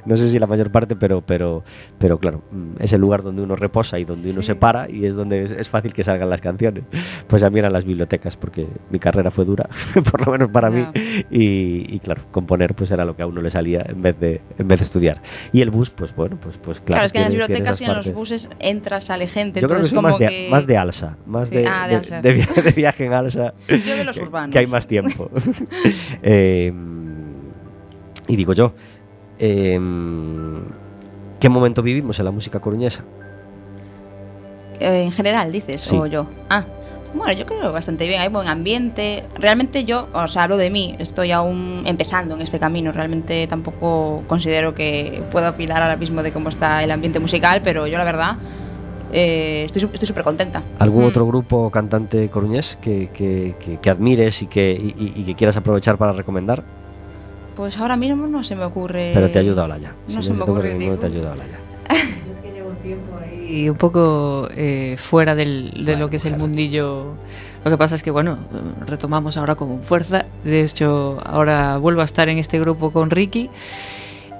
No 0.04 0.16
sé 0.16 0.28
si 0.28 0.38
la 0.38 0.46
mayor 0.46 0.70
parte, 0.70 0.96
pero, 0.96 1.22
pero, 1.22 1.64
pero 1.98 2.18
claro, 2.18 2.42
mm, 2.50 2.82
es 2.82 2.92
el 2.92 3.00
lugar 3.00 3.22
donde 3.22 3.42
uno 3.42 3.56
reposa 3.56 3.98
y 3.98 4.04
donde 4.04 4.30
uno 4.30 4.42
se 4.42 4.54
para 4.54 4.90
y 4.90 5.06
es 5.06 5.16
donde 5.16 5.44
es, 5.44 5.68
fácil 5.68 5.94
que 5.94 6.04
salgan 6.04 6.28
las 6.28 6.40
canciones. 6.40 6.84
Pues 7.26 7.42
a 7.42 7.50
mí 7.50 7.58
eran 7.58 7.72
las 7.72 7.84
bibliotecas, 7.84 8.36
porque 8.36 8.66
mi 8.90 8.98
carrera 8.98 9.30
fue 9.30 9.44
dura, 9.44 9.68
por 10.10 10.26
lo 10.26 10.32
menos 10.32 10.50
para 10.50 10.70
mí. 10.70 10.80
Ya. 10.80 10.92
Y, 11.30 11.86
y 11.94 12.00
claro, 12.00 12.22
componer 12.30 12.74
pues 12.74 12.90
era 12.90 13.04
lo 13.04 13.16
que 13.16 13.22
a 13.22 13.26
uno 13.26 13.40
le 13.40 13.50
salía 13.50 13.84
en 13.88 14.02
vez 14.02 14.18
de, 14.18 14.40
en 14.58 14.68
vez 14.68 14.80
de 14.80 14.84
estudiar. 14.84 15.22
Y 15.52 15.62
el 15.62 15.70
bus, 15.70 15.90
pues 15.90 16.14
bueno, 16.14 16.38
pues, 16.40 16.58
pues 16.58 16.80
claro. 16.80 16.84
claro, 16.84 17.06
es 17.06 17.12
que 17.12 17.18
en 17.18 17.24
las 17.24 17.32
bibliotecas 17.32 17.80
y 17.80 17.84
en 17.84 17.94
los 17.94 18.12
buses 18.12 18.50
entra, 18.58 19.00
sale 19.00 19.26
gente. 19.26 19.60
Yo 19.60 19.68
creo 19.68 19.80
que 19.80 19.88
como 19.88 20.02
más 20.02 20.18
de, 20.18 20.28
que... 20.28 20.48
más 20.50 20.66
de 20.66 20.76
alza, 20.76 21.16
más 21.26 21.48
Sí, 21.48 21.56
de, 21.56 21.66
ah, 21.66 21.88
de 21.88 22.00
de- 22.00 22.32
de 22.32 22.62
de 22.62 22.72
viaje 22.90 23.04
en 23.06 23.12
alza. 23.12 23.54
Yo 23.68 23.96
de 23.96 24.04
los 24.04 24.16
que- 24.16 24.22
urbanos. 24.22 24.52
Que 24.52 24.58
hay 24.58 24.66
más 24.66 24.86
tiempo. 24.86 25.30
Eh, 26.22 26.72
y 28.28 28.36
digo 28.36 28.52
yo, 28.52 28.74
eh, 29.38 29.78
¿qué 31.40 31.48
momento 31.48 31.82
vivimos 31.82 32.18
en 32.18 32.24
la 32.26 32.30
música 32.30 32.60
coruñesa? 32.60 33.04
Eh, 34.78 35.02
en 35.04 35.12
general, 35.12 35.50
dices, 35.52 35.80
Sí. 35.80 35.96
o 35.96 36.06
yo. 36.06 36.26
Ah, 36.48 36.64
bueno, 37.14 37.32
yo 37.32 37.44
creo 37.44 37.72
bastante 37.72 38.06
bien, 38.06 38.20
hay 38.20 38.28
buen 38.28 38.46
ambiente. 38.48 39.24
Realmente 39.38 39.84
yo, 39.84 40.08
o 40.12 40.26
sea, 40.28 40.44
hablo 40.44 40.56
de 40.56 40.70
mí, 40.70 40.94
estoy 41.00 41.32
aún 41.32 41.82
empezando 41.86 42.34
en 42.36 42.42
este 42.42 42.58
camino. 42.60 42.92
Realmente 42.92 43.46
tampoco 43.48 44.22
considero 44.28 44.74
que 44.74 45.22
pueda 45.32 45.50
opinar 45.50 45.82
ahora 45.82 45.96
mismo 45.96 46.22
de 46.22 46.32
cómo 46.32 46.48
está 46.50 46.82
el 46.84 46.90
ambiente 46.92 47.18
musical, 47.18 47.60
pero 47.64 47.86
yo 47.88 47.98
la 47.98 48.04
verdad 48.04 48.36
eh, 49.12 49.62
estoy 49.64 49.80
súper 50.06 50.24
contenta. 50.24 50.62
¿Algún 50.78 51.04
Mm. 51.04 51.08
otro 51.08 51.26
grupo 51.26 51.70
cantante 51.70 52.28
coruñés 52.28 52.78
que, 52.80 53.08
que- 53.12 53.54
que- 53.58 53.78
que 53.78 53.90
admires 53.90 54.42
y 54.42 54.46
que, 54.46 54.72
y- 54.72 55.12
y- 55.16 55.24
que 55.24 55.34
quieras 55.34 55.56
aprovechar 55.56 55.96
para 55.98 56.12
recomendar? 56.12 56.62
Pues 57.56 57.76
ahora 57.78 57.96
mismo 57.96 58.26
no 58.26 58.42
se 58.42 58.54
me 58.56 58.64
ocurre. 58.64 59.10
Pero 59.12 59.30
te 59.30 59.38
ha 59.38 59.42
ayudado 59.42 59.68
Laya. 59.68 59.94
no 60.08 60.22
Si 60.22 60.28
se 60.28 60.34
me 60.34 60.42
ocurre 60.42 60.52
ocurre 60.60 60.74
ninguno, 60.74 60.98
te 60.98 61.06
ha 61.06 61.08
ayudado 61.08 61.36
Laya. 61.36 61.58
Yo 61.90 62.32
es 62.34 62.40
que 62.40 62.52
llevo 62.52 62.70
un 62.70 62.76
tiempo 62.76 63.16
ahí 63.22 63.68
un 63.68 63.76
poco 63.76 64.48
eh, 64.56 64.96
fuera 64.98 65.34
del- 65.34 65.70
de 65.72 65.82
Bueno, 65.84 65.98
lo 66.00 66.10
que 66.10 66.16
es 66.16 66.24
el 66.24 66.32
claro. 66.32 66.46
mundillo. 66.46 67.06
Lo 67.64 67.70
que 67.70 67.76
pasa 67.76 67.94
es 67.94 68.02
que, 68.02 68.10
bueno, 68.10 68.38
retomamos 68.86 69.36
ahora 69.36 69.54
con 69.56 69.82
fuerza. 69.82 70.24
De 70.44 70.62
hecho, 70.62 71.18
ahora 71.22 71.76
vuelvo 71.76 72.00
a 72.00 72.04
estar 72.04 72.28
en 72.30 72.38
este 72.38 72.58
grupo 72.58 72.90
con 72.90 73.10
Ricky. 73.10 73.50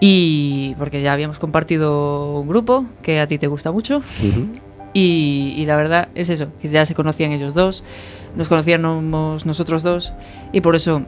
Y 0.01 0.75
porque 0.79 1.03
ya 1.03 1.13
habíamos 1.13 1.39
compartido 1.39 2.41
un 2.41 2.49
grupo 2.49 2.87
que 3.03 3.21
a 3.21 3.27
ti 3.27 3.39
te 3.39 3.47
gusta 3.47 3.71
mucho. 3.71 4.03
Y, 4.93 5.55
y 5.57 5.67
la 5.67 5.77
verdad 5.77 6.09
es 6.15 6.31
eso, 6.31 6.49
que 6.61 6.69
ya 6.69 6.85
se 6.85 6.95
conocían 6.95 7.31
ellos 7.31 7.55
dos, 7.55 7.85
nos 8.35 8.49
conocíamos 8.49 9.47
nosotros 9.47 9.83
dos 9.83 10.13
y 10.53 10.63
por 10.63 10.75
eso 10.75 11.03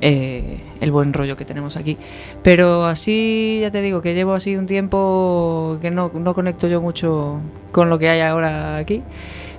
eh, 0.00 0.60
el 0.80 0.90
buen 0.90 1.12
rollo 1.12 1.36
que 1.36 1.44
tenemos 1.44 1.76
aquí. 1.76 1.96
Pero 2.42 2.84
así, 2.84 3.58
ya 3.60 3.70
te 3.70 3.80
digo, 3.82 4.02
que 4.02 4.14
llevo 4.14 4.34
así 4.34 4.56
un 4.56 4.66
tiempo 4.66 5.78
que 5.80 5.90
no, 5.90 6.10
no 6.12 6.34
conecto 6.34 6.66
yo 6.66 6.80
mucho 6.80 7.40
con 7.72 7.88
lo 7.88 7.98
que 7.98 8.08
hay 8.08 8.20
ahora 8.20 8.76
aquí. 8.76 9.02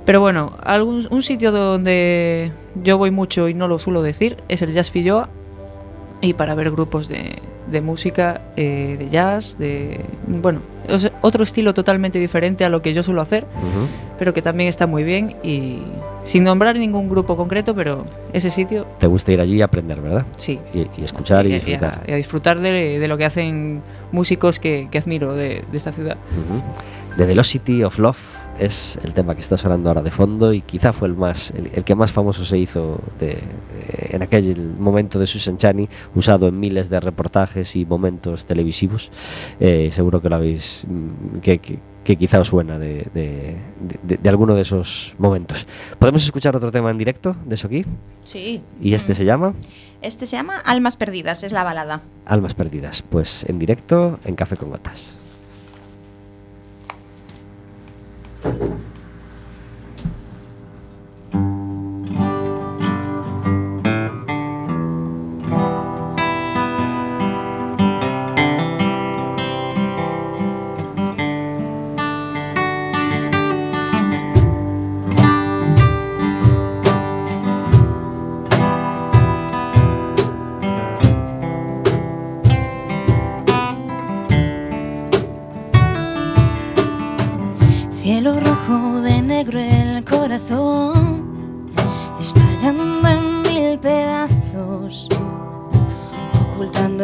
Pero 0.06 0.20
bueno, 0.20 0.58
algún, 0.64 1.08
un 1.12 1.22
sitio 1.22 1.52
donde 1.52 2.52
yo 2.84 2.98
voy 2.98 3.12
mucho 3.12 3.50
y 3.50 3.54
no 3.54 3.68
lo 3.68 3.80
suelo 3.80 4.02
decir 4.02 4.38
es 4.48 4.62
el 4.62 4.74
Jazz 4.74 4.92
Filloa. 4.92 5.30
Y 6.20 6.34
para 6.34 6.56
ver 6.56 6.72
grupos 6.72 7.08
de, 7.10 7.36
de 7.70 7.82
música, 7.82 8.42
eh, 8.56 8.96
de 8.98 9.10
jazz, 9.10 9.58
de... 9.58 10.06
Bueno, 10.28 10.62
es 10.88 11.12
otro 11.22 11.44
estilo 11.44 11.74
totalmente 11.74 12.20
diferente 12.20 12.64
a 12.66 12.70
lo 12.70 12.82
que 12.82 12.94
yo 12.94 13.04
suelo 13.04 13.22
hacer 13.22 13.44
Ujú. 13.44 13.88
pero 14.18 14.34
que 14.34 14.42
también 14.42 14.70
está 14.70 14.88
muy 14.88 15.04
bien 15.04 15.36
y 15.44 15.80
sin 16.26 16.44
nombrar 16.44 16.76
ningún 16.78 17.08
grupo 17.10 17.38
concreto, 17.38 17.74
pero 17.74 18.06
ese 18.34 18.50
sitio 18.50 18.86
Te 19.00 19.08
gusta 19.08 19.32
ir 19.32 19.40
allí 19.42 19.56
y 19.56 19.62
aprender, 19.62 20.02
¿verdad? 20.02 20.26
sí. 20.38 20.60
Y, 20.74 20.88
y 21.00 21.04
escuchar 21.06 21.46
y, 21.48 21.52
a- 21.52 21.56
disfrutar. 21.56 22.04
a, 22.10 22.16
disfrutar 22.16 22.60
de, 22.60 23.00
de 23.00 23.08
lo 23.08 23.18
que 23.18 23.26
hacen 23.26 23.82
músicos 24.12 24.60
que, 24.60 24.88
que 24.92 24.98
admiro 24.98 25.34
de, 25.34 25.64
de 25.72 25.78
esta 25.78 25.92
ciudad. 25.94 26.18
Ujú. 26.32 26.62
The 27.18 27.26
Velocity 27.26 27.84
of 27.84 27.98
Love 27.98 28.20
es 28.60 28.98
el 29.04 29.14
tema 29.14 29.34
que 29.36 29.42
está 29.42 29.56
sonando 29.58 29.90
ahora 29.90 30.02
de 30.02 30.12
fondo 30.12 30.52
y 30.54 30.62
quizá 30.62 30.92
fue 30.94 31.08
el 31.08 31.16
más 31.16 31.52
el, 31.52 31.70
el 31.74 31.84
que 31.84 31.94
más 31.96 32.12
famoso 32.12 32.44
se 32.46 32.58
hizo 32.58 33.00
de- 33.20 33.32
eh, 33.32 33.40
en 34.12 34.22
aquel 34.22 34.74
momento 34.78 35.18
de 35.20 35.26
Susan 35.28 35.58
Chani, 35.58 35.88
usado 36.14 36.48
en 36.48 36.60
miles 36.60 36.90
de 36.90 37.00
reportajes 37.00 37.76
y 37.76 37.86
momentos 37.86 38.46
televisivos. 38.46 39.10
Eh, 39.60 39.90
seguro 39.92 40.22
que 40.22 40.30
lo 40.30 40.36
habéis 40.36 40.77
mm, 40.88 41.40
que, 41.40 41.60
que- 41.60 41.80
que 42.04 42.16
quizá 42.16 42.40
os 42.40 42.48
suena 42.48 42.80
de, 42.80 43.06
de- 43.14 43.58
de- 44.04 44.18
de 44.18 44.30
alguno 44.30 44.56
de 44.56 44.62
esos 44.62 45.14
momentos. 45.20 45.68
¿Podemos 46.00 46.24
escuchar 46.24 46.56
otro 46.56 46.72
tema 46.72 46.90
en 46.92 46.98
directo 46.98 47.36
de 47.46 47.56
eso 47.56 47.68
aquí? 47.68 47.86
Sí. 48.24 48.62
Y 48.82 48.94
este 48.94 49.12
Mm. 49.14 49.16
se 49.16 49.26
llama 49.26 49.54
Este 50.02 50.26
se 50.26 50.38
llama 50.38 50.58
Almas 50.60 50.96
Perdidas, 50.96 51.44
es 51.44 51.52
la 51.52 51.64
balada. 51.64 52.02
Almas 52.26 52.54
Perdidas. 52.54 53.02
Pues 53.02 53.44
en 53.50 53.60
directo 53.60 54.20
en 54.26 54.36
Café 54.36 54.56
con 54.56 54.70
Gotas. 54.70 55.16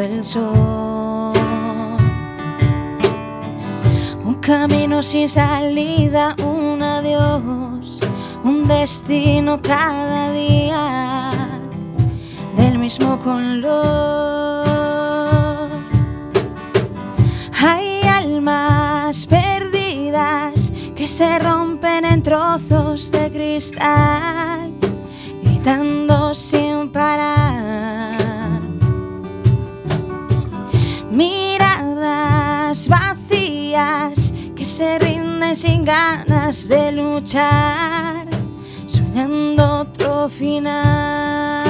El 0.04 0.26
sol. 0.26 1.34
Un 4.26 4.36
camino 4.41 5.01
sin 5.01 5.30
salida, 5.30 6.36
un 6.45 6.82
adiós, 6.82 7.99
un 8.43 8.64
destino 8.68 9.62
cada 9.62 10.32
día 10.34 11.30
del 12.58 12.78
mismo 12.78 13.18
color. 13.20 14.64
Hay 17.62 18.01
almas 18.04 19.26
perdidas 19.26 20.74
que 20.95 21.08
se 21.08 21.39
rompen 21.39 22.04
en 22.06 22.22
trozos 22.22 23.10
de 23.12 23.32
cristal, 23.32 24.74
gritando 25.41 26.34
sin 26.34 26.89
parar. 26.91 28.12
Vacías 32.74 34.34
que 34.55 34.65
se 34.65 34.97
rinden 34.97 35.55
sin 35.55 35.86
ganas 35.86 36.67
de 36.67 36.91
luchar, 36.91 38.26
soñando 38.88 39.82
otro 39.82 40.28
final. 40.28 41.63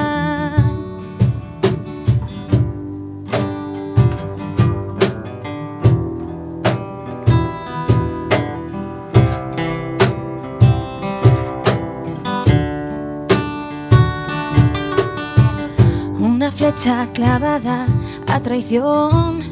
flecha 16.51 17.07
clavada 17.13 17.87
a 18.27 18.39
traición, 18.39 18.83
una 19.25 19.42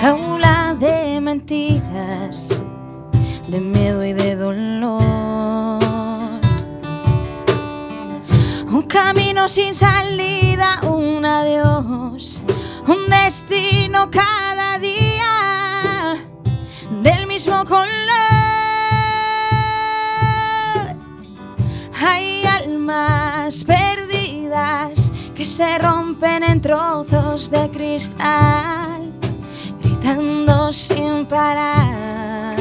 jaula 0.00 0.74
de 0.80 1.20
mentiras, 1.20 2.62
de 3.48 3.60
miedo 3.60 4.02
y 4.02 4.14
de 4.14 4.34
dolor. 4.34 5.78
Un 8.72 8.82
camino 8.88 9.46
sin 9.46 9.74
salida, 9.74 10.80
un 10.88 11.22
adiós, 11.26 12.42
un 12.86 13.10
destino 13.10 14.10
cada 14.10 14.78
día 14.78 16.16
del 17.02 17.26
mismo 17.26 17.62
color. 17.66 17.90
Hay 22.02 22.46
almas 22.46 23.64
perdidas 23.64 25.12
que 25.34 25.44
se 25.44 25.78
rompen 25.78 26.42
en 26.42 26.62
trozos 26.62 27.50
de 27.50 27.70
cristal, 27.70 29.12
gritando 30.00 30.72
sin 30.72 31.26
parar. 31.26 32.56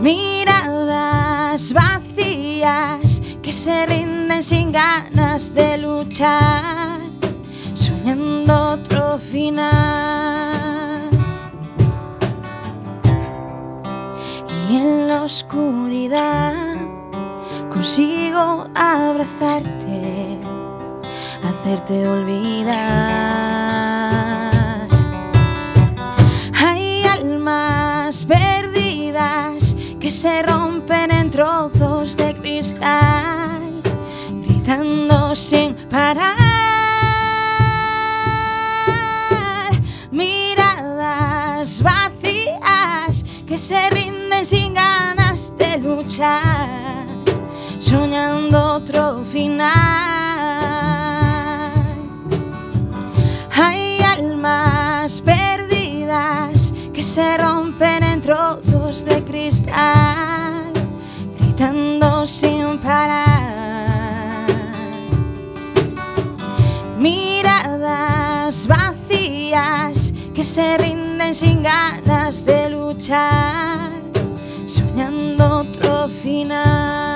Miradas 0.00 1.72
vacías 1.72 3.22
que 3.42 3.52
se 3.52 3.86
rinden 3.86 4.42
sin 4.42 4.72
ganas 4.72 5.54
de 5.54 5.78
luchar, 5.78 7.00
soñando 7.74 8.72
otro 8.72 9.18
final. 9.18 10.52
Y 14.68 14.76
en 14.76 15.08
la 15.08 15.22
oscuridad 15.22 16.76
consigo 17.70 18.66
abrazarte, 18.74 20.38
hacerte 21.42 22.08
olvidar. 22.08 23.71
Perdidas 28.12 29.74
que 29.98 30.10
se 30.10 30.42
rompen 30.42 31.10
en 31.10 31.30
trozos 31.30 32.14
de 32.16 32.34
cristal, 32.34 33.62
gritando 34.44 35.34
sin 35.34 35.74
parar. 35.88 36.36
Miradas 40.10 41.82
vacías 41.82 43.24
que 43.46 43.56
se 43.56 43.88
rinden 43.90 44.44
sin 44.44 44.74
ganas 44.74 45.54
de 45.56 45.78
luchar, 45.78 47.06
soñando 47.78 48.74
otro 48.74 49.24
final. 49.24 49.72
Hay 53.56 54.00
almas 54.02 55.22
perdidas 55.22 56.74
que 56.92 57.02
se 57.02 57.38
rompen 57.38 57.61
en 57.61 57.61
trozos 58.22 59.04
de 59.04 59.22
cristal, 59.24 60.72
gritando 61.38 62.24
sin 62.24 62.78
parar. 62.78 64.46
Miradas 66.98 68.66
vacías 68.68 70.14
que 70.34 70.44
se 70.44 70.78
rinden 70.78 71.34
sin 71.34 71.62
ganas 71.62 72.44
de 72.46 72.70
luchar, 72.70 73.90
soñando 74.66 75.58
otro 75.58 76.08
final. 76.08 77.11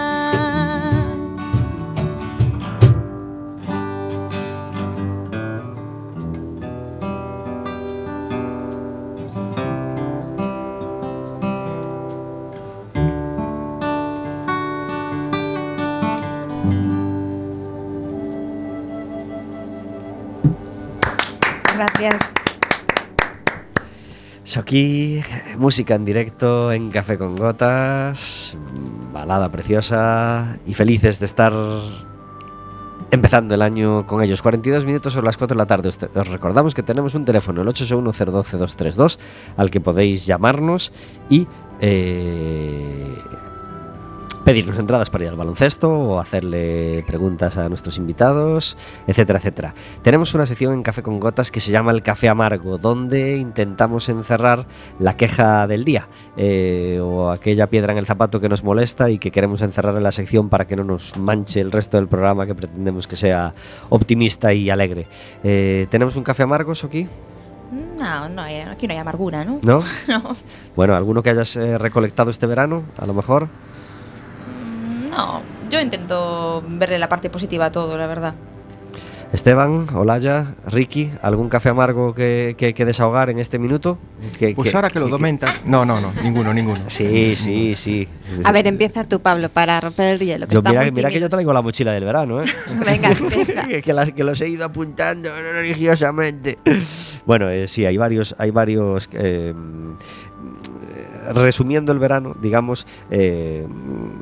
Gracias. 21.76 22.32
So 24.44 24.60
aquí, 24.60 25.20
música 25.58 25.94
en 25.94 26.04
directo 26.04 26.72
en 26.72 26.90
Café 26.90 27.18
con 27.18 27.36
Gotas, 27.36 28.56
balada 29.12 29.50
preciosa 29.50 30.56
y 30.66 30.72
felices 30.72 31.18
de 31.18 31.26
estar 31.26 31.52
empezando 33.10 33.54
el 33.54 33.62
año 33.62 34.06
con 34.06 34.22
ellos. 34.22 34.40
42 34.40 34.84
minutos 34.84 35.12
sobre 35.12 35.26
las 35.26 35.36
4 35.36 35.54
de 35.54 35.58
la 35.58 35.66
tarde. 35.66 35.88
Os 35.88 36.28
recordamos 36.28 36.74
que 36.74 36.82
tenemos 36.82 37.14
un 37.14 37.24
teléfono, 37.24 37.62
el 37.62 37.68
861-012-232, 37.68 39.18
al 39.56 39.70
que 39.70 39.80
podéis 39.80 40.24
llamarnos 40.24 40.92
y 41.28 41.46
eh, 41.80 43.18
pedirnos 44.46 44.78
entradas 44.78 45.10
para 45.10 45.24
ir 45.24 45.30
al 45.30 45.36
baloncesto 45.36 45.90
o 45.90 46.20
hacerle 46.20 47.02
preguntas 47.04 47.56
a 47.56 47.68
nuestros 47.68 47.98
invitados, 47.98 48.76
etcétera, 49.08 49.40
etcétera. 49.40 49.74
Tenemos 50.02 50.36
una 50.36 50.46
sección 50.46 50.72
en 50.72 50.84
Café 50.84 51.02
con 51.02 51.18
Gotas 51.18 51.50
que 51.50 51.58
se 51.58 51.72
llama 51.72 51.90
El 51.90 52.04
Café 52.04 52.28
Amargo, 52.28 52.78
donde 52.78 53.38
intentamos 53.38 54.08
encerrar 54.08 54.66
la 55.00 55.16
queja 55.16 55.66
del 55.66 55.82
día 55.82 56.06
eh, 56.36 57.00
o 57.02 57.32
aquella 57.32 57.66
piedra 57.66 57.92
en 57.92 57.98
el 57.98 58.06
zapato 58.06 58.38
que 58.38 58.48
nos 58.48 58.62
molesta 58.62 59.10
y 59.10 59.18
que 59.18 59.32
queremos 59.32 59.62
encerrar 59.62 59.96
en 59.96 60.04
la 60.04 60.12
sección 60.12 60.48
para 60.48 60.64
que 60.64 60.76
no 60.76 60.84
nos 60.84 61.16
manche 61.16 61.60
el 61.60 61.72
resto 61.72 61.96
del 61.96 62.06
programa 62.06 62.46
que 62.46 62.54
pretendemos 62.54 63.08
que 63.08 63.16
sea 63.16 63.52
optimista 63.88 64.54
y 64.54 64.70
alegre. 64.70 65.08
Eh, 65.42 65.88
¿Tenemos 65.90 66.14
un 66.14 66.22
café 66.22 66.44
amargo, 66.44 66.72
aquí? 66.84 67.08
No, 67.98 68.28
no 68.28 68.42
aquí 68.42 68.86
no 68.86 68.92
hay 68.92 69.00
amargura, 69.00 69.44
¿no? 69.44 69.58
¿No? 69.64 69.82
No. 70.06 70.36
Bueno, 70.76 70.94
¿alguno 70.94 71.20
que 71.24 71.30
hayas 71.30 71.56
eh, 71.56 71.78
recolectado 71.78 72.30
este 72.30 72.46
verano, 72.46 72.84
a 72.96 73.06
lo 73.06 73.12
mejor? 73.12 73.48
No, 75.16 75.40
yo 75.70 75.80
intento 75.80 76.62
verle 76.68 76.98
la 76.98 77.08
parte 77.08 77.30
positiva 77.30 77.66
a 77.66 77.72
todo, 77.72 77.96
la 77.96 78.06
verdad. 78.06 78.34
Esteban, 79.32 79.88
Olaya, 79.94 80.54
Ricky, 80.66 81.10
¿algún 81.20 81.48
café 81.48 81.70
amargo 81.70 82.14
que, 82.14 82.54
que, 82.56 82.74
que 82.74 82.84
desahogar 82.84 83.28
en 83.28 83.40
este 83.40 83.58
minuto? 83.58 83.98
Que- 84.38 84.54
Pues 84.54 84.72
ahora 84.74 84.88
que 84.88 85.00
lo 85.00 85.08
domentas. 85.08 85.52
No, 85.64 85.84
no, 85.84 86.00
no, 86.00 86.12
ninguno, 86.22 86.54
ninguno. 86.54 86.88
Sí, 86.88 87.34
sí, 87.36 87.74
sí. 87.74 88.06
A 88.44 88.52
ver, 88.52 88.68
empieza 88.68 89.02
tú, 89.04 89.18
Pablo, 89.20 89.48
para 89.48 89.80
romper 89.80 90.14
el 90.14 90.20
hielo. 90.20 90.46
Que 90.46 90.54
Yo 90.54 90.60
está 90.60 90.70
mira, 90.70 90.82
muy 90.82 90.92
mira 90.92 91.10
que 91.10 91.18
yo 91.18 91.28
traigo 91.28 91.52
la 91.52 91.60
mochila 91.60 91.90
del 91.92 92.04
verano, 92.04 92.40
¿eh? 92.40 92.46
Venga, 92.86 93.10
empieza. 93.10 93.64
que, 93.68 93.82
que 93.82 93.92
las- 93.92 94.12
que 94.12 94.22
los 94.22 94.40
he 94.40 94.48
ido 94.48 94.64
apuntando 94.64 95.28
religiosamente. 95.34 96.58
Bueno, 97.26 97.50
eh, 97.50 97.66
sí, 97.66 97.84
hay 97.84 97.96
varios, 97.96 98.34
hay 98.38 98.52
varios. 98.52 99.08
eh, 99.12 99.52
resumiendo 101.34 101.92
el 101.92 101.98
verano, 101.98 102.36
digamos, 102.40 102.86
eh, 103.10 103.66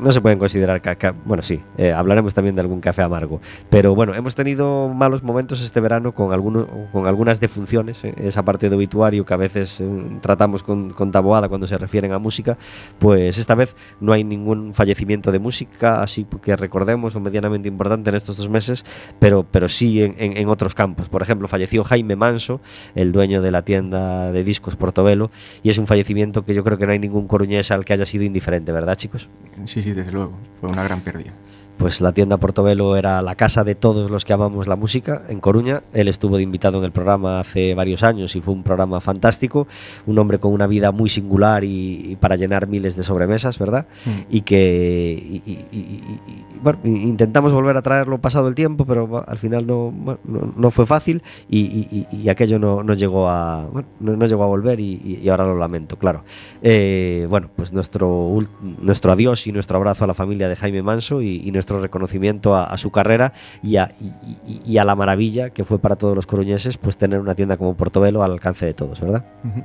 no 0.01 0.13
se 0.13 0.21
pueden 0.21 0.39
considerar. 0.39 0.83
bueno, 1.25 1.43
sí, 1.43 1.61
eh, 1.77 1.93
hablaremos 1.93 2.35
también 2.35 2.55
de 2.55 2.61
algún 2.61 2.81
café 2.81 3.03
amargo. 3.03 3.41
Pero 3.71 3.95
bueno, 3.95 4.15
hemos 4.15 4.35
tenido 4.35 4.89
malos 4.89 5.23
momentos 5.23 5.61
este 5.63 5.81
verano 5.81 6.13
con, 6.13 6.33
algunos, 6.33 6.67
con 6.93 7.07
algunas 7.07 7.41
defunciones. 7.41 8.03
eh, 8.05 8.15
esa 8.19 8.43
parte 8.45 8.69
de 8.71 8.77
obituario 8.77 9.25
que 9.25 9.35
a 9.35 9.37
veces 9.37 9.81
eh, 9.81 9.87
tratamos 10.21 10.63
con, 10.63 10.91
con 10.91 11.11
taboada 11.11 11.49
cuando 11.49 11.67
se 11.67 11.79
refieren 11.79 12.13
a 12.13 12.19
música. 12.19 12.57
Pues 12.99 13.39
esta 13.39 13.55
vez 13.55 13.75
no 14.01 14.13
hay 14.13 14.25
ningún 14.25 14.75
fallecimiento 14.75 15.33
de 15.33 15.39
música, 15.39 16.03
así 16.03 16.27
que 16.43 16.57
recordemos, 16.57 17.15
o 17.17 17.21
medianamente 17.21 17.69
importante 17.69 18.11
en 18.11 18.17
estos 18.17 18.37
dos 18.37 18.49
meses, 18.49 18.85
pero, 19.19 19.45
pero 19.51 19.69
sí 19.69 20.03
en, 20.03 20.15
en- 20.19 20.37
en 20.37 20.49
otros 20.49 20.75
campos. 20.75 21.09
Por 21.09 21.23
ejemplo, 21.23 21.49
falleció 21.49 21.85
Jaime 21.85 22.17
Manso, 22.17 22.61
el 22.95 23.13
dueño 23.13 23.41
de 23.43 23.51
la 23.51 23.63
tienda 23.63 24.33
de 24.33 24.45
discos 24.45 24.77
Portobelo, 24.77 25.31
y 25.63 25.71
es 25.71 25.79
un 25.79 25.87
fallecimiento 25.87 26.45
que 26.45 26.55
yo 26.55 26.65
creo 26.65 26.79
que 26.79 26.87
no 26.87 26.93
hay 26.93 26.94
ningún 26.99 27.27
coruñés 27.27 27.71
al 27.71 27.85
que 27.85 27.93
haya 27.93 28.07
sido 28.07 28.25
indiferente, 28.25 28.73
¿verdad, 28.73 28.95
chicos? 28.97 29.29
Sí, 29.65 29.83
sí, 29.83 29.93
desde 29.93 30.13
luego. 30.13 30.37
Fue 30.61 30.69
una 30.71 30.83
gran 30.85 31.01
pérdida. 31.01 31.33
Pues 31.77 32.01
la 32.01 32.13
tienda 32.13 32.37
Portobelo 32.39 32.97
era 32.97 33.21
la 33.21 33.35
casa 33.35 33.65
de 33.65 33.75
todos 33.75 34.11
los 34.11 34.25
que 34.25 34.33
amamos 34.33 34.69
la 34.69 34.77
música 34.77 35.23
en 35.29 35.41
Coruña. 35.41 35.83
Él 35.93 36.09
estuvo 36.09 36.37
de 36.37 36.43
invitado 36.43 36.79
en 36.79 36.85
el 36.85 36.93
programa 36.93 37.41
hace 37.41 37.75
varios 37.75 38.03
años 38.03 38.37
y 38.37 38.41
fue 38.41 38.55
un 38.55 38.63
programa 38.63 39.01
fantástico. 39.01 39.67
Un 40.07 40.19
hombre 40.19 40.39
con 40.39 40.53
una 40.53 40.67
vida 40.67 40.93
muy 40.93 41.09
singular 41.09 41.65
y, 41.65 42.13
y 42.13 42.17
para 42.17 42.37
llenar 42.37 42.69
miles 42.69 42.97
de 42.97 43.03
sobremesas, 43.03 43.59
¿verdad? 43.59 43.87
Mm. 44.07 44.11
Y 44.31 44.41
que 44.43 45.13
y- 45.45 45.51
y- 45.51 46.45
bueno, 46.63 46.79
intentamos 46.85 47.53
volver 47.53 47.77
a 47.77 47.83
traerlo 47.83 48.19
pasado 48.19 48.49
el 48.49 48.55
tiempo, 48.55 48.87
pero 48.87 49.23
al 49.27 49.37
final 49.37 49.67
no, 49.67 49.91
bueno, 49.91 50.21
no, 50.25 50.55
no 50.57 50.71
fue 50.71 50.87
fácil 50.87 51.23
y, 51.51 52.29
aquello 52.31 52.59
no, 52.59 52.83
no 52.83 52.95
llegó 52.95 53.29
a 53.29 53.67
bueno, 53.71 53.89
no, 54.01 54.25
llegó 54.27 54.45
a 54.45 54.47
volver 54.47 54.81
y, 54.81 55.29
ahora 55.29 55.45
lo 55.45 55.59
lamento, 55.59 55.97
claro. 55.99 56.25
Eh, 56.63 57.27
bueno, 57.29 57.51
pues 57.55 57.73
nuestro, 57.75 58.39
nuestro 58.81 59.13
adiós 59.13 59.47
y 59.47 59.53
nuestro 59.53 59.77
abrazo 59.77 60.05
a 60.05 60.07
la 60.07 60.15
familia 60.15 60.49
de 60.49 60.57
Jaime 60.57 60.83
Manso 60.83 61.21
y, 61.21 61.43
y 61.45 61.51
nuestro 61.65 61.81
reconocimiento 61.81 62.55
a, 62.55 62.77
su 62.77 62.91
carrera 62.91 63.33
y 63.63 63.77
a, 63.77 64.85
la 64.85 64.95
maravilla 64.95 65.49
que 65.51 65.65
fue 65.65 65.79
para 65.79 65.97
todos 65.97 66.15
los 66.15 66.27
coruñeses 66.27 66.77
pues 66.77 66.99
tener 66.99 67.21
una 67.21 67.35
tienda 67.35 67.57
como 67.57 67.75
Portobelo 67.75 68.23
al 68.23 68.33
alcance 68.33 68.67
de 68.67 68.75
todos, 68.75 69.01
¿verdad? 69.01 69.25
Ujú. 69.45 69.63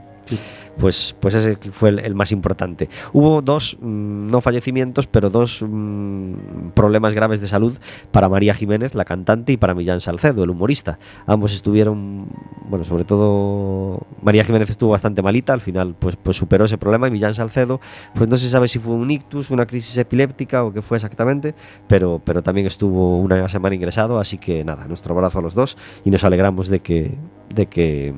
Pues, 0.79 1.15
pues 1.19 1.35
ese 1.35 1.57
fue 1.71 1.89
el, 1.89 2.15
más 2.15 2.31
importante. 2.31 2.89
Hubo 3.11 3.41
dos, 3.41 3.77
mm, 3.81 4.29
no 4.31 4.39
fallecimientos, 4.39 5.07
pero 5.07 5.29
dos 5.29 5.63
mm, 5.67 6.69
problemas 6.73 7.13
graves 7.13 7.41
de 7.41 7.47
salud 7.47 7.77
para 8.11 8.29
María 8.29 8.53
Jiménez, 8.53 8.95
la 8.95 9.03
cantante, 9.03 9.51
y 9.51 9.57
para 9.57 9.73
Millán 9.73 9.99
Salcedo, 9.99 10.43
el 10.43 10.49
humorista. 10.49 10.97
Ambos 11.27 11.53
estuvieron, 11.53 12.27
bueno, 12.69 12.85
sobre 12.85 13.03
todo 13.03 14.07
María 14.21 14.43
Jiménez 14.43 14.69
estuvo 14.69 14.91
bastante 14.91 15.21
malita, 15.21 15.53
al 15.53 15.61
final 15.61 15.95
pues, 15.99 16.15
pues 16.15 16.37
superó 16.37 16.65
ese 16.65 16.77
problema 16.77 17.07
y 17.07 17.11
Millán 17.11 17.35
Salcedo, 17.35 17.81
pues 18.15 18.29
no 18.29 18.37
se 18.37 18.49
sabe 18.49 18.67
si 18.67 18.79
fue 18.79 18.93
un 18.93 19.11
ictus, 19.11 19.51
una 19.51 19.65
crisis 19.65 19.97
epiléptica 19.97 20.63
o 20.63 20.71
qué 20.71 20.81
fue 20.81 20.97
exactamente, 20.97 21.55
pero, 21.87 22.21
pero 22.23 22.41
también 22.41 22.67
estuvo 22.67 23.19
una 23.19 23.47
semana 23.49 23.75
ingresado, 23.75 24.19
así 24.19 24.37
que 24.37 24.63
nada, 24.63 24.87
nuestro 24.87 25.13
abrazo 25.13 25.39
a 25.39 25.41
los 25.41 25.55
dos 25.55 25.77
y 26.05 26.11
nos 26.11 26.23
alegramos 26.23 26.69
de 26.69 26.79
que, 26.79 27.17
de 27.53 27.65
que 27.65 28.13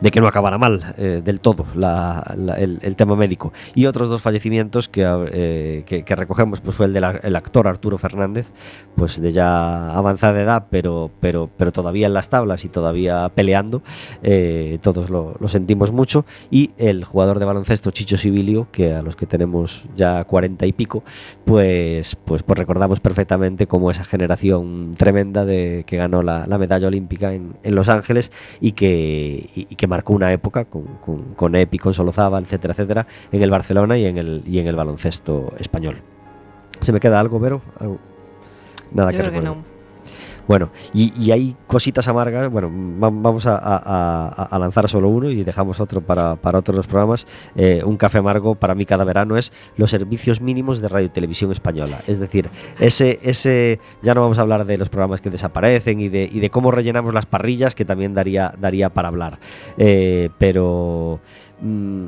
de 0.00 0.10
que 0.10 0.20
no 0.20 0.26
acabara 0.26 0.58
mal 0.58 0.80
eh, 0.98 1.22
del 1.24 1.40
todo 1.40 1.66
el, 1.74 2.96
tema 2.96 3.16
médico. 3.16 3.52
Y 3.74 3.86
otros 3.86 4.08
dos 4.08 4.22
fallecimientos 4.22 4.88
que, 4.88 5.04
eh, 5.32 5.84
que, 5.86 6.16
recogemos 6.16 6.60
pues 6.60 6.76
fue 6.76 6.86
el 6.86 6.92
del 6.92 7.04
el 7.22 7.36
actor 7.36 7.66
Arturo 7.68 7.98
Fernández, 7.98 8.46
pues 8.96 9.20
de 9.20 9.30
ya 9.32 9.94
avanzada 9.94 10.40
edad, 10.40 10.66
pero, 10.70 11.10
pero, 11.20 11.50
pero 11.56 11.72
todavía 11.72 12.06
en 12.06 12.14
las 12.14 12.28
tablas 12.28 12.64
y 12.64 12.68
todavía 12.68 13.28
peleando. 13.34 13.82
eh, 14.22 14.78
todos 14.82 15.10
lo, 15.10 15.36
sentimos 15.48 15.92
mucho. 15.92 16.24
Y 16.50 16.70
el 16.78 17.04
jugador 17.04 17.38
de 17.38 17.44
baloncesto 17.44 17.90
Chicho 17.90 18.16
Sibilio, 18.16 18.68
que 18.72 18.94
a 18.94 19.02
los 19.02 19.16
que 19.16 19.26
tenemos 19.26 19.84
ya 19.96 20.24
cuarenta 20.24 20.66
y 20.66 20.72
pico, 20.72 21.02
pues, 21.44 22.16
pues, 22.24 22.42
pues 22.42 22.58
recordamos 22.58 23.00
perfectamente 23.00 23.66
como 23.66 23.90
esa 23.90 24.04
generación 24.04 24.94
tremenda 24.96 25.44
de 25.44 25.84
que 25.86 25.96
ganó 25.96 26.22
la, 26.22 26.46
la 26.46 26.58
medalla 26.58 26.88
olímpica 26.88 27.34
en, 27.34 27.54
en 27.62 27.74
Los 27.74 27.88
Ángeles 27.88 28.32
y 28.60 28.72
que 28.72 29.83
marcó 29.86 30.12
una 30.12 30.32
época 30.32 30.64
con, 30.64 30.84
con, 31.04 31.34
con 31.34 31.54
Epi, 31.56 31.78
con 31.78 31.94
Solozábal, 31.94 32.44
etcétera, 32.44 32.72
etcétera, 32.72 33.06
en 33.32 33.42
el 33.42 33.50
Barcelona 33.50 33.98
y 33.98 34.06
en 34.06 34.18
el, 34.18 34.42
y 34.46 34.58
en 34.58 34.66
el 34.66 34.76
baloncesto 34.76 35.52
español. 35.58 35.96
¿Se 36.80 36.92
me 36.92 37.00
queda 37.00 37.20
algo, 37.20 37.38
Vero? 37.40 37.60
Algo- 37.78 37.98
Nada 38.92 39.10
Yo 39.10 39.16
que 39.18 39.22
creo 39.28 39.40
que 39.40 39.46
no. 39.46 39.73
Bueno, 40.46 40.70
y, 40.92 41.12
y 41.20 41.30
hay 41.30 41.56
cositas 41.66 42.06
amargas. 42.08 42.50
Bueno, 42.50 42.70
va- 42.70 43.10
vamos 43.10 43.46
a, 43.46 43.56
a- 43.56 44.58
lanzar 44.58 44.88
solo 44.88 45.08
uno 45.08 45.30
y 45.30 45.42
dejamos 45.44 45.80
otro 45.80 46.00
para, 46.00 46.36
para 46.36 46.58
otros 46.58 46.86
programas. 46.86 47.26
Eh, 47.56 47.82
un 47.84 47.96
café 47.96 48.18
amargo 48.18 48.54
para 48.54 48.74
mí 48.74 48.84
cada 48.84 49.04
verano 49.04 49.36
es 49.36 49.52
los 49.76 49.90
servicios 49.90 50.40
mínimos 50.40 50.80
de 50.80 50.88
radio 50.88 51.06
y 51.06 51.10
televisión 51.10 51.50
española. 51.52 51.98
Es 52.06 52.18
decir, 52.18 52.48
ese, 52.78 53.18
ese 53.22 53.80
ya 54.02 54.14
no 54.14 54.22
vamos 54.22 54.38
a 54.38 54.42
hablar 54.42 54.64
de 54.66 54.76
los 54.78 54.88
programas 54.88 55.20
que 55.20 55.30
desaparecen 55.30 56.00
y 56.00 56.08
de, 56.08 56.28
y 56.32 56.40
de 56.40 56.50
cómo 56.50 56.70
rellenamos 56.70 57.14
las 57.14 57.26
parrillas, 57.26 57.74
que 57.74 57.84
también 57.84 58.14
daría, 58.14 58.54
daría 58.58 58.90
para 58.90 59.08
hablar. 59.08 59.38
Eh, 59.78 60.28
pero. 60.38 61.20
mm, 61.60 62.04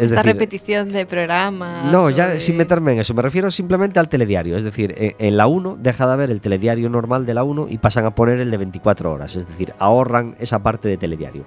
es 0.00 0.10
Esta 0.10 0.22
decir, 0.22 0.32
repetición 0.32 0.88
de 0.88 1.06
programas. 1.06 1.92
no, 1.92 2.10
ya 2.10 2.28
de- 2.28 2.40
sin 2.40 2.56
meterme 2.56 2.92
en 2.94 3.00
eso, 3.00 3.14
me 3.14 3.22
refiero 3.22 3.50
simplemente 3.50 3.98
al 4.00 4.08
telediario. 4.08 4.56
Es 4.56 4.64
decir, 4.64 4.94
en, 4.96 5.14
en 5.18 5.36
la 5.36 5.46
1 5.46 5.76
deja 5.80 6.06
de 6.06 6.12
haber 6.12 6.30
el 6.30 6.40
telediario 6.40 6.88
normal 6.88 7.26
de 7.26 7.34
la 7.34 7.44
1 7.44 7.66
y 7.68 7.78
pasan 7.78 8.06
a 8.06 8.14
poner 8.14 8.40
el 8.40 8.50
de 8.50 8.56
24 8.56 9.12
horas. 9.12 9.36
Es 9.36 9.46
decir, 9.46 9.72
ahorran 9.78 10.34
esa 10.38 10.58
parte 10.60 10.88
de 10.88 10.96
telediario. 10.96 11.44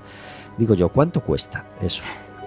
Digo 0.57 0.75
yo, 0.75 0.89
¿cuánto 0.89 1.21
cuesta 1.21 1.65
eso? 1.81 2.03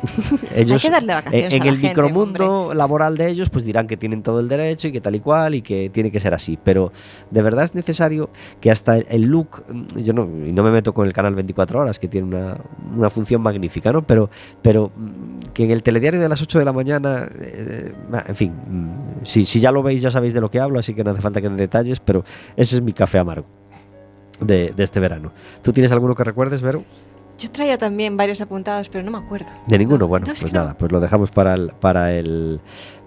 Hay 0.56 0.64
que 0.64 0.90
darle 0.90 1.14
vacaciones 1.14 1.54
en, 1.54 1.56
en 1.56 1.62
a 1.62 1.64
la 1.64 1.70
el 1.70 1.76
gente, 1.78 1.88
micromundo 1.88 2.74
laboral 2.74 3.16
de 3.16 3.28
ellos, 3.28 3.50
pues 3.50 3.64
dirán 3.64 3.86
que 3.86 3.96
tienen 3.96 4.22
todo 4.22 4.40
el 4.40 4.48
derecho 4.48 4.88
y 4.88 4.92
que 4.92 5.00
tal 5.00 5.14
y 5.14 5.20
cual 5.20 5.54
y 5.54 5.62
que 5.62 5.90
tiene 5.90 6.10
que 6.10 6.20
ser 6.20 6.34
así. 6.34 6.58
Pero 6.62 6.92
de 7.30 7.42
verdad 7.42 7.64
es 7.64 7.74
necesario 7.74 8.30
que 8.60 8.70
hasta 8.70 8.96
el, 8.98 9.22
look, 9.22 9.64
mm, 9.68 9.98
yo 9.98 10.12
no, 10.12 10.24
y 10.24 10.52
no 10.52 10.62
me 10.62 10.70
meto 10.70 10.92
con 10.94 11.06
el 11.06 11.12
canal 11.12 11.34
24 11.34 11.80
horas, 11.80 11.98
que 11.98 12.08
tiene 12.08 12.28
una, 12.28 12.58
una 12.96 13.10
función 13.10 13.42
magnífica, 13.42 13.92
¿no? 13.92 14.06
Pero, 14.06 14.30
pero 14.62 14.90
mm, 14.96 15.52
que 15.52 15.64
en 15.64 15.70
el 15.70 15.82
telediario 15.82 16.20
de 16.20 16.28
las 16.28 16.42
8 16.42 16.58
de 16.58 16.64
la 16.64 16.72
mañana, 16.72 17.28
eh, 17.40 17.92
bah, 18.10 18.24
en 18.26 18.34
fin, 18.34 18.52
mm, 18.52 19.24
si, 19.24 19.44
si 19.44 19.60
ya 19.60 19.72
lo 19.72 19.82
veis 19.82 20.02
ya 20.02 20.10
sabéis 20.10 20.34
de 20.34 20.40
lo 20.40 20.50
que 20.50 20.60
hablo, 20.60 20.78
así 20.78 20.94
que 20.94 21.04
no 21.04 21.10
hace 21.10 21.20
falta 21.20 21.40
que 21.40 21.48
den 21.48 21.56
detalles, 21.56 22.00
pero 22.00 22.24
ese 22.56 22.76
es 22.76 22.82
mi 22.82 22.92
café 22.92 23.18
amargo. 23.18 23.46
De, 24.38 24.74
de 24.76 24.84
este 24.84 25.00
verano. 25.00 25.32
¿Tú 25.62 25.72
tienes 25.72 25.90
alguno 25.92 26.14
que 26.14 26.22
recuerdes, 26.22 26.60
Vero? 26.60 26.84
Yo 27.38 27.50
traía 27.50 27.76
también 27.76 28.16
varios 28.16 28.40
apuntados, 28.40 28.88
pero 28.88 29.04
no 29.04 29.10
me 29.10 29.18
acuerdo. 29.18 29.46
De 29.66 29.78
ninguno, 29.78 29.98
No, 29.98 30.08
bueno, 30.08 30.26
no, 30.26 30.32
es 30.32 30.40
pues 30.40 30.52
nada, 30.52 30.74
pues 30.78 30.90
lo 30.90 31.00
dejamos 31.00 31.30
para 31.30 31.54
el, 31.54 31.68
para 31.80 32.12
el, 32.14 32.60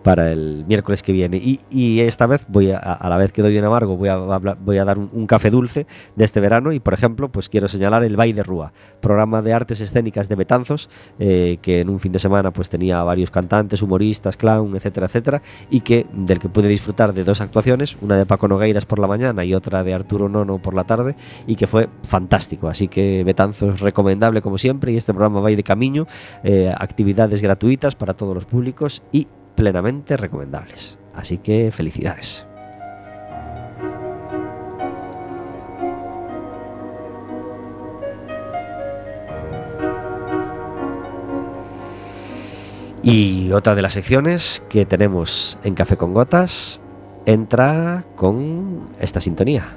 para 0.03 0.31
el 0.31 0.65
miércoles 0.67 1.03
que 1.03 1.11
viene. 1.11 1.37
Y, 1.37 1.99
esta 1.99 2.27
vez 2.27 2.45
voy 2.47 2.71
a, 2.71 2.77
a 2.77 3.09
la 3.09 3.17
vez 3.17 3.31
que 3.31 3.41
doy 3.41 3.57
un 3.57 3.65
amargo, 3.65 3.97
voy 3.97 4.09
a, 4.09 4.17
voy 4.17 4.77
a 4.77 4.85
dar 4.85 4.97
un, 4.97 5.27
café 5.27 5.49
dulce 5.49 5.85
de 6.15 6.25
este 6.25 6.39
verano. 6.39 6.71
Y 6.71 6.79
por 6.79 6.93
ejemplo, 6.93 7.29
pues 7.29 7.49
quiero 7.49 7.67
señalar 7.67 8.03
el 8.03 8.15
Baile 8.15 8.35
de 8.35 8.43
Rúa, 8.43 8.73
programa 9.01 9.41
de 9.41 9.53
artes 9.53 9.81
escénicas 9.81 10.29
de 10.29 10.35
Betanzos, 10.35 10.89
eh, 11.19 11.57
que 11.61 11.81
en 11.81 11.89
un 11.89 11.99
fin 11.99 12.11
de 12.11 12.19
semana 12.19 12.51
pues 12.51 12.69
tenía 12.69 13.03
varios 13.03 13.31
cantantes, 13.31 13.81
humoristas, 13.81 14.37
clown, 14.37 14.75
etcétera, 14.75 15.07
etcétera, 15.07 15.41
y 15.69 15.81
que 15.81 16.05
del 16.13 16.39
que 16.39 16.49
pude 16.49 16.67
disfrutar 16.67 17.13
de 17.13 17.23
dos 17.23 17.41
actuaciones, 17.41 17.97
una 18.01 18.17
de 18.17 18.25
Paco 18.25 18.47
Nogueiras 18.47 18.85
por 18.85 18.99
la 18.99 19.07
mañana 19.07 19.43
y 19.43 19.53
otra 19.53 19.83
de 19.83 19.93
Arturo 19.93 20.29
Nono 20.29 20.59
por 20.59 20.73
la 20.73 20.85
tarde, 20.85 21.15
y 21.47 21.55
que 21.55 21.67
fue 21.67 21.89
fantástico. 22.03 22.69
Así 22.69 22.87
que 22.87 23.23
Betanzos 23.23 23.81
recomendable 23.81 24.41
como 24.41 24.57
siempre, 24.57 24.91
y 24.91 24.97
este 24.97 25.13
programa 25.13 25.41
va 25.41 25.49
de 25.49 25.63
camino, 25.63 26.05
eh, 26.43 26.71
actividades 26.77 27.41
gratuitas 27.41 27.95
para 27.95 28.13
todos 28.13 28.35
los 28.35 28.45
públicos 28.45 29.01
y 29.11 29.27
plenamente 29.55 30.17
recomendables. 30.17 30.97
Así 31.13 31.37
que 31.37 31.71
felicidades. 31.71 32.45
Y 43.01 43.51
otra 43.53 43.75
de 43.75 43.81
las 43.81 43.93
secciones 43.93 44.61
que 44.69 44.85
tenemos 44.85 45.57
en 45.63 45.73
Café 45.73 45.97
con 45.97 46.13
Gotas 46.13 46.81
entra 47.25 48.05
con 48.15 48.85
esta 48.99 49.21
sintonía. 49.21 49.67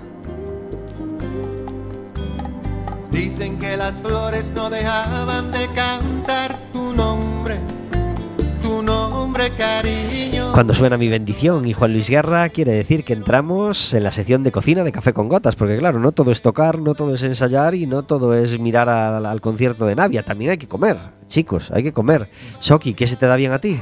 Dicen 3.11 3.59
que 3.59 3.77
las 3.77 3.95
flores 3.97 4.53
no 4.55 4.69
dejaban 4.69 5.51
de 5.51 5.67
cantar 5.69 6.12
Cuando 10.53 10.75
suena 10.75 10.99
mi 10.99 11.09
bendición 11.09 11.67
y 11.67 11.73
Juan 11.73 11.93
Luis 11.93 12.11
Guerra 12.11 12.49
quiere 12.51 12.73
decir 12.73 13.03
que 13.05 13.15
entramos 13.15 13.95
en 13.95 14.05
la 14.05 14.13
sección 14.13 14.43
de 14.43 14.53
cocina 14.53 14.85
de 14.85 14.93
Café 14.93 15.13
con 15.15 15.29
Gotas, 15.29 15.57
porque 15.57 15.79
claro, 15.79 15.99
no 15.99 16.13
todo 16.13 16.31
es 16.31 16.43
tocar, 16.43 16.79
no 16.79 16.95
todo 16.95 17.15
es 17.15 17.23
ensayar 17.23 17.75
y 17.75 17.87
no 17.87 18.03
todo 18.03 18.35
es 18.35 18.59
mirar 18.59 18.89
al, 18.91 19.25
al 19.25 19.41
concierto 19.41 19.87
de 19.87 19.97
Navia, 19.97 20.23
también 20.23 20.51
hay 20.53 20.59
que 20.59 20.69
comer, 20.69 20.99
chicos, 21.29 21.71
hay 21.71 21.83
que 21.83 21.93
comer. 21.93 22.29
Soki, 22.61 22.93
¿qué 22.95 23.07
se 23.07 23.17
te 23.17 23.27
da 23.27 23.37
bien 23.37 23.53
a 23.53 23.59
ti? 23.61 23.81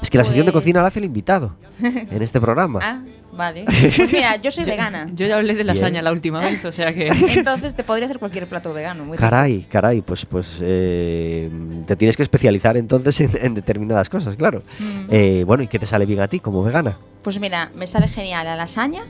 Es 0.00 0.10
que 0.10 0.18
la 0.18 0.24
sección 0.24 0.46
de 0.46 0.52
Pues- 0.52 0.62
cocina 0.62 0.80
la 0.80 0.88
hace 0.88 1.00
el 1.00 1.06
invitado 1.06 1.56
en 1.82 2.22
este 2.22 2.40
programa. 2.40 2.78
Ah, 2.82 3.02
vale. 3.38 3.64
Pues 3.96 4.12
mira, 4.12 4.36
yo 4.36 4.50
soy 4.50 4.64
vegana. 4.64 5.08
Yo 5.14 5.26
ya 5.26 5.36
hablé 5.36 5.54
de 5.54 5.64
lasaña 5.64 5.92
Bien. 5.92 6.04
la 6.04 6.12
última 6.12 6.40
vez, 6.40 6.62
o 6.64 6.72
sea 6.72 6.92
que. 6.92 7.06
Entonces 7.08 7.74
te 7.74 7.84
podría 7.84 8.04
hacer 8.06 8.18
cualquier 8.18 8.46
plato 8.46 8.74
vegano. 8.74 9.04
muy 9.04 9.16
rico. 9.16 9.22
Caray, 9.22 9.62
caray, 9.62 10.02
pues, 10.02 10.26
pues 10.26 10.58
eh, 10.60 11.48
te 11.86 11.96
tienes 11.96 12.16
que 12.16 12.22
especializar 12.22 12.76
entonces 12.76 13.20
en, 13.20 13.30
en 13.40 13.54
determinadas 13.54 14.10
cosas, 14.10 14.36
claro. 14.36 14.62
Mm. 14.78 15.06
Eh, 15.10 15.44
bueno, 15.46 15.62
¿y 15.62 15.68
qué 15.68 15.78
te 15.78 15.86
sale 15.86 16.04
bien 16.04 16.20
a 16.20 16.28
ti 16.28 16.40
como 16.40 16.62
vegana? 16.62 16.98
Pues 17.22 17.40
mira, 17.40 17.70
me 17.74 17.86
sale 17.86 18.08
genial 18.08 18.44
la 18.44 18.56
lasaña, 18.56 19.02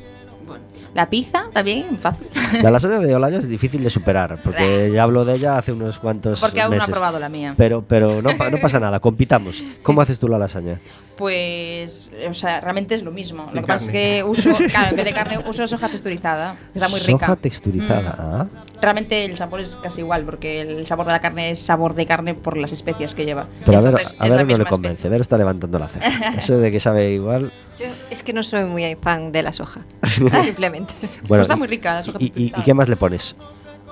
la 0.94 1.08
pizza, 1.10 1.44
también 1.52 1.98
fácil. 1.98 2.28
La 2.62 2.70
lasaña 2.70 2.98
de 2.98 3.14
Olaya 3.14 3.38
es 3.38 3.48
difícil 3.48 3.82
de 3.84 3.90
superar, 3.90 4.40
porque 4.42 4.90
ya 4.92 5.02
hablo 5.02 5.24
de 5.24 5.34
ella 5.34 5.58
hace 5.58 5.72
unos 5.72 5.98
cuantos 5.98 6.40
Porque 6.40 6.62
aún 6.62 6.76
no 6.76 6.82
ha 6.82 6.86
probado 6.86 7.18
la 7.20 7.28
mía. 7.28 7.54
Pero, 7.56 7.82
pero 7.82 8.22
no, 8.22 8.30
no 8.32 8.58
pasa 8.58 8.80
nada, 8.80 8.98
compitamos. 9.00 9.62
¿Cómo 9.82 10.00
haces 10.00 10.18
tú 10.18 10.28
la 10.28 10.38
lasaña? 10.38 10.80
Pues, 11.16 12.10
o 12.28 12.32
sea, 12.32 12.60
realmente 12.60 12.94
es 12.94 13.02
lo 13.02 13.10
mismo. 13.10 13.46
Sin 13.48 13.56
lo 13.56 13.62
que 13.62 13.66
pasa 13.66 13.84
es 13.84 13.90
carne. 13.90 14.00
que 14.00 14.24
uso, 14.24 14.52
claro, 14.70 14.90
en 14.90 14.96
vez 14.96 15.04
de 15.04 15.12
carne, 15.12 15.38
uso 15.46 15.66
soja 15.66 15.88
texturizada. 15.88 16.56
que 16.72 16.78
Está 16.78 16.88
muy 16.88 17.00
Soja 17.00 17.12
rica. 17.12 17.36
texturizada. 17.36 18.10
Mm. 18.12 18.16
ah. 18.18 18.46
Realmente 18.80 19.24
el 19.24 19.36
sabor 19.36 19.60
es 19.60 19.74
casi 19.76 20.00
igual, 20.00 20.24
porque 20.24 20.60
el 20.60 20.86
sabor 20.86 21.06
de 21.06 21.12
la 21.12 21.20
carne 21.20 21.50
es 21.50 21.58
sabor 21.60 21.94
de 21.94 22.06
carne 22.06 22.34
por 22.34 22.56
las 22.56 22.72
especias 22.72 23.14
que 23.14 23.24
lleva. 23.24 23.46
Pero 23.66 23.78
a 23.78 23.80
ver, 23.80 23.90
Entonces, 23.90 24.16
a 24.18 24.26
es 24.26 24.30
la 24.32 24.36
ver 24.44 24.46
no 24.58 24.64
le 24.64 24.70
convence. 24.70 25.08
Ver 25.08 25.20
está 25.20 25.36
levantando 25.36 25.78
la 25.78 25.88
ceja. 25.88 26.34
Eso 26.38 26.56
de 26.58 26.70
que 26.70 26.78
sabe 26.80 27.10
igual. 27.12 27.50
Yo 27.78 27.86
es 28.10 28.22
que 28.22 28.32
no 28.32 28.42
soy 28.42 28.64
muy 28.64 28.96
fan 29.00 29.30
de 29.32 29.42
la 29.42 29.52
soja. 29.52 29.80
simplemente. 30.42 30.94
Bueno, 31.28 31.42
está 31.42 31.56
muy 31.56 31.68
rica 31.68 31.94
la 31.94 32.02
soja 32.02 32.18
y, 32.20 32.24
y- 32.24 32.26
¿Y 32.26 32.30
texturizada. 32.30 32.64
qué 32.64 32.74
más 32.74 32.88
le 32.88 32.96
pones? 32.96 33.36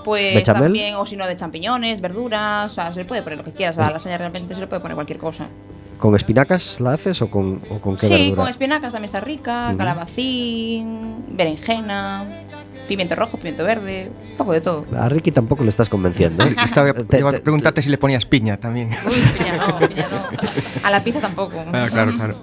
Pues 0.05 0.35
¿Bechamel? 0.37 0.63
también, 0.65 0.95
o 0.97 1.05
si 1.05 1.17
no, 1.17 1.27
de 1.27 1.35
champiñones, 1.35 2.01
verduras, 2.01 2.71
o 2.71 2.75
sea, 2.75 2.93
se 2.93 3.01
le 3.01 3.05
puede 3.07 3.23
poner 3.23 3.39
lo 3.39 3.45
que 3.45 3.53
quieras. 3.53 3.77
A 3.79 3.83
la 3.83 3.91
lasaña 3.91 4.17
realmente 4.19 4.55
se 4.55 4.61
le 4.61 4.67
puede 4.69 4.81
poner 4.81 4.95
cualquier 4.95 5.19
cosa. 5.19 5.47
¿Con 5.99 6.15
espinacas 6.15 6.79
la 6.81 6.93
haces 6.93 7.23
o 7.23 7.31
con, 7.31 7.61
o 7.71 7.79
con 7.81 7.97
qué 7.97 8.07
Sí, 8.07 8.13
verdura? 8.13 8.37
con 8.43 8.49
espinacas 8.51 8.93
también 8.93 9.07
está 9.07 9.19
rica, 9.21 9.75
calabacín, 9.77 11.25
berenjena, 11.29 12.25
pimiento 12.87 13.15
rojo, 13.17 13.37
pimiento 13.39 13.65
verde, 13.65 14.11
un 14.33 14.37
poco 14.37 14.53
de 14.53 14.61
todo. 14.61 14.85
A 14.97 15.09
Ricky 15.09 15.33
tampoco 15.33 15.65
le 15.65 15.71
estás 15.71 15.89
convenciendo. 15.89 16.45
¿eh? 16.45 16.55
Estaba, 16.65 16.89
iba 16.91 17.31
a 17.31 17.33
te- 17.33 17.41
preguntarte 17.41 17.83
si 17.83 17.89
le 17.91 17.99
ponías 17.99 18.27
piña 18.27 18.59
también. 18.59 18.91
Uy, 19.07 19.15
piña 19.39 19.57
no, 19.57 19.89
piña 19.89 20.07
no. 20.11 20.87
A 20.87 20.91
la 20.91 21.03
pizza 21.03 21.21
tampoco. 21.21 21.65
Ah, 21.73 21.89
claro, 21.91 22.13
claro. 22.15 22.35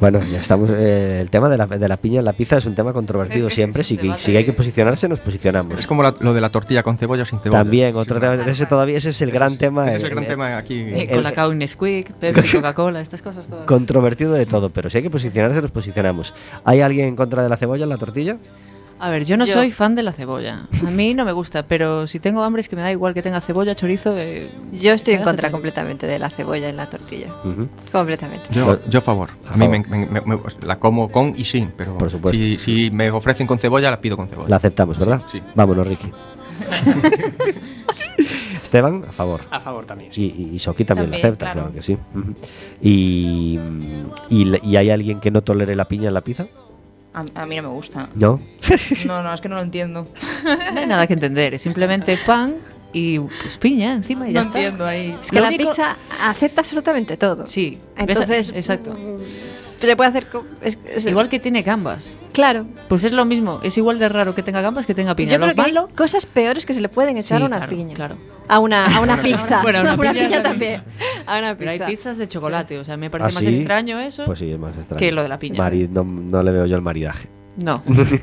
Bueno, 0.00 0.20
ya 0.30 0.38
estamos. 0.38 0.70
eh, 0.72 1.18
el 1.20 1.28
tema 1.28 1.48
de 1.48 1.56
la, 1.58 1.66
de 1.66 1.88
la 1.88 1.96
piña 1.96 2.20
en 2.20 2.24
la 2.24 2.32
pizza 2.32 2.56
es 2.58 2.66
un 2.66 2.76
tema 2.76 2.92
controvertido 2.92 3.50
siempre. 3.50 3.82
Si, 3.82 3.98
si 4.16 4.36
hay 4.36 4.44
que 4.44 4.52
posicionarse, 4.52 5.08
nos 5.08 5.18
posicionamos. 5.18 5.76
Es 5.80 5.88
como 5.88 6.04
la- 6.04 6.14
lo 6.20 6.32
de 6.34 6.40
la 6.40 6.50
tortilla 6.50 6.84
con 6.84 6.96
cebolla 6.98 7.24
o 7.24 7.26
sin 7.26 7.40
cebolla. 7.40 7.58
También, 7.64 7.96
otro 7.96 8.14
Sí. 8.16 8.20
tema, 8.20 8.34
ese 8.48 8.66
todavía 8.66 8.96
ese 8.96 9.10
es 9.10 9.20
el 9.22 9.30
Ese 9.30 9.38
gran 9.38 9.52
es- 9.52 9.58
tema. 9.58 9.88
ese 9.88 9.96
es 9.96 10.04
el 10.04 10.10
gran 10.10 10.26
tema 10.26 10.56
aquí. 10.56 10.74
Eh, 10.82 11.08
el- 11.10 11.16
Colacao 11.16 11.52
Nesquik, 11.52 12.12
Pepsi, 12.12 12.56
Coca-Cola, 12.58 13.00
estas 13.00 13.22
cosas 13.22 13.48
todas. 13.48 13.66
Controvertido 13.66 14.34
de 14.34 14.46
todo, 14.46 14.70
pero 14.70 14.88
si 14.88 14.98
hay 14.98 15.02
que 15.02 15.10
posicionarse, 15.10 15.60
nos 15.60 15.72
posicionamos. 15.72 16.32
¿Hay 16.64 16.80
alguien 16.80 17.08
en 17.08 17.16
contra 17.16 17.42
de 17.42 17.48
la 17.48 17.56
cebolla 17.56 17.82
en 17.82 17.88
la 17.90 17.96
tortilla? 17.98 18.36
A 19.00 19.10
ver, 19.10 19.24
yo 19.24 19.36
no 19.36 19.44
Yo. 19.44 19.54
soy 19.54 19.70
fan 19.70 19.94
de 19.94 20.02
la 20.02 20.10
cebolla. 20.12 20.66
A 20.84 20.90
mí 20.90 21.14
no 21.14 21.24
me 21.24 21.30
gusta, 21.32 21.62
pero 21.64 22.06
si 22.08 22.18
tengo 22.18 22.42
hambre 22.42 22.62
es 22.62 22.68
que 22.68 22.74
me 22.74 22.82
da 22.82 22.90
igual 22.90 23.14
que 23.14 23.22
tenga 23.22 23.40
cebolla, 23.40 23.74
chorizo. 23.76 24.14
eh, 24.16 24.48
Yo 24.72 24.92
estoy 24.92 25.14
en 25.14 25.22
contra 25.22 25.50
completamente 25.52 26.06
de 26.08 26.18
la 26.18 26.28
cebolla 26.30 26.68
en 26.68 26.76
la 26.76 26.86
tortilla. 26.90 27.28
Completamente. 27.92 28.46
Yo, 28.50 28.78
yo 28.88 28.98
a 28.98 29.02
favor. 29.02 29.30
A 29.46 29.54
A 29.54 29.56
mí 29.56 29.66
favor. 29.66 29.88
me, 29.88 30.06
me- 30.06 30.20
me- 30.22 30.38
la 30.62 30.78
como 30.80 31.10
con 31.12 31.32
y 31.36 31.44
sin, 31.44 31.70
pero 31.76 31.96
Por 31.96 32.10
supuesto. 32.10 32.36
Si, 32.38 32.58
si 32.58 32.90
me 32.90 33.10
ofrecen 33.12 33.46
con 33.46 33.58
cebolla, 33.60 33.90
la 33.90 34.00
pido 34.00 34.16
con 34.16 34.28
cebolla. 34.28 34.48
La 34.48 34.56
aceptamos, 34.56 34.98
¿verdad? 34.98 35.22
Sí. 35.30 35.40
Vámonos, 35.54 35.86
Ricky. 35.86 36.10
Esteban, 38.62 39.04
a 39.08 39.12
favor. 39.12 39.40
A 39.50 39.60
favor 39.60 39.86
también, 39.86 40.12
sí. 40.12 40.34
Y, 40.36 40.54
y, 40.56 40.58
Soki 40.58 40.84
también, 40.84 41.10
También, 41.10 41.22
lo 41.22 41.28
acepta, 41.28 41.52
claro. 41.52 41.60
claro 41.70 41.74
que 41.74 41.82
sí. 41.82 41.96
Y, 42.82 43.58
y, 44.28 44.58
¿Y 44.68 44.76
hay 44.76 44.90
alguien 44.90 45.20
que 45.20 45.30
no 45.30 45.42
tolere 45.42 45.74
la 45.76 45.86
piña 45.86 46.08
en 46.08 46.14
la 46.14 46.20
pizza? 46.20 46.46
A, 47.34 47.42
a 47.42 47.46
mí 47.46 47.56
no 47.56 47.62
me 47.62 47.68
gusta. 47.68 48.08
¿No? 48.14 48.40
No, 49.06 49.22
no, 49.22 49.34
es 49.34 49.40
que 49.40 49.48
no 49.48 49.56
lo 49.56 49.62
entiendo. 49.62 50.06
No 50.74 50.80
hay 50.80 50.86
nada 50.86 51.06
que 51.06 51.14
entender, 51.14 51.54
es 51.54 51.62
simplemente 51.62 52.16
pan 52.26 52.54
y 52.92 53.18
pues, 53.18 53.58
piña 53.58 53.92
encima 53.94 54.28
y 54.28 54.32
ya 54.32 54.40
no 54.40 54.46
está. 54.46 54.58
entiendo 54.58 54.86
ahí. 54.86 55.16
Es 55.22 55.30
que 55.30 55.36
Lo 55.36 55.42
la 55.42 55.48
único- 55.48 55.70
pizza 55.70 55.96
acepta 56.22 56.60
absolutamente 56.60 57.16
todo. 57.16 57.46
Sí. 57.46 57.78
Entonces, 57.96 58.52
exacto. 58.54 58.96
Se 59.86 59.96
puede 59.96 60.10
hacer. 60.10 60.28
co- 60.28 60.44
es- 60.62 60.78
es- 60.86 61.06
Igual 61.06 61.28
que 61.28 61.38
tiene 61.38 61.62
gambas. 61.62 62.18
Claro. 62.32 62.66
Pues 62.88 63.04
es 63.04 63.12
lo 63.12 63.24
mismo, 63.24 63.60
es 63.62 63.76
igual 63.78 63.98
de 63.98 64.08
raro 64.08 64.34
que 64.34 64.42
tenga 64.42 64.60
gambas 64.60 64.86
que 64.86 64.94
tenga 64.94 65.14
piña. 65.16 65.32
Yo 65.32 65.38
Lo 65.38 65.44
creo 65.46 65.54
que 65.64 65.70
hay 65.70 65.94
cosas 65.96 66.26
peores 66.26 66.66
que 66.66 66.74
se 66.74 66.80
le 66.80 66.88
pueden 66.88 67.16
echar 67.16 67.38
Sí, 67.38 67.44
a 67.44 67.46
una 67.46 67.56
claro, 67.58 67.70
piña. 67.76 67.94
claro. 67.94 68.16
A 68.48 68.58
una, 68.60 68.86
a 68.96 69.00
una 69.00 69.16
pizza. 69.22 69.60
Bueno, 69.62 69.78
a 69.90 69.94
una 69.94 69.96
piña 70.12 70.42
también. 70.42 70.82
A 71.26 71.38
una 71.38 71.56
Pero 71.56 71.70
hay 71.70 71.78
pizza. 71.78 71.90
pizzas 71.90 72.18
de 72.18 72.28
chocolate, 72.28 72.78
o 72.78 72.84
sea, 72.84 72.96
me 72.96 73.06
¿Ah, 73.06 73.10
parece 73.10 73.34
más 73.34 73.44
sí? 73.44 73.48
extraño 73.56 74.00
eso 74.00 74.24
Pues 74.24 74.38
sí, 74.38 74.50
es 74.50 74.58
más 74.58 74.76
extraño. 74.76 74.98
que 74.98 75.12
lo 75.12 75.22
de 75.22 75.28
la 75.28 75.38
piña. 75.38 75.58
Mari- 75.62 75.88
no, 75.88 76.04
no 76.04 76.42
le 76.42 76.50
veo 76.52 76.66
yo 76.66 76.76
el 76.76 76.82
maridaje. 76.82 77.28
No, 77.56 77.82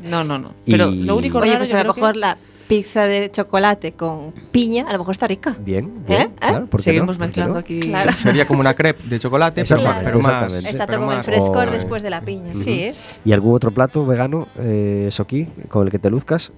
no, 0.10 0.24
no, 0.24 0.38
no. 0.40 0.54
Pero 0.66 0.90
Y- 0.90 1.04
lo 1.04 1.16
único 1.18 1.40
Oye, 1.40 1.48
raro 1.50 1.60
pues 1.60 1.74
a 1.74 1.84
lo 1.84 1.94
mejor 1.94 2.14
que 2.14 2.20
la 2.20 2.38
pizza 2.68 3.04
de 3.06 3.30
chocolate 3.32 3.94
con 3.94 4.34
piña, 4.52 4.86
a 4.88 4.92
lo 4.94 5.00
mejor 5.00 5.12
está 5.14 5.28
rica. 5.28 5.56
Bien, 5.60 6.04
bien. 6.06 6.22
¿Eh? 6.22 6.30
Claro, 6.40 6.66
¿por 6.68 6.80
qué 6.80 6.84
seguimos 6.84 7.18
no? 7.18 7.26
¿Por 7.26 7.34
qué 7.34 7.42
mezclando 7.42 7.54
no? 7.54 7.60
aquí. 7.60 7.80
Claro. 7.82 8.14
Sería 8.14 8.48
como 8.48 8.60
una 8.60 8.74
crepe 8.74 9.04
de 9.08 9.20
chocolate, 9.20 9.64
pero, 9.68 9.82
pero 10.04 10.20
más. 10.20 10.54
exactamente. 10.54 10.70
Está 10.70 10.88
todo 10.88 10.98
como 11.00 11.12
en 11.12 11.18
más- 11.18 11.26
frescor 11.26 11.72
después 11.72 12.04
de 12.04 12.10
la 12.10 12.22
piña. 12.22 12.54
Sí, 12.56 12.82
¿eh? 12.84 12.96
¿Y 13.24 13.34
algún 13.34 13.56
otro 13.56 13.72
plato 13.72 14.06
vegano, 14.06 14.48
eh, 14.58 15.08
Soki, 15.12 15.46
con 15.68 15.86
el 15.86 15.92
que 15.92 16.00
te 16.00 16.10
luzcas? 16.10 16.52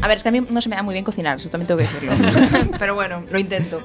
A 0.00 0.06
ver, 0.06 0.16
es 0.16 0.22
que 0.22 0.28
a 0.28 0.32
mí 0.32 0.40
no 0.40 0.60
se 0.60 0.68
me 0.68 0.76
da 0.76 0.82
muy 0.82 0.92
bien 0.92 1.04
cocinar, 1.04 1.36
eso 1.36 1.48
también 1.48 1.66
tengo 1.66 1.78
que 1.78 1.86
decirlo. 1.86 2.12
Pero 2.78 2.94
bueno, 2.94 3.22
lo 3.30 3.38
intento. 3.38 3.80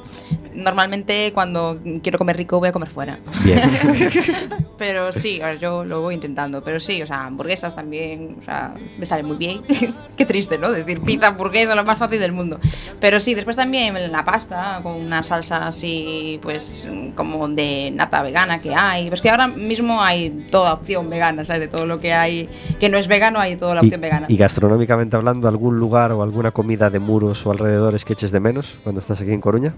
Normalmente 0.54 1.32
cuando 1.34 1.80
quiero 2.04 2.20
comer 2.20 2.38
rico 2.38 2.60
voy 2.60 2.70
a 2.70 2.72
comer 2.72 2.90
fuera. 2.90 3.18
Bien. 3.44 3.60
Pero 4.78 5.12
sí, 5.12 5.42
a 5.42 5.48
ver, 5.48 5.60
yo 5.60 5.84
lo 5.84 6.02
voy 6.02 6.14
intentando. 6.14 6.62
Pero 6.64 6.80
sí, 6.80 7.02
o 7.02 7.08
sea, 7.08 7.26
hamburguesas 7.26 7.76
también, 7.76 8.38
o 8.42 8.46
sea, 8.46 8.76
me 9.00 9.06
sale 9.06 9.24
muy 9.24 9.38
bien. 9.38 9.62
Qué 10.18 10.26
triste, 10.26 10.60
¿no? 10.60 10.72
Decir 10.72 11.02
pizza, 11.02 11.28
hamburguesa, 11.28 11.74
lo 11.74 11.84
más 11.84 11.98
fácil 11.98 12.20
del 12.20 12.32
mundo. 12.32 12.60
Pero 13.00 13.20
sí, 13.20 13.34
después 13.34 13.56
también 13.56 14.12
la 14.12 14.24
pasta 14.24 14.82
con 14.84 14.94
una 14.94 15.24
salsa 15.24 15.66
así, 15.68 16.40
pues 16.44 16.88
como 17.16 17.48
de 17.48 17.92
nata 17.92 18.22
vegana 18.22 18.60
que 18.60 18.76
hay. 18.76 19.10
Pues 19.10 19.22
que 19.22 19.32
ahora 19.32 19.48
mismo 19.48 20.04
hay 20.04 20.30
toda 20.52 20.74
opción 20.74 21.10
vegana, 21.10 21.44
¿sabes? 21.46 21.62
De 21.62 21.68
todo 21.68 21.88
lo 21.88 22.00
que 22.00 22.14
hay 22.14 22.48
que 22.80 22.90
no 22.90 22.98
es 22.98 23.08
vegano, 23.08 23.40
hay 23.40 23.56
toda 23.56 23.76
la 23.76 23.82
y, 23.82 23.86
opción 23.86 24.02
vegana. 24.02 24.26
y 24.30 24.38
gastronómicamente 24.38 25.16
hablando, 25.16 25.48
¿algún 25.48 25.80
lugar 25.80 26.03
o 26.12 26.22
alguna 26.24 26.52
comida 26.52 26.90
de 26.90 27.00
muros 27.00 27.46
o 27.46 27.52
alrededores 27.52 28.04
que 28.06 28.14
eches 28.14 28.32
de 28.32 28.40
menos 28.40 28.76
cuando 28.84 29.00
estás 29.00 29.22
aquí 29.22 29.32
en 29.32 29.42
Coruña? 29.42 29.74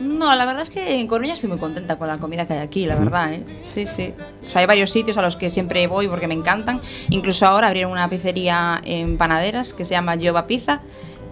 No, 0.00 0.34
la 0.34 0.44
verdad 0.46 0.62
es 0.62 0.70
que 0.70 0.98
en 1.00 1.06
Coruña 1.06 1.34
estoy 1.34 1.48
muy 1.48 1.58
contenta 1.58 1.96
con 1.96 2.08
la 2.08 2.18
comida 2.18 2.46
que 2.46 2.54
hay 2.54 2.58
aquí, 2.60 2.86
la 2.86 2.96
verdad, 2.96 3.34
¿eh? 3.34 3.44
Sí, 3.62 3.86
sí. 3.86 4.12
O 4.46 4.50
sea, 4.50 4.60
hay 4.62 4.66
varios 4.66 4.90
sitios 4.90 5.16
a 5.18 5.22
los 5.22 5.36
que 5.36 5.48
siempre 5.50 5.86
voy 5.86 6.08
porque 6.08 6.26
me 6.26 6.34
encantan. 6.34 6.80
Incluso 7.10 7.46
ahora 7.46 7.68
abrieron 7.68 7.92
una 7.92 8.08
pizzería 8.08 8.80
en 8.84 9.16
Panaderas 9.16 9.72
que 9.74 9.84
se 9.84 9.92
llama 9.92 10.16
Giova 10.16 10.46
Pizza 10.48 10.80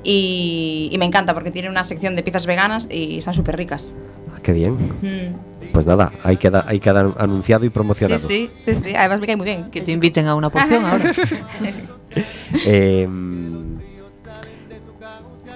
y, 0.04 0.88
y 0.92 0.98
me 0.98 1.04
encanta 1.04 1.34
porque 1.34 1.50
tiene 1.50 1.68
una 1.68 1.82
sección 1.82 2.14
de 2.14 2.22
pizzas 2.22 2.46
veganas 2.46 2.86
y 2.90 3.18
están 3.18 3.34
súper 3.34 3.56
ricas. 3.56 3.90
Ah, 4.34 4.38
qué 4.42 4.52
bien. 4.52 4.74
Mm. 4.74 5.72
Pues 5.72 5.86
nada, 5.86 6.12
ahí 6.24 6.36
queda, 6.36 6.64
ahí 6.68 6.78
queda 6.80 7.12
anunciado 7.16 7.64
y 7.64 7.68
Sí, 7.68 7.70
promocionado. 7.70 8.26
sí, 8.28 8.50
sí, 8.64 8.74
sí. 8.74 8.94
Además 8.94 9.20
me 9.20 9.26
cae 9.26 9.36
muy 9.36 9.46
bien. 9.46 9.70
Que 9.70 9.80
te 9.80 9.92
inviten 9.92 10.26
a 10.26 10.34
una 10.36 10.50
porción 10.50 10.84
ahora. 10.86 11.12
Eh, 12.66 13.06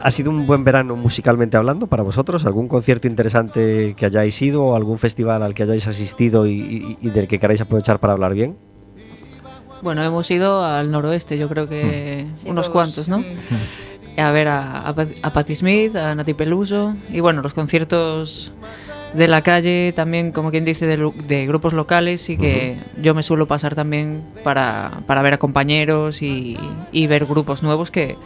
¿Ha 0.04 0.10
sido 0.10 0.30
un 0.30 0.46
buen 0.46 0.64
verano 0.64 0.96
musicalmente 0.96 1.56
hablando 1.56 1.86
para 1.86 2.02
vosotros? 2.02 2.44
¿Algún 2.44 2.68
concierto 2.68 3.08
interesante 3.08 3.94
que 3.96 4.04
hayáis 4.04 4.40
ido 4.42 4.62
o 4.64 4.76
algún 4.76 4.98
festival 4.98 5.42
al 5.42 5.54
que 5.54 5.62
hayáis 5.62 5.86
asistido 5.88 6.46
y, 6.46 6.52
y- 6.60 6.96
y 7.00 7.10
del 7.10 7.26
que 7.26 7.38
queráis 7.38 7.62
aprovechar 7.62 7.98
para 8.00 8.12
hablar 8.12 8.34
bien? 8.34 8.54
Bueno, 9.82 10.02
hemos 10.02 10.30
ido 10.30 10.62
al 10.62 10.90
noroeste, 10.90 11.38
yo 11.38 11.48
creo 11.48 11.68
que 11.68 12.26
Sí, 12.36 12.50
unos 12.50 12.66
todos. 12.66 12.72
cuantos, 12.74 13.08
¿no? 13.08 13.18
Mm. 13.20 14.20
A 14.20 14.30
ver 14.30 14.48
a, 14.48 14.80
a, 14.88 14.94
a 15.22 15.32
Patti 15.32 15.56
Smith, 15.56 15.96
a 15.96 16.14
Nati 16.14 16.34
Peluso 16.34 16.94
y 17.10 17.20
bueno, 17.20 17.40
los 17.42 17.54
conciertos 17.54 18.52
de 19.14 19.28
la 19.28 19.42
calle 19.42 19.92
también, 19.94 20.32
como 20.32 20.50
quien 20.50 20.64
dice, 20.64 20.86
de, 20.86 20.96
lu- 20.96 21.14
de 21.28 21.46
grupos 21.46 21.72
locales 21.72 22.28
y 22.30 22.36
que 22.36 22.78
yo 23.00 23.14
me 23.14 23.22
suelo 23.22 23.46
pasar 23.46 23.74
también 23.74 24.22
para, 24.42 25.02
para 25.06 25.22
ver 25.22 25.34
a 25.34 25.38
compañeros 25.38 26.20
y, 26.22 26.56
y 26.92 27.06
ver 27.06 27.24
grupos 27.26 27.62
nuevos 27.62 27.90
que, 27.92 28.16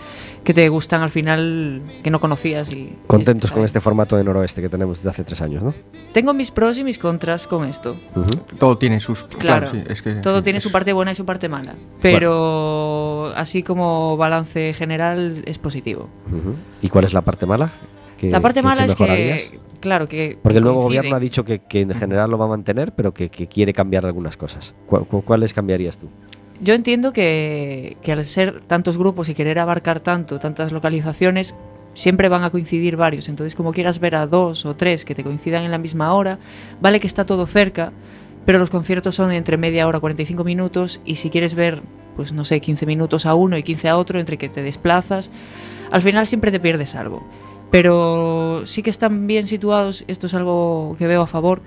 que 0.44 0.54
te 0.54 0.68
gustan 0.70 1.02
al 1.02 1.10
final, 1.10 1.82
que 2.02 2.10
no 2.10 2.20
conocías. 2.20 2.72
y 2.72 2.94
Contentos 3.06 3.50
y- 3.50 3.54
con 3.54 3.64
este 3.64 3.80
formato 3.82 4.16
de 4.16 4.24
noroeste 4.24 4.62
que 4.62 4.68
tenemos 4.70 4.98
desde 4.98 5.10
hace 5.10 5.24
tres 5.24 5.42
años, 5.42 5.62
¿no? 5.62 5.74
Tengo 6.12 6.32
mis 6.32 6.50
pros 6.50 6.78
y 6.78 6.84
mis 6.84 6.98
contras 6.98 7.46
con 7.46 7.66
esto. 7.68 7.96
Todo 8.58 8.78
tiene 8.78 8.98
sus. 9.00 9.24
Claro, 9.24 9.66
sí, 9.70 9.82
es 9.88 10.00
que, 10.00 10.14
todo 10.14 10.38
sí, 10.38 10.44
tiene 10.44 10.56
es- 10.56 10.62
su 10.62 10.72
parte 10.72 10.92
buena 10.94 11.12
y 11.12 11.14
su 11.14 11.26
parte 11.26 11.48
mala, 11.50 11.74
pero 12.00 13.32
así 13.36 13.62
como 13.62 14.16
balance 14.16 14.72
general 14.72 15.42
es 15.46 15.58
positivo. 15.58 16.08
¿Y 16.82 16.88
cuál 16.88 17.04
es 17.04 17.12
la 17.12 17.20
parte 17.22 17.46
mala? 17.46 17.70
¿Qué- 18.16 18.30
La 18.30 18.40
parte 18.40 18.62
mala 18.62 18.84
es 18.84 18.94
que, 18.96 19.60
claro, 19.80 20.08
que 20.08 20.38
Porque 20.42 20.58
el 20.58 20.64
nuevo 20.64 20.82
gobierno 20.82 21.16
ha 21.16 21.20
dicho 21.20 21.44
que, 21.44 21.60
que 21.60 21.80
en 21.82 21.94
general 21.94 22.30
lo 22.30 22.38
va 22.38 22.46
a 22.46 22.48
mantener, 22.48 22.92
pero 22.94 23.12
que, 23.14 23.30
que 23.30 23.46
quiere 23.46 23.72
cambiar 23.72 24.04
algunas 24.06 24.36
cosas. 24.36 24.74
¿Cu- 24.86 25.04
cu- 25.06 25.22
¿Cuáles 25.22 25.52
cambiarías 25.54 25.98
tú? 25.98 26.08
Yo 26.60 26.74
entiendo 26.74 27.12
que, 27.12 27.96
que 28.02 28.12
al 28.12 28.24
ser 28.24 28.60
tantos 28.62 28.98
grupos 28.98 29.28
y 29.28 29.34
querer 29.34 29.58
abarcar 29.60 30.00
tanto, 30.00 30.38
tantas 30.40 30.72
localizaciones, 30.72 31.54
siempre 31.94 32.28
van 32.28 32.42
a 32.44 32.50
coincidir 32.50 32.96
varios. 32.96 33.28
Entonces, 33.28 33.54
como 33.54 33.72
quieras 33.72 34.00
ver 34.00 34.14
a 34.16 34.26
dos 34.26 34.66
o 34.66 34.74
tres 34.74 35.04
que 35.04 35.14
te 35.14 35.22
coincidan 35.22 35.64
en 35.64 35.70
la 35.70 35.78
misma 35.78 36.12
hora, 36.14 36.38
vale 36.80 36.98
que 37.00 37.06
está 37.06 37.24
todo 37.24 37.46
cerca, 37.46 37.92
pero 38.44 38.58
los 38.58 38.70
conciertos 38.70 39.14
son 39.14 39.30
entre 39.32 39.56
media 39.56 39.86
hora, 39.86 40.00
45 40.00 40.42
minutos, 40.42 41.00
y 41.04 41.14
si 41.16 41.30
quieres 41.30 41.54
ver, 41.54 41.80
pues 42.16 42.32
no 42.32 42.44
sé, 42.44 42.60
15 42.60 42.86
minutos 42.86 43.26
a 43.26 43.34
uno 43.34 43.56
y 43.56 43.62
15 43.62 43.88
a 43.88 43.96
otro, 43.98 44.18
entre 44.18 44.36
que 44.38 44.48
te 44.48 44.62
desplazas, 44.62 45.30
al 45.92 46.02
final 46.02 46.26
siempre 46.26 46.50
te 46.50 46.58
pierdes 46.58 46.94
algo. 46.96 47.22
Pero 47.70 48.62
sí 48.64 48.82
que 48.82 48.90
están 48.90 49.26
bien 49.26 49.46
situados, 49.46 50.04
esto 50.08 50.26
es 50.26 50.34
algo 50.34 50.96
que 50.98 51.06
veo 51.06 51.22
a 51.22 51.26
favor, 51.26 51.60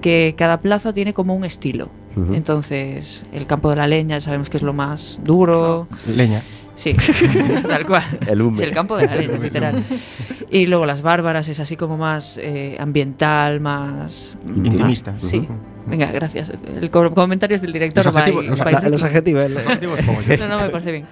que 0.00 0.34
cada 0.36 0.60
plaza 0.60 0.92
tiene 0.92 1.12
como 1.14 1.34
un 1.34 1.44
estilo. 1.44 1.88
Entonces, 2.34 3.24
el 3.32 3.46
campo 3.46 3.70
de 3.70 3.76
la 3.76 3.86
leña 3.86 4.20
sabemos 4.20 4.50
que 4.50 4.58
es 4.58 4.62
lo 4.62 4.74
más 4.74 5.20
duro. 5.24 5.88
Leña. 6.06 6.42
Sí, 6.74 6.94
tal 7.68 7.86
cual. 7.86 8.02
El. 8.26 8.40
Es 8.54 8.60
el 8.62 8.72
campo 8.72 8.96
de 8.96 9.06
la 9.06 9.14
leña, 9.16 9.38
literal. 9.38 9.82
Y 10.50 10.66
luego 10.66 10.84
las 10.84 11.00
bárbaras 11.00 11.48
es 11.48 11.58
así 11.60 11.76
como 11.76 11.96
más 11.96 12.38
eh, 12.38 12.76
ambiental, 12.80 13.60
más... 13.60 14.36
Intimista. 14.46 15.14
Sí. 15.22 15.38
Ujú. 15.38 15.54
Venga, 15.86 16.10
gracias. 16.12 16.52
El 16.80 16.90
co- 16.90 17.12
comentario 17.14 17.54
es 17.56 17.62
del 17.62 17.72
director. 17.72 18.04
Los 18.04 18.14
va 18.14 18.20
adjetivos- 18.26 18.44
y- 18.44 18.48
los 18.48 18.58
los 18.90 19.02
adjetivos. 19.02 19.50
no, 20.40 20.48
no, 20.48 20.60
me 20.60 20.68
parece 20.70 20.92
bien. 20.92 21.06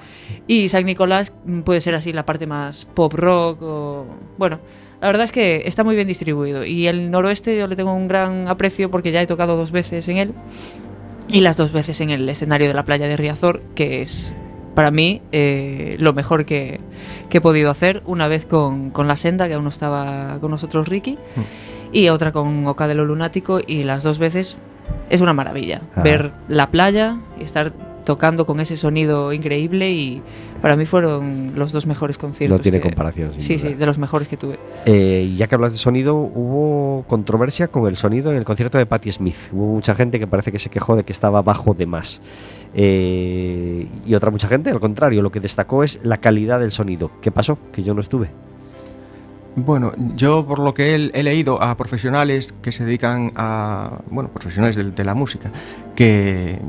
Y 0.51 0.69
San 0.69 0.85
Nicolás 0.85 1.33
mm, 1.45 1.61
puede 1.61 1.81
ser 1.81 1.95
así 1.95 2.13
la 2.13 2.27
parte 2.27 2.45
más 2.45 2.85
pop 2.85 3.15
rock 3.15 3.63
o... 3.63 4.05
Bueno, 4.37 4.59
la 5.01 5.07
verdad 5.07 5.23
es 5.23 5.31
que 5.31 5.63
está 5.65 5.85
muy 5.85 5.95
bien 5.95 6.09
distribuido. 6.09 6.65
Y 6.65 6.89
el 6.89 7.13
noroeste 7.13 7.57
yo 7.57 7.69
le 7.69 7.77
tengo 7.77 7.95
un 7.95 8.09
gran 8.09 8.49
aprecio 8.49 8.91
porque 8.91 9.13
ya 9.13 9.23
he 9.23 9.29
tocado 9.29 9.57
dos 9.57 9.71
veces 9.71 10.09
en 10.09 10.17
él. 10.17 10.35
Y 11.29 11.43
las 11.43 11.57
dos 11.57 11.71
veces 11.71 12.01
en 12.01 12.11
el 12.11 12.29
escenario 12.29 12.67
de 12.67 12.75
la 12.75 12.85
playa 12.85 13.07
de 13.07 13.17
Riazor, 13.17 13.63
que 13.77 14.03
es 14.03 14.35
para 14.75 14.91
mí 14.91 15.23
eh, 15.31 15.95
lo 16.01 16.15
mejor 16.15 16.45
que, 16.45 16.81
que 17.29 17.39
he 17.39 17.41
podido 17.41 17.71
hacer. 17.71 18.03
Una 18.05 18.27
vez 18.27 18.45
con, 18.45 18.91
con 18.91 19.07
La 19.07 19.15
Senda, 19.15 19.47
que 19.47 19.55
aún 19.55 19.63
no 19.63 19.71
estaba 19.71 20.41
con 20.41 20.51
nosotros 20.51 20.89
Ricky. 20.89 21.17
Y 21.93 22.09
otra 22.09 22.33
con 22.33 22.67
Oca 22.67 22.89
de 22.89 22.97
lo 22.97 23.05
Lunático. 23.05 23.61
Y 23.65 23.85
las 23.85 24.03
dos 24.03 24.19
veces 24.19 24.57
es 25.11 25.21
una 25.21 25.33
maravilla. 25.33 25.83
Ah. 25.95 26.03
Ver 26.03 26.33
la 26.49 26.73
playa 26.73 27.21
y 27.39 27.45
estar 27.45 27.73
tocando 28.05 28.47
con 28.47 28.61
ese 28.61 28.77
sonido 28.77 29.33
increíble 29.33 29.91
y 29.91 30.23
para 30.63 30.77
mí 30.77 30.87
fueron 30.87 31.53
los 31.57 31.73
dos 31.73 31.87
mejores 31.87 32.19
conciertos. 32.19 32.59
No 32.59 32.63
tiene 32.63 32.79
que- 32.79 32.89
comparación, 32.89 33.33
Sí, 33.39 33.57
duda. 33.57 33.69
sí, 33.69 33.75
de 33.75 33.87
los 33.87 33.99
mejores 33.99 34.29
que 34.29 34.37
tuve. 34.37 34.59
Eh, 34.87 35.33
ya 35.37 35.47
que 35.47 35.55
hablas 35.55 35.73
de 35.73 35.79
sonido, 35.79 36.15
hubo 36.17 37.05
controversia 37.07 37.69
con 37.69 37.87
el 37.89 37.97
sonido 37.97 38.31
en 38.33 38.39
el 38.39 38.45
concierto 38.45 38.79
de 38.79 38.87
Patti 38.87 39.13
Smith. 39.13 39.37
Hubo 39.53 39.75
mucha 39.75 39.95
gente 39.95 40.19
que 40.19 40.27
parece 40.27 40.51
que 40.53 40.59
se 40.59 40.71
quejó 40.71 40.97
de 40.97 41.05
que 41.05 41.13
estaba 41.13 41.43
bajo 41.43 41.75
de 41.75 41.87
más. 41.87 42.21
Eh, 42.75 43.87
y 44.07 44.15
otra 44.15 44.31
mucha 44.31 44.49
gente, 44.49 44.71
al 44.71 44.81
contrario, 44.81 45.23
lo 45.23 45.31
que 45.31 45.41
destacó 45.41 45.85
es 45.85 46.01
la 46.05 46.19
calidad 46.19 46.61
del 46.61 46.73
sonido. 46.73 47.11
¿Qué 47.21 47.31
pasó? 47.31 47.59
Que 47.73 47.83
yo 47.83 47.95
no 47.95 48.01
estuve. 48.01 48.31
Bueno, 49.57 49.93
yo 50.15 50.47
por 50.47 50.61
lo 50.61 50.75
que 50.75 50.95
he, 50.95 51.11
he 51.13 51.23
leído 51.25 51.61
a 51.61 51.77
profesionales 51.77 52.55
que 52.63 52.71
se 52.71 52.85
dedican 52.85 53.33
a, 53.35 53.99
bueno, 54.09 54.31
profesionales 54.31 54.77
de, 54.77 55.05
la 55.05 55.15
música, 55.15 55.51
que 55.97 56.61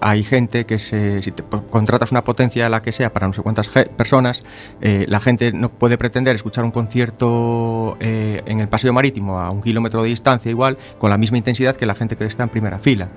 hay 0.00 0.22
gente 0.22 0.66
que 0.66 0.78
se, 0.78 1.22
si 1.22 1.32
te 1.32 1.42
contratas 1.70 2.10
una 2.12 2.22
potencia 2.22 2.68
la 2.68 2.82
que 2.82 2.92
sea 2.92 3.12
para 3.12 3.26
no 3.26 3.32
sé 3.32 3.42
cuántas 3.42 3.68
personas, 3.68 4.44
eh, 4.82 5.06
la 5.08 5.20
gente 5.20 5.52
no 5.52 5.70
puede 5.70 5.96
pretender 5.96 6.36
escuchar 6.36 6.64
un 6.64 6.70
concierto 6.70 7.96
eh, 7.98 8.42
en 8.44 8.60
el 8.60 8.68
paseo 8.68 8.92
marítimo 8.92 9.40
a 9.40 9.50
un 9.50 9.62
kilómetro 9.62 10.02
de 10.02 10.10
distancia 10.10 10.50
igual, 10.50 10.76
con 10.98 11.08
la 11.10 11.16
misma 11.16 11.38
intensidad 11.38 11.76
que 11.76 11.86
la 11.86 11.94
gente 11.94 12.16
que 12.16 12.24
está 12.26 12.42
en 12.42 12.50
primera 12.50 12.78
fila. 12.78 13.08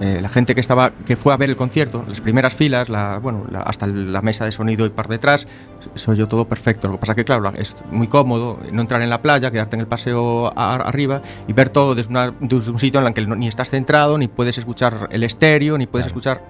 Eh, 0.00 0.20
la 0.20 0.28
gente 0.28 0.54
que 0.54 0.60
estaba, 0.60 0.92
que 1.06 1.16
fue 1.16 1.32
a 1.32 1.36
ver 1.36 1.48
el 1.50 1.56
concierto, 1.56 2.04
las 2.06 2.20
primeras 2.20 2.54
filas, 2.54 2.88
la, 2.90 3.18
bueno, 3.18 3.46
la- 3.50 3.60
hasta 3.60 3.86
la 3.86 4.20
mesa 4.22 4.44
de 4.44 4.52
sonido 4.52 4.84
y 4.86 4.90
par 4.90 5.08
detrás, 5.08 5.46
soy 5.94 6.16
yo 6.16 6.28
todo 6.28 6.44
perfecto. 6.46 6.88
Lo 6.88 6.94
que 6.94 7.00
pasa 7.00 7.14
que, 7.14 7.24
claro, 7.24 7.42
la- 7.42 7.50
es 7.50 7.74
muy 7.90 8.06
cómodo 8.08 8.58
no 8.72 8.80
entrar 8.82 9.02
en 9.02 9.10
la 9.10 9.20
playa, 9.22 9.50
quedarte 9.50 9.76
en 9.76 9.80
el 9.80 9.86
paseo 9.86 10.46
a- 10.56 10.74
arriba 10.76 11.22
y 11.48 11.52
ver 11.52 11.68
todo 11.70 11.94
desde, 11.94 12.10
una- 12.10 12.34
desde 12.40 12.70
un 12.70 12.78
sitio 12.78 13.00
en 13.00 13.06
el 13.06 13.14
que 13.14 13.26
no- 13.26 13.36
ni 13.36 13.48
estás 13.48 13.70
centrado, 13.70 14.16
ni 14.18 14.28
puedes 14.28 14.58
escuchar 14.58 15.08
el 15.10 15.22
estéreo, 15.22 15.76
ni 15.78 15.86
puedes 15.86 16.06
escuchar... 16.06 16.42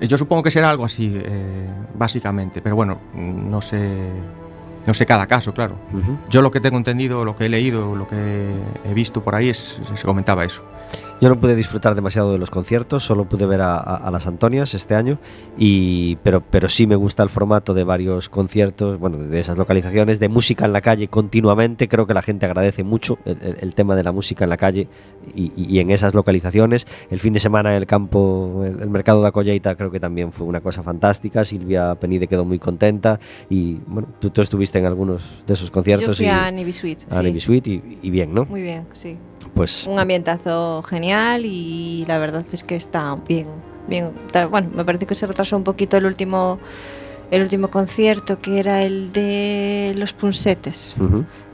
Eh, 0.00 0.08
Yo 0.08 0.16
supongo 0.16 0.42
que 0.42 0.50
será 0.50 0.70
algo 0.70 0.84
así, 0.84 1.12
eh, 1.14 1.68
básicamente, 1.94 2.62
pero 2.62 2.74
bueno, 2.74 2.98
no 3.14 3.60
sé, 3.60 4.08
no 4.86 4.94
sé 4.94 5.06
cada 5.06 5.26
caso, 5.26 5.52
claro. 5.52 5.76
Yo 6.30 6.42
lo 6.42 6.50
que 6.50 6.60
tengo 6.60 6.76
entendido, 6.76 7.24
lo 7.24 7.36
que 7.36 7.46
he 7.46 7.48
leído, 7.48 7.94
lo 7.94 8.06
que 8.06 8.16
he 8.84 8.94
visto 8.94 9.22
por 9.22 9.34
ahí, 9.34 9.48
es, 9.48 9.80
se 9.94 10.04
comentaba 10.04 10.44
eso. 10.44 10.64
Yo 11.20 11.28
no 11.28 11.38
pude 11.38 11.54
disfrutar 11.54 11.94
demasiado 11.94 12.32
de 12.32 12.38
los 12.38 12.48
conciertos, 12.50 13.04
solo 13.04 13.26
pude 13.26 13.44
ver 13.44 13.60
a, 13.60 13.74
a- 13.74 13.96
a 13.96 14.10
las 14.10 14.26
Antonias 14.26 14.72
este 14.74 14.94
año, 14.94 15.18
y, 15.58 16.16
pero, 16.22 16.40
pero 16.40 16.70
sí 16.70 16.86
me 16.86 16.96
gusta 16.96 17.22
el 17.22 17.28
formato 17.28 17.74
de 17.74 17.84
varios 17.84 18.30
conciertos, 18.30 18.98
bueno, 18.98 19.18
de 19.18 19.38
esas 19.38 19.58
localizaciones, 19.58 20.18
de 20.18 20.30
música 20.30 20.64
en 20.64 20.72
la 20.72 20.80
calle 20.80 21.08
continuamente. 21.08 21.88
Creo 21.88 22.06
que 22.06 22.14
la 22.14 22.22
gente 22.22 22.46
agradece 22.46 22.84
mucho 22.84 23.18
el, 23.26 23.36
el- 23.42 23.56
el 23.60 23.74
tema 23.74 23.94
de 23.96 24.02
la 24.02 24.12
música 24.12 24.44
en 24.44 24.50
la 24.50 24.56
calle 24.56 24.88
y, 25.34 25.52
y- 25.54 25.66
y 25.76 25.78
en 25.80 25.90
esas 25.90 26.14
localizaciones. 26.14 26.86
El 27.10 27.18
fin 27.18 27.34
de 27.34 27.40
semana 27.40 27.72
en 27.72 27.76
el 27.76 27.86
campo, 27.86 28.62
el, 28.64 28.80
el 28.80 28.88
mercado 28.88 29.20
de 29.20 29.28
Acolleita, 29.28 29.74
creo 29.74 29.90
que 29.90 30.00
también 30.00 30.32
fue 30.32 30.46
una 30.46 30.62
cosa 30.62 30.82
fantástica. 30.82 31.44
Silvia 31.44 31.94
Penide 31.96 32.28
quedó 32.28 32.46
muy 32.46 32.58
contenta 32.58 33.20
y 33.50 33.74
bueno, 33.86 34.08
tú, 34.20 34.30
tú 34.30 34.40
estuviste 34.40 34.69
en 34.78 34.86
algunos 34.86 35.22
de 35.46 35.54
esos 35.54 35.68
Yo 35.68 35.72
conciertos. 35.72 36.16
fui 36.16 36.26
y, 36.26 36.28
a 36.28 36.50
Navy 36.50 36.72
Suite. 36.72 37.04
a 37.10 37.22
sí. 37.22 37.40
Suite 37.40 37.70
y, 37.70 37.98
y 38.02 38.10
bien, 38.10 38.32
¿no? 38.34 38.44
Muy 38.46 38.62
bien, 38.62 38.86
sí. 38.92 39.16
Pues 39.54 39.86
Un 39.86 39.98
ambientazo 39.98 40.82
genial 40.82 41.44
y 41.44 42.04
la 42.06 42.18
verdad 42.18 42.44
es 42.52 42.62
que 42.62 42.76
está 42.76 43.16
bien. 43.28 43.46
bien 43.88 44.12
bueno, 44.50 44.70
me 44.74 44.84
parece 44.84 45.06
que 45.06 45.14
se 45.14 45.26
retrasó 45.26 45.56
un 45.56 45.64
poquito 45.64 45.96
el 45.96 46.06
último 46.06 46.58
el 47.30 47.42
último 47.42 47.68
concierto 47.70 48.40
que 48.40 48.58
era 48.58 48.82
el 48.82 49.12
de 49.12 49.94
los 49.96 50.12
punsetes. 50.12 50.94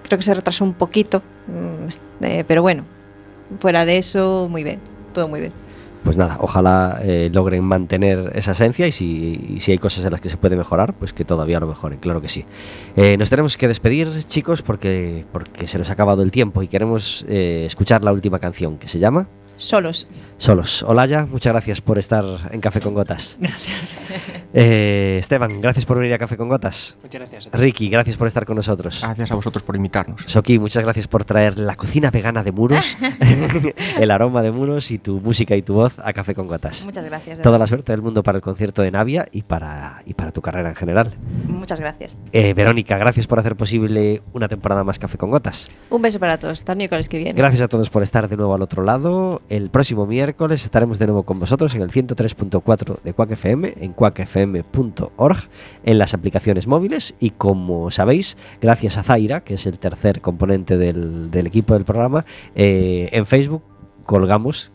Creo 0.02 0.18
que 0.18 0.22
se 0.22 0.32
retrasó 0.34 0.64
un 0.64 0.72
poquito, 0.74 1.22
mm, 1.48 1.88
es- 1.88 2.00
eh, 2.22 2.44
pero 2.46 2.62
bueno, 2.62 2.84
fuera 3.60 3.84
de 3.84 3.98
eso, 3.98 4.48
muy 4.50 4.64
bien, 4.64 4.80
todo 5.12 5.28
muy 5.28 5.40
bien. 5.40 5.52
Pues 6.06 6.16
nada, 6.16 6.38
ojalá 6.40 7.00
eh, 7.02 7.30
logren 7.32 7.64
mantener 7.64 8.30
esa 8.36 8.52
esencia 8.52 8.86
y 8.86 8.92
si, 8.92 9.56
si 9.58 9.72
hay 9.72 9.78
cosas 9.78 10.04
en 10.04 10.12
las 10.12 10.20
que 10.20 10.30
se 10.30 10.36
puede 10.36 10.56
mejorar, 10.56 10.94
pues 10.94 11.12
que 11.12 11.24
todavía 11.24 11.58
lo 11.58 11.66
mejoren, 11.66 11.98
claro 11.98 12.20
que 12.20 12.28
sí. 12.28 12.44
Eh, 12.94 13.16
nos 13.16 13.28
tenemos 13.28 13.56
que 13.56 13.66
despedir, 13.66 14.08
chicos, 14.28 14.62
porque, 14.62 15.24
porque 15.32 15.66
se 15.66 15.78
nos 15.78 15.90
ha 15.90 15.94
acabado 15.94 16.22
el 16.22 16.30
tiempo 16.30 16.62
y 16.62 16.68
queremos 16.68 17.26
eh, 17.28 17.64
escuchar 17.66 18.04
la 18.04 18.12
última 18.12 18.38
canción 18.38 18.78
que 18.78 18.86
se 18.86 19.00
llama 19.00 19.26
Solos. 19.56 20.06
Solos. 20.38 20.82
Olaya, 20.82 21.26
muchas 21.26 21.52
gracias 21.52 21.80
por 21.80 21.98
estar 21.98 22.24
en 22.50 22.60
Café 22.60 22.80
con 22.80 22.94
Gotas. 22.94 23.36
Gracias. 23.40 23.98
Eh, 24.58 25.18
Esteban, 25.18 25.60
gracias 25.60 25.84
por 25.84 25.98
venir 25.98 26.14
a 26.14 26.18
Café 26.18 26.38
con 26.38 26.48
Gotas. 26.48 26.96
Muchas 27.02 27.20
gracias. 27.20 27.46
a 27.48 27.50
ti. 27.50 27.58
Ricky, 27.58 27.90
gracias 27.90 28.16
por 28.16 28.26
estar 28.26 28.46
con 28.46 28.56
nosotros. 28.56 29.00
Gracias 29.02 29.30
a 29.30 29.34
vosotros 29.34 29.62
por 29.62 29.76
invitarnos. 29.76 30.22
Soki, 30.24 30.58
muchas 30.58 30.82
gracias 30.82 31.06
por 31.08 31.26
traer 31.26 31.58
la 31.58 31.76
cocina 31.76 32.10
vegana 32.10 32.42
de 32.42 32.52
Muros, 32.52 32.96
el 34.00 34.10
aroma 34.10 34.40
de 34.40 34.52
Muros 34.52 34.90
y 34.92 34.98
tu 34.98 35.20
música 35.20 35.56
y 35.56 35.60
tu 35.60 35.74
voz 35.74 35.98
a 35.98 36.14
Café 36.14 36.34
con 36.34 36.46
Gotas. 36.46 36.84
Muchas 36.86 37.04
gracias. 37.04 37.42
Toda 37.42 37.58
la 37.58 37.66
suerte 37.66 37.92
del 37.92 38.00
mundo 38.00 38.22
para 38.22 38.36
el 38.36 38.42
concierto 38.42 38.80
de 38.80 38.90
Navia 38.90 39.28
y 39.30 39.42
para, 39.42 40.02
y 40.06 40.14
para 40.14 40.32
tu 40.32 40.40
carrera 40.40 40.70
en 40.70 40.76
general. 40.76 41.14
Muchas 41.48 41.78
gracias. 41.78 42.16
Eh, 42.32 42.54
Verónica, 42.54 42.96
gracias 42.96 43.26
por 43.26 43.38
hacer 43.38 43.56
posible 43.56 44.22
una 44.32 44.48
temporada 44.48 44.84
más 44.84 44.98
Café 44.98 45.18
con 45.18 45.30
Gotas. 45.30 45.70
Un 45.90 46.00
beso 46.00 46.18
para 46.18 46.38
todos, 46.38 46.60
hasta 46.60 46.72
el 46.72 46.78
miércoles 46.78 47.10
que 47.10 47.18
viene. 47.18 47.34
Gracias 47.36 47.60
a 47.60 47.68
todos 47.68 47.90
por 47.90 48.02
estar 48.02 48.26
de 48.26 48.38
nuevo 48.38 48.54
al 48.54 48.62
otro 48.62 48.82
lado. 48.82 49.42
El 49.48 49.70
próximo 49.70 50.06
miércoles 50.06 50.64
estaremos 50.64 50.98
de 50.98 51.06
nuevo 51.06 51.22
con 51.22 51.38
vosotros 51.38 51.74
en 51.74 51.82
el 51.82 51.90
103.4 51.90 53.02
de 53.02 53.12
Quack 53.12 53.32
FM, 53.32 53.74
en 53.78 53.92
quackfm.org, 53.92 55.36
en 55.84 55.98
las 55.98 56.14
aplicaciones 56.14 56.66
móviles. 56.66 57.14
Y 57.20 57.30
como 57.30 57.90
sabéis, 57.90 58.36
gracias 58.60 58.98
a 58.98 59.02
Zaira, 59.02 59.42
que 59.42 59.54
es 59.54 59.66
el 59.66 59.78
tercer 59.78 60.20
componente 60.20 60.76
del, 60.76 61.30
equipo 61.46 61.74
del 61.74 61.84
programa, 61.84 62.24
eh, 62.54 63.08
en 63.12 63.24
Facebook 63.24 63.62
colgamos 64.04 64.72